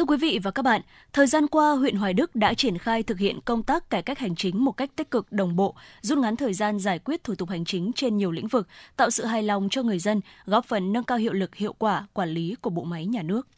[0.00, 0.80] Thưa quý vị và các bạn,
[1.12, 4.18] thời gian qua, huyện Hoài Đức đã triển khai thực hiện công tác cải cách
[4.18, 7.34] hành chính một cách tích cực đồng bộ, rút ngắn thời gian giải quyết thủ
[7.34, 10.64] tục hành chính trên nhiều lĩnh vực, tạo sự hài lòng cho người dân, góp
[10.64, 13.48] phần nâng cao hiệu lực hiệu quả quản lý của bộ máy nhà nước.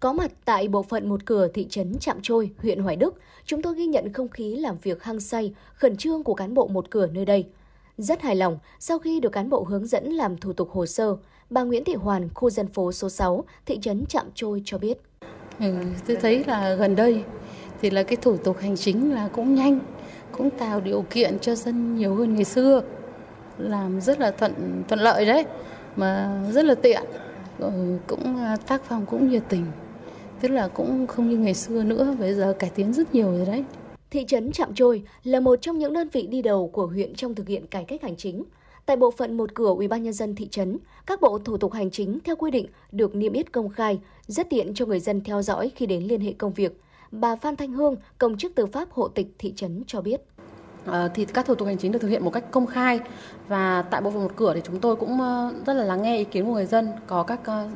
[0.00, 3.62] Có mặt tại bộ phận một cửa thị trấn Trạm Trôi, huyện Hoài Đức, chúng
[3.62, 6.90] tôi ghi nhận không khí làm việc hăng say, khẩn trương của cán bộ một
[6.90, 7.46] cửa nơi đây.
[7.98, 11.16] Rất hài lòng sau khi được cán bộ hướng dẫn làm thủ tục hồ sơ,
[11.50, 14.98] bà Nguyễn Thị Hoàn, khu dân phố số 6, thị trấn Trạm Trôi cho biết.
[15.60, 15.74] Ừ,
[16.06, 17.22] tôi thấy là gần đây
[17.82, 19.78] thì là cái thủ tục hành chính là cũng nhanh,
[20.32, 22.82] cũng tạo điều kiện cho dân nhiều hơn ngày xưa,
[23.58, 25.44] làm rất là thuận thuận lợi đấy,
[25.96, 27.02] mà rất là tiện,
[27.58, 27.70] ừ,
[28.06, 29.64] cũng à, tác phong cũng nhiệt tình,
[30.40, 33.46] tức là cũng không như ngày xưa nữa, bây giờ cải tiến rất nhiều rồi
[33.46, 33.64] đấy.
[34.10, 37.34] Thị trấn Trạm Trôi là một trong những đơn vị đi đầu của huyện trong
[37.34, 38.44] thực hiện cải cách hành chính.
[38.86, 42.36] Tại bộ phận một cửa UBND thị trấn, các bộ thủ tục hành chính theo
[42.36, 45.86] quy định được niêm yết công khai, rất tiện cho người dân theo dõi khi
[45.86, 46.80] đến liên hệ công việc.
[47.10, 50.20] Bà Phan Thanh Hương, công chức tư pháp hộ tịch thị trấn cho biết.
[50.86, 53.00] Ờ, thì các thủ tục hành chính được thực hiện một cách công khai
[53.48, 56.16] và tại bộ phận một cửa thì chúng tôi cũng ờ, rất là lắng nghe
[56.16, 57.68] ý kiến của người dân có các ờ,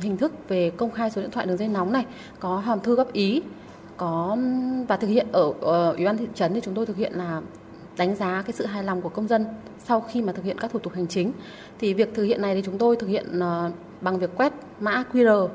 [0.00, 2.04] hình thức về công khai số điện thoại đường dây nóng này
[2.40, 3.42] có hòm thư góp ý
[3.96, 4.36] có
[4.88, 5.52] và thực hiện ở
[5.96, 7.40] ủy ban thị trấn thì chúng tôi thực hiện là
[7.96, 9.46] đánh giá cái sự hài lòng của công dân
[9.84, 11.32] sau khi mà thực hiện các thủ tục hành chính.
[11.78, 15.04] Thì việc thực hiện này thì chúng tôi thực hiện ờ, bằng việc quét mã
[15.12, 15.48] QR.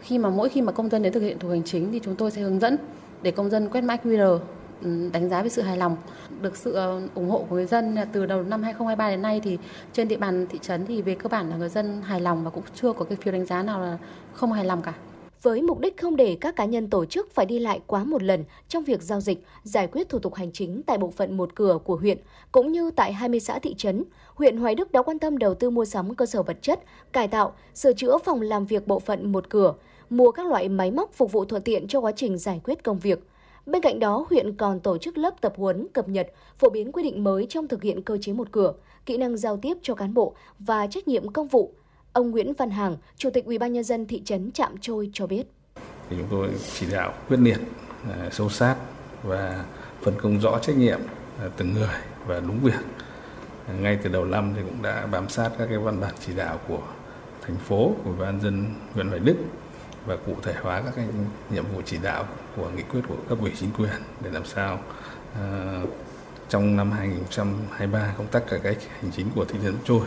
[0.00, 2.00] Khi mà mỗi khi mà công dân đến thực hiện thủ tục hành chính thì
[2.04, 2.76] chúng tôi sẽ hướng dẫn
[3.22, 4.38] để công dân quét mã QR
[4.82, 5.96] ừ, đánh giá về sự hài lòng.
[6.40, 9.40] Được sự ờ, ủng hộ của người dân là từ đầu năm 2023 đến nay
[9.44, 9.58] thì
[9.92, 12.50] trên địa bàn thị trấn thì về cơ bản là người dân hài lòng và
[12.50, 13.98] cũng chưa có cái phiếu đánh giá nào là
[14.32, 14.92] không hài lòng cả.
[15.44, 18.22] Với mục đích không để các cá nhân tổ chức phải đi lại quá một
[18.22, 21.54] lần trong việc giao dịch, giải quyết thủ tục hành chính tại bộ phận một
[21.54, 22.18] cửa của huyện,
[22.52, 24.04] cũng như tại 20 xã thị trấn,
[24.34, 26.80] huyện Hoài Đức đã quan tâm đầu tư mua sắm cơ sở vật chất,
[27.12, 29.74] cải tạo, sửa chữa phòng làm việc bộ phận một cửa,
[30.10, 32.98] mua các loại máy móc phục vụ thuận tiện cho quá trình giải quyết công
[32.98, 33.28] việc.
[33.66, 37.02] Bên cạnh đó, huyện còn tổ chức lớp tập huấn, cập nhật, phổ biến quy
[37.02, 38.72] định mới trong thực hiện cơ chế một cửa,
[39.06, 41.72] kỹ năng giao tiếp cho cán bộ và trách nhiệm công vụ.
[42.14, 45.46] Ông Nguyễn Văn Hàng, Chủ tịch UBND thị trấn Trạm Trôi cho biết.
[46.10, 47.58] thì chúng tôi chỉ đạo quyết liệt
[48.10, 48.76] à, sâu sát
[49.22, 49.64] và
[50.02, 51.00] phân công rõ trách nhiệm
[51.40, 51.88] à, từng người
[52.26, 52.84] và đúng việc
[53.66, 56.32] à, ngay từ đầu năm thì cũng đã bám sát các cái văn bản chỉ
[56.36, 56.82] đạo của
[57.42, 58.64] thành phố của ban dân
[58.94, 59.36] huyện Hoài Đức
[60.06, 61.06] và cụ thể hóa các cái
[61.50, 62.24] nhiệm vụ chỉ đạo
[62.56, 64.78] của nghị quyết của cấp ủy chính quyền để làm sao
[65.32, 65.88] uh,
[66.48, 70.06] trong năm 2023 công tác cải cách hành chính của thị trấn Trôi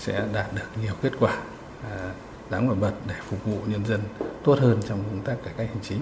[0.00, 1.42] sẽ đạt được nhiều kết quả
[1.82, 2.14] à,
[2.50, 4.00] đáng nổi bật để phục vụ nhân dân
[4.44, 6.00] tốt hơn trong công tác cải cách hành chính.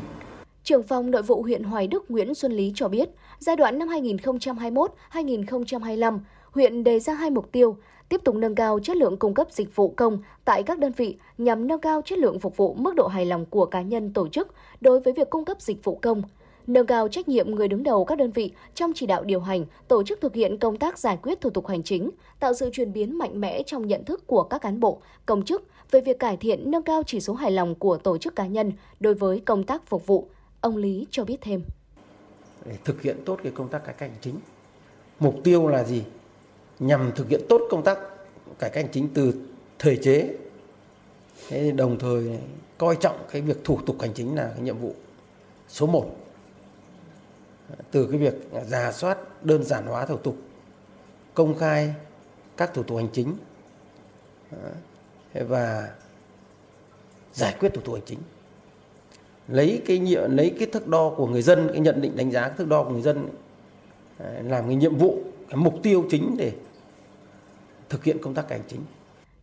[0.65, 3.09] Trưởng phòng nội vụ huyện Hoài Đức Nguyễn Xuân Lý cho biết,
[3.39, 6.19] giai đoạn năm 2021-2025,
[6.51, 7.77] huyện đề ra hai mục tiêu,
[8.09, 11.17] tiếp tục nâng cao chất lượng cung cấp dịch vụ công tại các đơn vị
[11.39, 14.29] nhằm nâng cao chất lượng phục vụ mức độ hài lòng của cá nhân tổ
[14.29, 16.23] chức đối với việc cung cấp dịch vụ công,
[16.69, 19.65] nâng cao trách nhiệm người đứng đầu các đơn vị trong chỉ đạo điều hành,
[19.89, 22.93] tổ chức thực hiện công tác giải quyết thủ tục hành chính, tạo sự chuyển
[22.93, 26.37] biến mạnh mẽ trong nhận thức của các cán bộ, công chức về việc cải
[26.37, 29.65] thiện nâng cao chỉ số hài lòng của tổ chức cá nhân đối với công
[29.65, 30.29] tác phục vụ.
[30.61, 31.63] Ông Lý cho biết thêm.
[32.65, 34.35] để thực hiện tốt cái công tác cải cách hành chính.
[35.21, 36.03] Mục tiêu là gì?
[36.79, 37.99] Nhằm thực hiện tốt công tác
[38.59, 39.33] cải cách hành chính từ
[39.79, 40.37] thể chế.
[41.49, 42.39] Thế đồng thời
[42.79, 44.95] coi trọng cái việc thủ tục hành chính là cái nhiệm vụ
[45.69, 46.28] số 1
[47.91, 48.35] từ cái việc
[48.67, 50.37] giả soát đơn giản hóa thủ tục,
[51.35, 51.95] công khai
[52.57, 53.35] các thủ tục hành chính
[54.51, 55.91] ờ, và
[57.33, 58.19] giải quyết thủ tục hành chính.
[59.49, 62.49] Lấy cái nhiệm lấy cái thước đo của người dân, cái nhận định đánh giá
[62.49, 63.29] cái thước đo của người dân
[64.19, 65.19] ờ, làm cái nhiệm vụ,
[65.49, 66.53] cái mục tiêu chính để
[67.89, 68.81] thực hiện công tác hành chính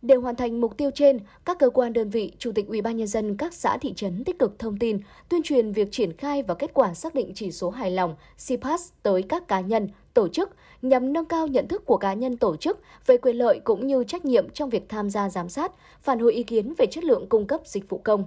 [0.06, 2.96] để hoàn thành mục tiêu trên, các cơ quan đơn vị, chủ tịch Ủy ban
[2.96, 6.42] nhân dân các xã thị trấn tích cực thông tin, tuyên truyền việc triển khai
[6.42, 8.14] và kết quả xác định chỉ số hài lòng
[8.48, 10.50] CPAS tới các cá nhân, tổ chức
[10.82, 14.04] nhằm nâng cao nhận thức của cá nhân tổ chức về quyền lợi cũng như
[14.04, 17.26] trách nhiệm trong việc tham gia giám sát, phản hồi ý kiến về chất lượng
[17.28, 18.24] cung cấp dịch vụ công.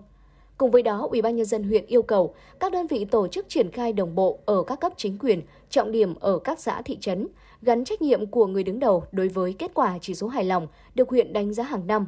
[0.57, 3.49] Cùng với đó, Ủy ban nhân dân huyện yêu cầu các đơn vị tổ chức
[3.49, 6.97] triển khai đồng bộ ở các cấp chính quyền, trọng điểm ở các xã thị
[7.01, 7.27] trấn,
[7.61, 10.67] gắn trách nhiệm của người đứng đầu đối với kết quả chỉ số hài lòng
[10.95, 12.07] được huyện đánh giá hàng năm.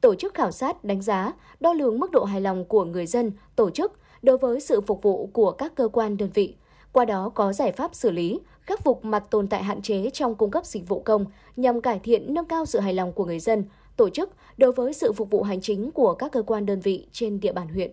[0.00, 3.32] Tổ chức khảo sát, đánh giá, đo lường mức độ hài lòng của người dân,
[3.56, 3.92] tổ chức
[4.22, 6.54] đối với sự phục vụ của các cơ quan đơn vị.
[6.92, 10.34] Qua đó có giải pháp xử lý, khắc phục mặt tồn tại hạn chế trong
[10.34, 11.24] cung cấp dịch vụ công
[11.56, 13.64] nhằm cải thiện nâng cao sự hài lòng của người dân,
[13.96, 17.06] tổ chức đối với sự phục vụ hành chính của các cơ quan đơn vị
[17.12, 17.90] trên địa bàn huyện.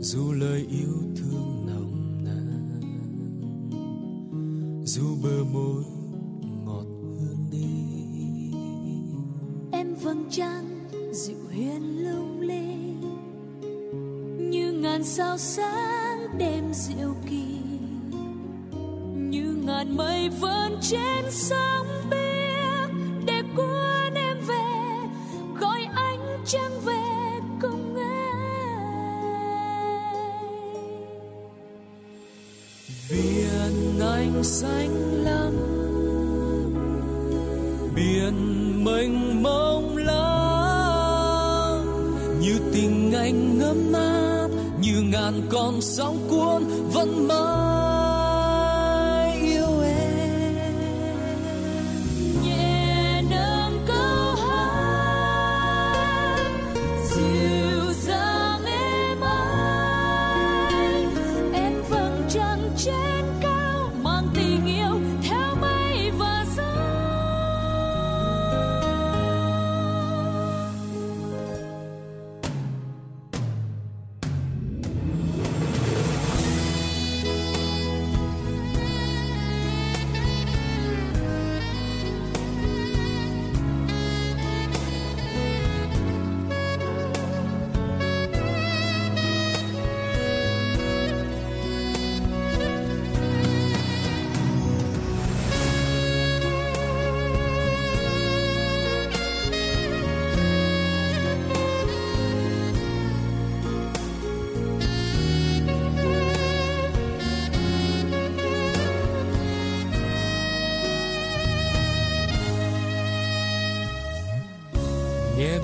[0.00, 2.80] Dù lời yêu thương nồng nàn,
[4.84, 5.84] dù bờ môi
[6.64, 6.86] ngọt
[7.18, 7.66] hương đi.
[9.72, 13.00] Em vầng trăng dịu hiền lung linh
[14.50, 17.46] như ngàn sao sáng đêm diệu kỳ,
[19.14, 21.75] như ngàn mây vẫn trên sông.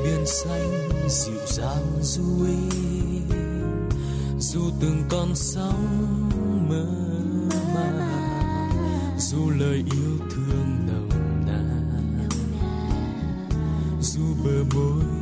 [0.05, 2.23] Biển xanh dịu dàng du
[4.39, 6.31] dù từng con sóng
[6.69, 6.87] mơ
[7.75, 11.09] màng, dù lời yêu thương nồng
[11.47, 12.29] nàn,
[14.01, 15.22] dù bờ môi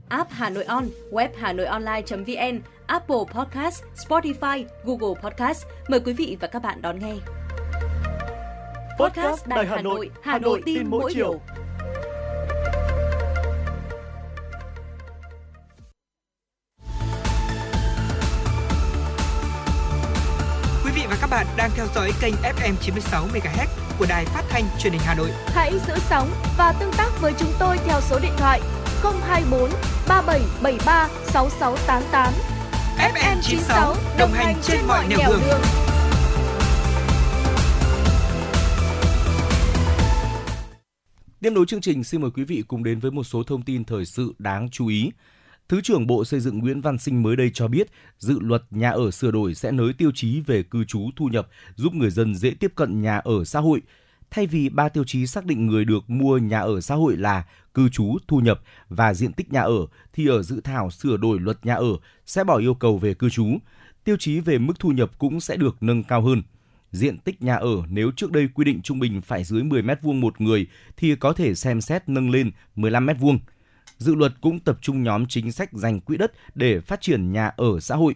[0.11, 5.65] app Hà Nội On, web Hà Nội Online.vn, Apple Podcast, Spotify, Google Podcast.
[5.87, 7.13] Mời quý vị và các bạn đón nghe.
[8.99, 11.41] Podcast Đài Hà Nội, Hà Nội tin mỗi chiều.
[20.85, 23.67] Quý vị và các bạn đang theo dõi kênh FM 96 MHz
[23.99, 25.29] của đài phát thanh truyền hình Hà Nội.
[25.47, 28.61] Hãy giữ sóng và tương tác với chúng tôi theo số điện thoại
[29.03, 29.69] 024
[30.07, 32.33] 3773 6688.
[32.97, 35.41] FM 96 đồng hành trên mọi nẻo đường.
[41.41, 43.83] Tiếp nối chương trình, xin mời quý vị cùng đến với một số thông tin
[43.83, 45.11] thời sự đáng chú ý.
[45.69, 47.87] Thứ trưởng Bộ Xây dựng Nguyễn Văn Sinh mới đây cho biết,
[48.17, 51.47] dự luật nhà ở sửa đổi sẽ nới tiêu chí về cư trú thu nhập,
[51.75, 53.81] giúp người dân dễ tiếp cận nhà ở xã hội.
[54.31, 57.45] Thay vì ba tiêu chí xác định người được mua nhà ở xã hội là
[57.73, 61.39] cư trú, thu nhập và diện tích nhà ở, thì ở dự thảo sửa đổi
[61.39, 63.57] luật nhà ở sẽ bỏ yêu cầu về cư trú.
[64.03, 66.43] Tiêu chí về mức thu nhập cũng sẽ được nâng cao hơn.
[66.91, 70.13] Diện tích nhà ở nếu trước đây quy định trung bình phải dưới 10 m2
[70.13, 70.67] một người
[70.97, 73.37] thì có thể xem xét nâng lên 15 m2.
[73.97, 77.47] Dự luật cũng tập trung nhóm chính sách dành quỹ đất để phát triển nhà
[77.47, 78.15] ở xã hội.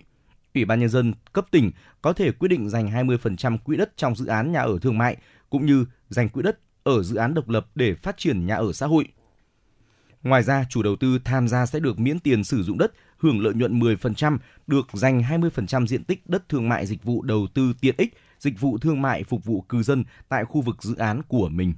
[0.54, 1.72] Ủy ban nhân dân cấp tỉnh
[2.02, 5.18] có thể quyết định dành 20% quỹ đất trong dự án nhà ở thương mại
[5.56, 8.74] cũng như dành quỹ đất ở dự án độc lập để phát triển nhà ở
[8.74, 9.08] xã hội.
[10.24, 13.40] Ngoài ra, chủ đầu tư tham gia sẽ được miễn tiền sử dụng đất, hưởng
[13.40, 14.38] lợi nhuận 10%,
[14.68, 18.60] được dành 20% diện tích đất thương mại dịch vụ đầu tư tiện ích, dịch
[18.60, 21.74] vụ thương mại phục vụ cư dân tại khu vực dự án của mình.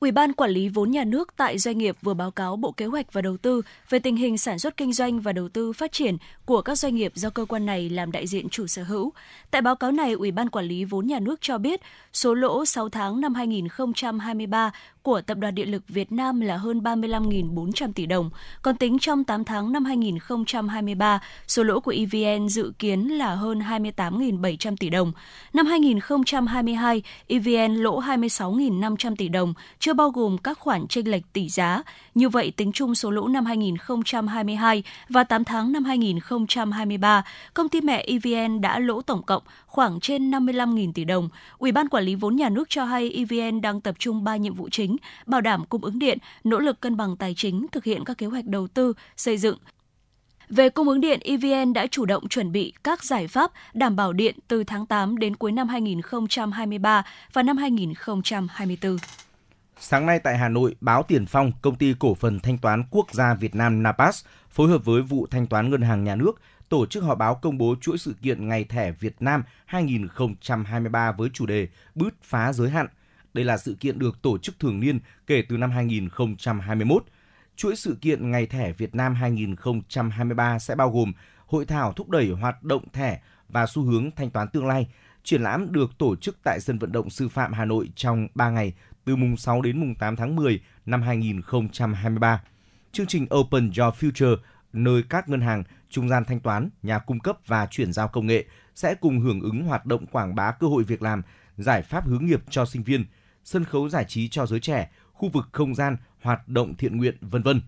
[0.00, 2.86] Ủy ban quản lý vốn nhà nước tại doanh nghiệp vừa báo cáo Bộ Kế
[2.86, 5.92] hoạch và Đầu tư về tình hình sản xuất kinh doanh và đầu tư phát
[5.92, 9.12] triển của các doanh nghiệp do cơ quan này làm đại diện chủ sở hữu.
[9.50, 11.80] Tại báo cáo này, Ủy ban quản lý vốn nhà nước cho biết
[12.12, 14.72] số lỗ 6 tháng năm 2023
[15.06, 18.30] của Tập đoàn Điện lực Việt Nam là hơn 35.400 tỷ đồng,
[18.62, 23.60] còn tính trong 8 tháng năm 2023, số lỗ của EVN dự kiến là hơn
[23.60, 25.12] 28.700 tỷ đồng.
[25.52, 31.48] Năm 2022, EVN lỗ 26.500 tỷ đồng, chưa bao gồm các khoản chênh lệch tỷ
[31.48, 31.82] giá.
[32.14, 37.24] Như vậy, tính chung số lỗ năm 2022 và 8 tháng năm 2023,
[37.54, 41.28] công ty mẹ EVN đã lỗ tổng cộng khoảng trên 55.000 tỷ đồng.
[41.58, 44.54] Ủy ban quản lý vốn nhà nước cho hay EVN đang tập trung 3 nhiệm
[44.54, 44.95] vụ chính:
[45.26, 48.26] bảo đảm cung ứng điện, nỗ lực cân bằng tài chính, thực hiện các kế
[48.26, 49.58] hoạch đầu tư, xây dựng,
[50.48, 54.12] về cung ứng điện, EVN đã chủ động chuẩn bị các giải pháp đảm bảo
[54.12, 58.96] điện từ tháng 8 đến cuối năm 2023 và năm 2024.
[59.78, 63.14] Sáng nay tại Hà Nội, báo Tiền Phong, công ty cổ phần thanh toán quốc
[63.14, 66.32] gia Việt Nam Napas phối hợp với vụ thanh toán ngân hàng nhà nước
[66.68, 71.30] tổ chức họp báo công bố chuỗi sự kiện Ngày thẻ Việt Nam 2023 với
[71.32, 72.86] chủ đề Bứt phá giới hạn.
[73.36, 77.04] Đây là sự kiện được tổ chức thường niên kể từ năm 2021.
[77.56, 81.12] Chuỗi sự kiện Ngày thẻ Việt Nam 2023 sẽ bao gồm
[81.46, 84.86] hội thảo thúc đẩy hoạt động thẻ và xu hướng thanh toán tương lai.
[85.24, 88.50] Triển lãm được tổ chức tại sân vận động sư phạm Hà Nội trong 3
[88.50, 92.42] ngày từ mùng 6 đến mùng 8 tháng 10 năm 2023.
[92.92, 94.36] Chương trình Open Your Future
[94.72, 98.26] nơi các ngân hàng, trung gian thanh toán, nhà cung cấp và chuyển giao công
[98.26, 98.44] nghệ
[98.74, 101.22] sẽ cùng hưởng ứng hoạt động quảng bá cơ hội việc làm,
[101.56, 103.04] giải pháp hướng nghiệp cho sinh viên,
[103.46, 107.16] sân khấu giải trí cho giới trẻ, khu vực không gian, hoạt động thiện nguyện,
[107.20, 107.60] vân vân.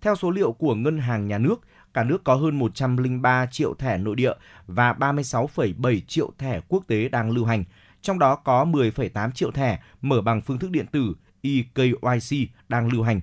[0.00, 1.60] Theo số liệu của Ngân hàng Nhà nước,
[1.94, 4.32] cả nước có hơn 103 triệu thẻ nội địa
[4.66, 7.64] và 36,7 triệu thẻ quốc tế đang lưu hành.
[8.02, 13.02] Trong đó có 10,8 triệu thẻ mở bằng phương thức điện tử eKYC đang lưu
[13.02, 13.20] hành.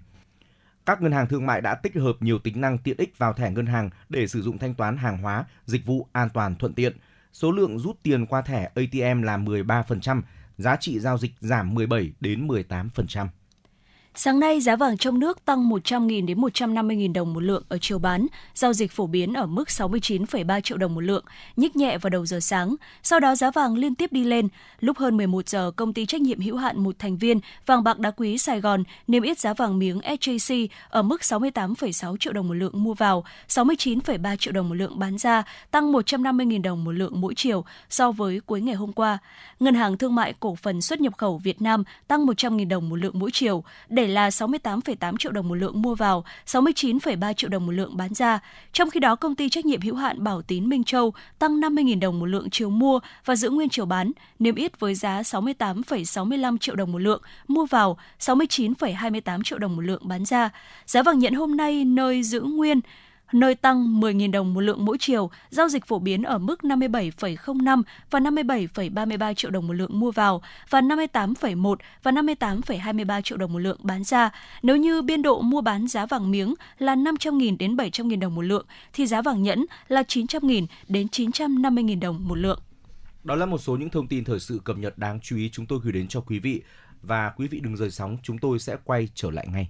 [0.85, 3.51] Các ngân hàng thương mại đã tích hợp nhiều tính năng tiện ích vào thẻ
[3.51, 6.97] ngân hàng để sử dụng thanh toán hàng hóa, dịch vụ an toàn thuận tiện.
[7.33, 10.21] Số lượng rút tiền qua thẻ ATM là 13%,
[10.59, 13.27] giá trị giao dịch giảm 17 đến 18%.
[14.21, 17.99] Sáng nay, giá vàng trong nước tăng 100.000 đến 150.000 đồng một lượng ở chiều
[17.99, 21.23] bán, giao dịch phổ biến ở mức 69,3 triệu đồng một lượng,
[21.55, 22.75] nhích nhẹ vào đầu giờ sáng.
[23.03, 24.47] Sau đó giá vàng liên tiếp đi lên.
[24.79, 27.99] Lúc hơn 11 giờ, công ty trách nhiệm hữu hạn một thành viên vàng bạc
[27.99, 32.47] đá quý Sài Gòn niêm yết giá vàng miếng SJC ở mức 68,6 triệu đồng
[32.47, 36.91] một lượng mua vào, 69,3 triệu đồng một lượng bán ra, tăng 150.000 đồng một
[36.91, 39.17] lượng mỗi chiều so với cuối ngày hôm qua.
[39.59, 42.95] Ngân hàng Thương mại Cổ phần xuất nhập khẩu Việt Nam tăng 100.000 đồng một
[42.95, 47.65] lượng mỗi chiều, để là 68,8 triệu đồng một lượng mua vào, 69,3 triệu đồng
[47.65, 48.39] một lượng bán ra.
[48.73, 51.99] Trong khi đó, công ty trách nhiệm hữu hạn Bảo Tín Minh Châu tăng 50.000
[51.99, 56.57] đồng một lượng chiều mua và giữ nguyên chiều bán, niêm yết với giá 68,65
[56.57, 60.49] triệu đồng một lượng mua vào, 69,28 triệu đồng một lượng bán ra.
[60.85, 62.79] Giá vàng nhẫn hôm nay nơi giữ nguyên
[63.33, 67.83] nơi tăng 10.000 đồng một lượng mỗi chiều, giao dịch phổ biến ở mức 57,05
[68.11, 73.59] và 57,33 triệu đồng một lượng mua vào và 58,1 và 58,23 triệu đồng một
[73.59, 74.29] lượng bán ra.
[74.61, 78.41] Nếu như biên độ mua bán giá vàng miếng là 500.000 đến 700.000 đồng một
[78.41, 82.59] lượng thì giá vàng nhẫn là 900.000 đến 950.000 đồng một lượng.
[83.23, 85.65] Đó là một số những thông tin thời sự cập nhật đáng chú ý chúng
[85.65, 86.61] tôi gửi đến cho quý vị
[87.01, 89.69] và quý vị đừng rời sóng, chúng tôi sẽ quay trở lại ngay.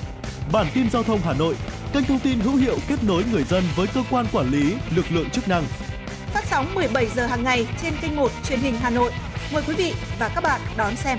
[0.51, 1.55] Bản tin giao thông Hà Nội,
[1.93, 5.05] kênh thông tin hữu hiệu kết nối người dân với cơ quan quản lý, lực
[5.09, 5.63] lượng chức năng.
[6.33, 9.11] Phát sóng 17 giờ hàng ngày trên kênh 1 truyền hình Hà Nội.
[9.53, 11.17] Mời quý vị và các bạn đón xem.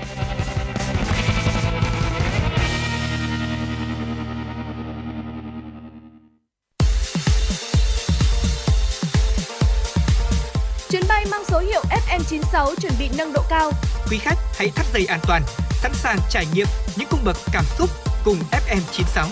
[10.89, 13.71] Chuyến bay mang số hiệu FM96 chuẩn bị nâng độ cao.
[14.11, 15.41] Quý khách hãy thắt dây an toàn,
[15.83, 17.89] sẵn sàng trải nghiệm những cung bậc cảm xúc
[18.25, 19.27] cùng FM96.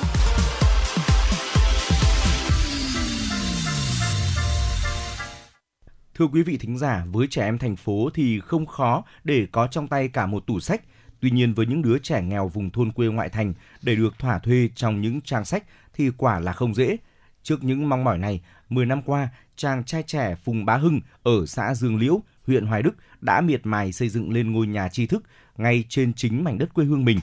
[6.16, 9.68] Thưa quý vị thính giả, với trẻ em thành phố thì không khó để có
[9.68, 10.82] trong tay cả một tủ sách.
[11.20, 14.40] Tuy nhiên với những đứa trẻ nghèo vùng thôn quê ngoại thành để được thỏa
[14.40, 15.64] thuê trong những trang sách
[15.94, 16.98] thì quả là không dễ.
[17.44, 21.46] Trước những mong mỏi này, 10 năm qua, chàng trai trẻ Phùng Bá Hưng ở
[21.46, 25.08] xã Dương Liễu, huyện Hoài Đức đã miệt mài xây dựng lên ngôi nhà tri
[25.08, 25.24] thức
[25.62, 27.20] ngay trên chính mảnh đất quê hương mình.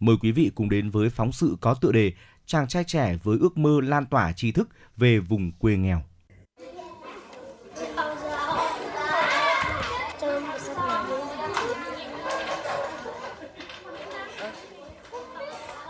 [0.00, 2.12] Mời quý vị cùng đến với phóng sự có tựa đề
[2.50, 6.02] Chàng trai trẻ với ước mơ lan tỏa tri thức về vùng quê nghèo.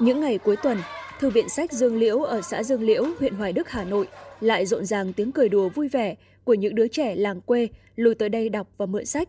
[0.00, 0.78] Những ngày cuối tuần,
[1.20, 4.08] Thư viện sách Dương Liễu ở xã Dương Liễu, huyện Hoài Đức, Hà Nội
[4.40, 6.14] lại rộn ràng tiếng cười đùa vui vẻ
[6.44, 9.28] của những đứa trẻ làng quê lùi tới đây đọc và mượn sách.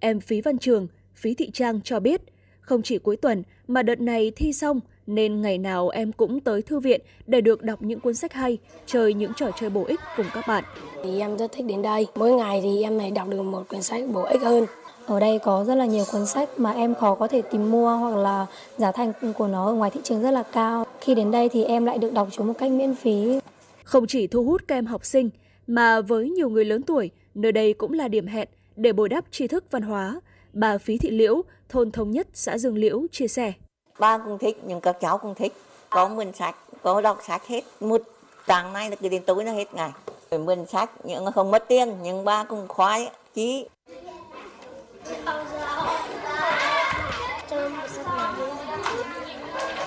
[0.00, 0.86] Em Phí Văn Trường,
[1.18, 2.20] Phí Thị Trang cho biết,
[2.60, 6.62] không chỉ cuối tuần mà đợt này thi xong nên ngày nào em cũng tới
[6.62, 10.00] thư viện để được đọc những cuốn sách hay, chơi những trò chơi bổ ích
[10.16, 10.64] cùng các bạn.
[11.04, 12.06] Thì em rất thích đến đây.
[12.14, 14.66] Mỗi ngày thì em lại đọc được một quyển sách bổ ích hơn.
[15.06, 17.96] Ở đây có rất là nhiều cuốn sách mà em khó có thể tìm mua
[17.96, 18.46] hoặc là
[18.76, 20.86] giá thành của nó ở ngoài thị trường rất là cao.
[21.00, 23.40] Khi đến đây thì em lại được đọc chúng một cách miễn phí.
[23.84, 25.30] Không chỉ thu hút các em học sinh,
[25.66, 29.24] mà với nhiều người lớn tuổi, nơi đây cũng là điểm hẹn để bồi đắp
[29.30, 30.20] tri thức văn hóa.
[30.58, 33.52] Bà Phí Thị Liễu, thôn Thống Nhất, xã Dương Liễu chia sẻ.
[33.98, 35.52] Ba cũng thích, nhưng các cháu cũng thích.
[35.90, 37.64] Có mượn sách, có đọc sách hết.
[37.80, 38.02] Một
[38.46, 39.90] tháng nay là cứ đến tối nó hết ngày.
[40.30, 43.66] Rồi mượn sách, nhưng không mất tiền, nhưng ba cũng khoái, chí.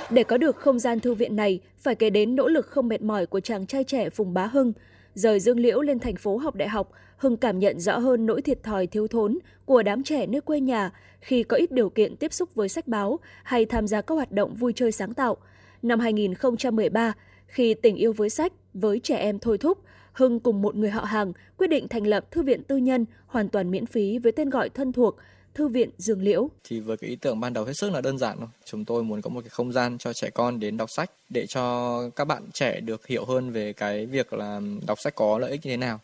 [0.09, 3.01] Để có được không gian thư viện này, phải kể đến nỗ lực không mệt
[3.01, 4.73] mỏi của chàng trai trẻ Phùng Bá Hưng.
[5.15, 8.41] Rời Dương Liễu lên thành phố học đại học, Hưng cảm nhận rõ hơn nỗi
[8.41, 12.15] thiệt thòi thiếu thốn của đám trẻ nơi quê nhà khi có ít điều kiện
[12.15, 15.37] tiếp xúc với sách báo hay tham gia các hoạt động vui chơi sáng tạo.
[15.81, 17.13] Năm 2013,
[17.47, 19.77] khi tình yêu với sách, với trẻ em thôi thúc,
[20.13, 23.49] Hưng cùng một người họ hàng quyết định thành lập thư viện tư nhân hoàn
[23.49, 25.15] toàn miễn phí với tên gọi thân thuộc
[25.53, 26.49] Thư viện Dương Liễu.
[26.63, 28.47] Thì với cái ý tưởng ban đầu hết sức là đơn giản thôi.
[28.65, 31.45] Chúng tôi muốn có một cái không gian cho trẻ con đến đọc sách để
[31.47, 35.51] cho các bạn trẻ được hiểu hơn về cái việc là đọc sách có lợi
[35.51, 35.99] ích như thế nào.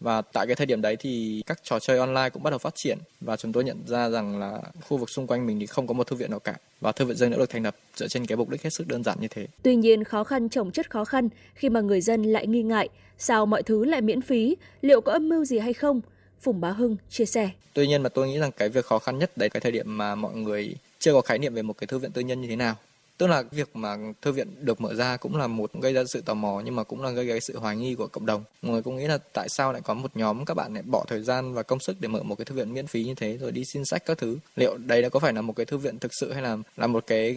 [0.00, 2.74] Và tại cái thời điểm đấy thì các trò chơi online cũng bắt đầu phát
[2.74, 4.58] triển và chúng tôi nhận ra rằng là
[4.88, 6.56] khu vực xung quanh mình thì không có một thư viện nào cả.
[6.80, 8.88] Và thư viện Dương Liễu được thành lập dựa trên cái mục đích hết sức
[8.88, 9.46] đơn giản như thế.
[9.62, 12.88] Tuy nhiên khó khăn chồng chất khó khăn khi mà người dân lại nghi ngại
[13.18, 16.00] sao mọi thứ lại miễn phí, liệu có âm mưu gì hay không?
[16.40, 17.50] Phùng Bá Hưng chia sẻ.
[17.74, 19.98] Tuy nhiên mà tôi nghĩ rằng cái việc khó khăn nhất đấy cái thời điểm
[19.98, 22.48] mà mọi người chưa có khái niệm về một cái thư viện tư nhân như
[22.48, 22.76] thế nào.
[23.18, 26.20] Tức là việc mà thư viện được mở ra cũng là một gây ra sự
[26.20, 28.44] tò mò nhưng mà cũng là gây ra sự hoài nghi của cộng đồng.
[28.62, 31.04] Mọi người cũng nghĩ là tại sao lại có một nhóm các bạn lại bỏ
[31.08, 33.36] thời gian và công sức để mở một cái thư viện miễn phí như thế
[33.36, 34.38] rồi đi xin sách các thứ.
[34.56, 36.86] Liệu đây đã có phải là một cái thư viện thực sự hay là là
[36.86, 37.36] một cái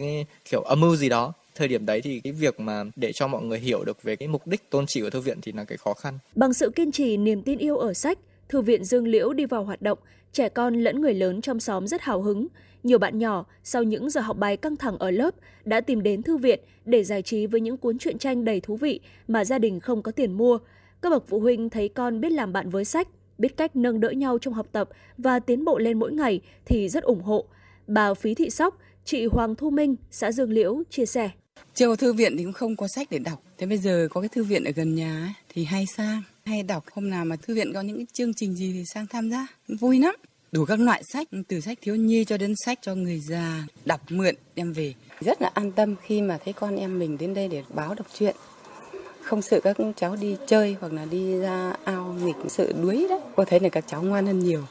[0.50, 1.32] kiểu âm mưu gì đó?
[1.54, 4.28] Thời điểm đấy thì cái việc mà để cho mọi người hiểu được về cái
[4.28, 6.18] mục đích tôn chỉ của thư viện thì là cái khó khăn.
[6.34, 8.18] Bằng sự kiên trì, niềm tin yêu ở sách,
[8.52, 9.98] Thư viện Dương Liễu đi vào hoạt động,
[10.32, 12.46] trẻ con lẫn người lớn trong xóm rất hào hứng.
[12.82, 15.34] Nhiều bạn nhỏ sau những giờ học bài căng thẳng ở lớp
[15.64, 18.76] đã tìm đến thư viện để giải trí với những cuốn truyện tranh đầy thú
[18.76, 20.58] vị mà gia đình không có tiền mua.
[21.02, 23.08] Các bậc phụ huynh thấy con biết làm bạn với sách,
[23.38, 24.88] biết cách nâng đỡ nhau trong học tập
[25.18, 27.44] và tiến bộ lên mỗi ngày thì rất ủng hộ.
[27.86, 31.30] Bà Phí Thị Sóc, chị Hoàng Thu Minh, xã Dương Liễu chia sẻ.
[31.74, 33.42] Chưa có thư viện thì cũng không có sách để đọc.
[33.58, 36.62] Thế bây giờ có cái thư viện ở gần nhà ấy, thì hay sang, hay
[36.62, 36.84] đọc.
[36.92, 39.46] Hôm nào mà thư viện có những cái chương trình gì thì sang tham gia.
[39.68, 40.14] Vui lắm.
[40.52, 44.00] Đủ các loại sách, từ sách thiếu nhi cho đến sách cho người già, đọc
[44.08, 44.94] mượn đem về.
[45.20, 48.06] Rất là an tâm khi mà thấy con em mình đến đây để báo đọc
[48.18, 48.36] truyện.
[49.22, 53.20] Không sợ các cháu đi chơi hoặc là đi ra ao nghịch sợ đuối đấy.
[53.36, 54.62] Cô thấy là các cháu ngoan hơn nhiều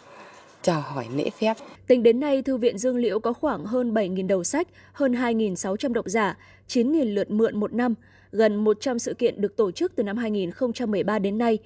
[0.61, 1.53] chào hỏi lễ phép.
[1.87, 5.93] Tính đến nay, Thư viện Dương Liễu có khoảng hơn 7.000 đầu sách, hơn 2.600
[5.93, 6.37] độc giả,
[6.67, 7.93] 9.000 lượt mượn một năm,
[8.31, 11.57] gần 100 sự kiện được tổ chức từ năm 2013 đến nay.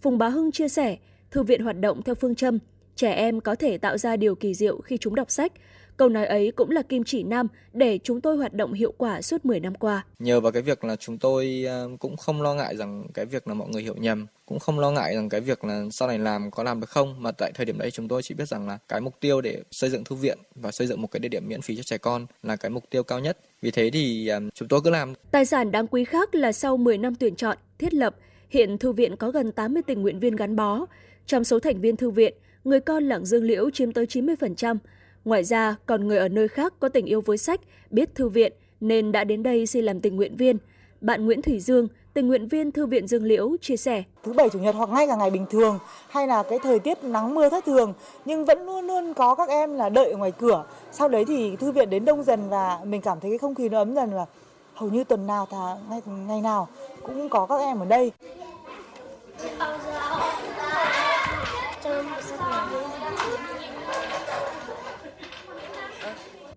[0.00, 0.96] Phùng Bá Hưng chia sẻ,
[1.34, 2.58] Thư viện hoạt động theo phương châm,
[2.96, 5.52] trẻ em có thể tạo ra điều kỳ diệu khi chúng đọc sách.
[5.96, 9.22] Câu nói ấy cũng là kim chỉ nam để chúng tôi hoạt động hiệu quả
[9.22, 10.04] suốt 10 năm qua.
[10.18, 13.48] Nhờ vào cái việc là chúng tôi à, cũng không lo ngại rằng cái việc
[13.48, 16.18] là mọi người hiểu nhầm, cũng không lo ngại rằng cái việc là sau này
[16.18, 18.68] làm có làm được không mà tại thời điểm đấy chúng tôi chỉ biết rằng
[18.68, 21.28] là cái mục tiêu để xây dựng thư viện và xây dựng một cái địa
[21.28, 23.38] điểm miễn phí cho trẻ con là cái mục tiêu cao nhất.
[23.62, 25.14] Vì thế thì à, chúng tôi cứ làm.
[25.30, 28.16] Tài sản đáng quý khác là sau 10 năm tuyển chọn, thiết lập,
[28.48, 30.86] hiện thư viện có gần 80 tình nguyện viên gắn bó.
[31.26, 32.34] Trong số thành viên thư viện,
[32.64, 34.78] người con làng Dương Liễu chiếm tới 90%.
[35.24, 37.60] Ngoài ra, còn người ở nơi khác có tình yêu với sách,
[37.90, 40.58] biết thư viện nên đã đến đây xin làm tình nguyện viên.
[41.00, 44.02] Bạn Nguyễn Thủy Dương, tình nguyện viên Thư viện Dương Liễu chia sẻ.
[44.22, 45.78] Thứ bảy chủ nhật hoặc ngay cả ngày bình thường
[46.08, 47.94] hay là cái thời tiết nắng mưa thất thường
[48.24, 50.64] nhưng vẫn luôn luôn có các em là đợi ở ngoài cửa.
[50.92, 53.68] Sau đấy thì thư viện đến đông dần và mình cảm thấy cái không khí
[53.68, 54.26] nó ấm dần và
[54.74, 56.68] hầu như tuần nào thà ngày, ngày nào
[57.02, 58.12] cũng có các em ở đây.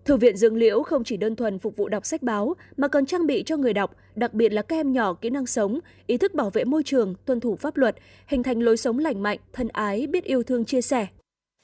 [0.08, 3.06] Thư viện Dương Liễu không chỉ đơn thuần phục vụ đọc sách báo mà còn
[3.06, 6.16] trang bị cho người đọc, đặc biệt là các em nhỏ kỹ năng sống, ý
[6.16, 9.38] thức bảo vệ môi trường, tuân thủ pháp luật, hình thành lối sống lành mạnh,
[9.52, 11.06] thân ái, biết yêu thương chia sẻ.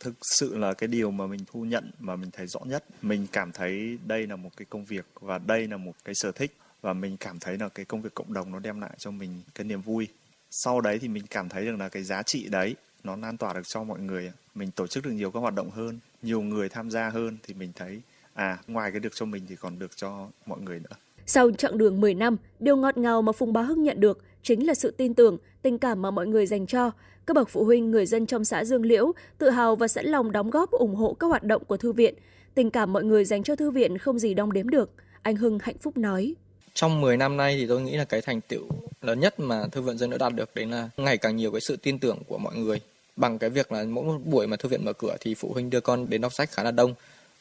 [0.01, 2.85] thực sự là cái điều mà mình thu nhận mà mình thấy rõ nhất.
[3.03, 6.33] Mình cảm thấy đây là một cái công việc và đây là một cái sở
[6.33, 9.11] thích và mình cảm thấy là cái công việc cộng đồng nó đem lại cho
[9.11, 10.09] mình cái niềm vui.
[10.51, 13.53] Sau đấy thì mình cảm thấy được là cái giá trị đấy nó lan tỏa
[13.53, 14.33] được cho mọi người.
[14.55, 17.55] Mình tổ chức được nhiều các hoạt động hơn nhiều người tham gia hơn thì
[17.55, 18.01] mình thấy
[18.35, 20.97] à ngoài cái được cho mình thì còn được cho mọi người nữa
[21.27, 24.67] Sau chặng đường 10 năm, điều ngọt ngào mà Phùng Bá Hưng nhận được chính
[24.67, 26.91] là sự tin tưởng, tình cảm mà mọi người dành cho.
[27.27, 30.33] Các bậc phụ huynh, người dân trong xã Dương Liễu tự hào và sẵn lòng
[30.33, 32.15] đóng góp ủng hộ các hoạt động của thư viện.
[32.55, 34.91] Tình cảm mọi người dành cho thư viện không gì đong đếm được.
[35.23, 36.35] Anh Hưng hạnh phúc nói.
[36.75, 38.69] Trong 10 năm nay thì tôi nghĩ là cái thành tựu
[39.03, 41.61] lớn nhất mà Thư viện Dương đã đạt được đấy là ngày càng nhiều cái
[41.61, 42.81] sự tin tưởng của mọi người.
[43.17, 45.71] Bằng cái việc là mỗi một buổi mà thư viện mở cửa thì phụ huynh
[45.71, 46.95] đưa con đến đọc sách khá là đông.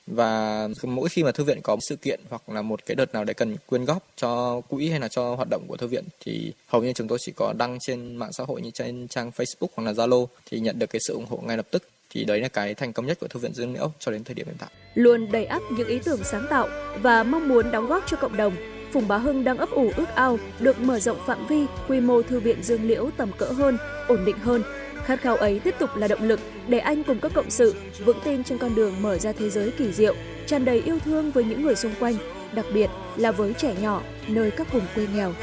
[0.08, 3.24] Và mỗi khi mà thư viện có sự kiện hoặc là một cái đợt nào
[3.24, 6.54] để cần quyên góp cho quỹ hay là cho hoạt động của thư viện thì
[6.68, 9.68] hầu như chúng tôi chỉ có đăng trên mạng xã hội như trên trang Facebook
[9.76, 11.84] hoặc là Zalo thì nhận được cái sự ủng hộ ngay lập tức.
[12.10, 14.36] Thì đấy là cái thành công nhất của Thư viện Dương Liễu cho đến thời
[14.36, 14.70] điểm hiện tại.
[14.96, 16.68] Luôn đầy ắp những ý tưởng sáng tạo
[17.02, 18.56] và mong muốn đóng góp cho cộng đồng,
[18.92, 22.22] Phùng Bá Hưng đang ấp ủ ước ao được mở rộng phạm vi, quy mô
[22.22, 23.78] thư viện Dương Liễu tầm cỡ hơn,
[24.08, 24.64] ổn định hơn.
[25.06, 27.76] Khát khao ấy tiếp tục là động lực để anh cùng các cộng sự
[28.06, 30.16] vững tin trên con đường mở ra thế giới kỳ diệu,
[30.46, 32.16] tràn đầy yêu thương với những người xung quanh.
[32.56, 35.34] đặc biệt là với trẻ nhỏ nơi các vùng quê nghèo.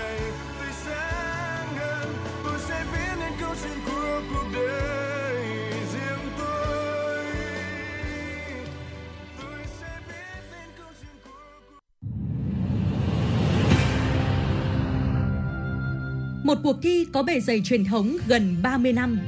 [16.45, 19.21] Một cuộc thi có bề dày truyền thống gần 30 năm.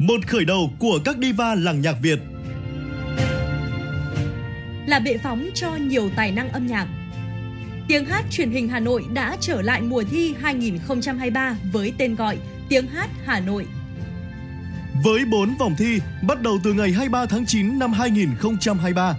[0.00, 2.18] Một khởi đầu của các diva làng nhạc Việt.
[4.86, 6.86] là bệ phóng cho nhiều tài năng âm nhạc.
[7.88, 12.38] Tiếng hát truyền hình Hà Nội đã trở lại mùa thi 2023 với tên gọi
[12.68, 13.66] Tiếng hát Hà Nội.
[15.04, 19.14] Với 4 vòng thi bắt đầu từ ngày 23 tháng 9 năm 2023,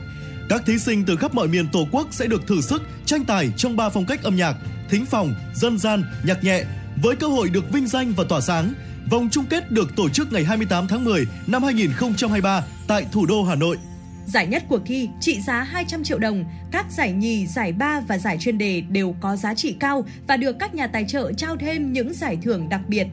[0.50, 3.52] các thí sinh từ khắp mọi miền Tổ quốc sẽ được thử sức tranh tài
[3.58, 4.56] trong 3 phong cách âm nhạc:
[4.90, 6.64] thính phòng, dân gian, nhạc nhẹ
[7.04, 8.74] với cơ hội được vinh danh và tỏa sáng.
[9.12, 13.44] Vòng chung kết được tổ chức ngày 28 tháng 10 năm 2023 tại thủ đô
[13.44, 13.78] Hà Nội.
[14.26, 18.18] Giải nhất cuộc thi trị giá 200 triệu đồng, các giải nhì, giải ba và
[18.18, 21.58] giải chuyên đề đều có giá trị cao và được các nhà tài trợ trao
[21.58, 23.08] thêm những giải thưởng đặc biệt.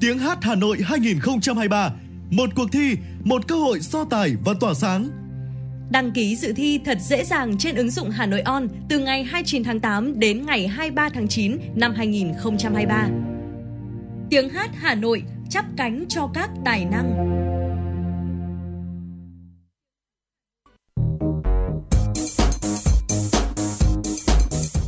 [0.00, 1.92] Tiếng hát Hà Nội 2023,
[2.30, 5.08] một cuộc thi, một cơ hội so tài và tỏa sáng.
[5.90, 9.24] Đăng ký dự thi thật dễ dàng trên ứng dụng Hà Nội On từ ngày
[9.24, 13.31] 29 tháng 8 đến ngày 23 tháng 9 năm 2023.
[14.30, 17.28] Tiếng hát Hà Nội chắp cánh cho các tài năng.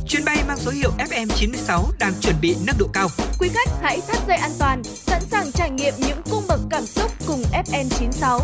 [0.07, 3.07] Chuyến bay mang số hiệu FM96 đang chuẩn bị nâng độ cao.
[3.39, 6.85] Quý khách hãy thắt dây an toàn, sẵn sàng trải nghiệm những cung bậc cảm
[6.85, 8.39] xúc cùng FN96.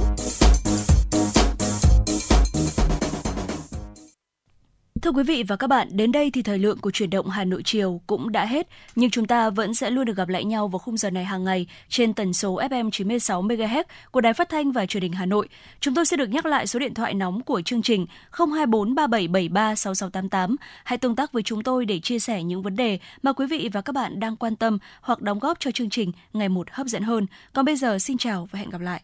[5.02, 7.44] Thưa quý vị và các bạn, đến đây thì thời lượng của chuyển động Hà
[7.44, 10.68] Nội chiều cũng đã hết, nhưng chúng ta vẫn sẽ luôn được gặp lại nhau
[10.68, 14.50] vào khung giờ này hàng ngày trên tần số FM 96 MHz của Đài Phát
[14.50, 15.50] thanh và Truyền hình Hà Nội.
[15.80, 19.76] Chúng tôi sẽ được nhắc lại số điện thoại nóng của chương trình 024 3773
[19.76, 20.56] 6688.
[20.84, 23.70] Hãy tương tác với chúng tôi để chia sẻ những vấn đề mà quý vị
[23.74, 26.88] và các bạn đang quan tâm hoặc đóng góp cho chương trình ngày một hấp
[26.88, 27.26] dẫn hơn.
[27.54, 29.02] Còn bây giờ xin chào và hẹn gặp lại.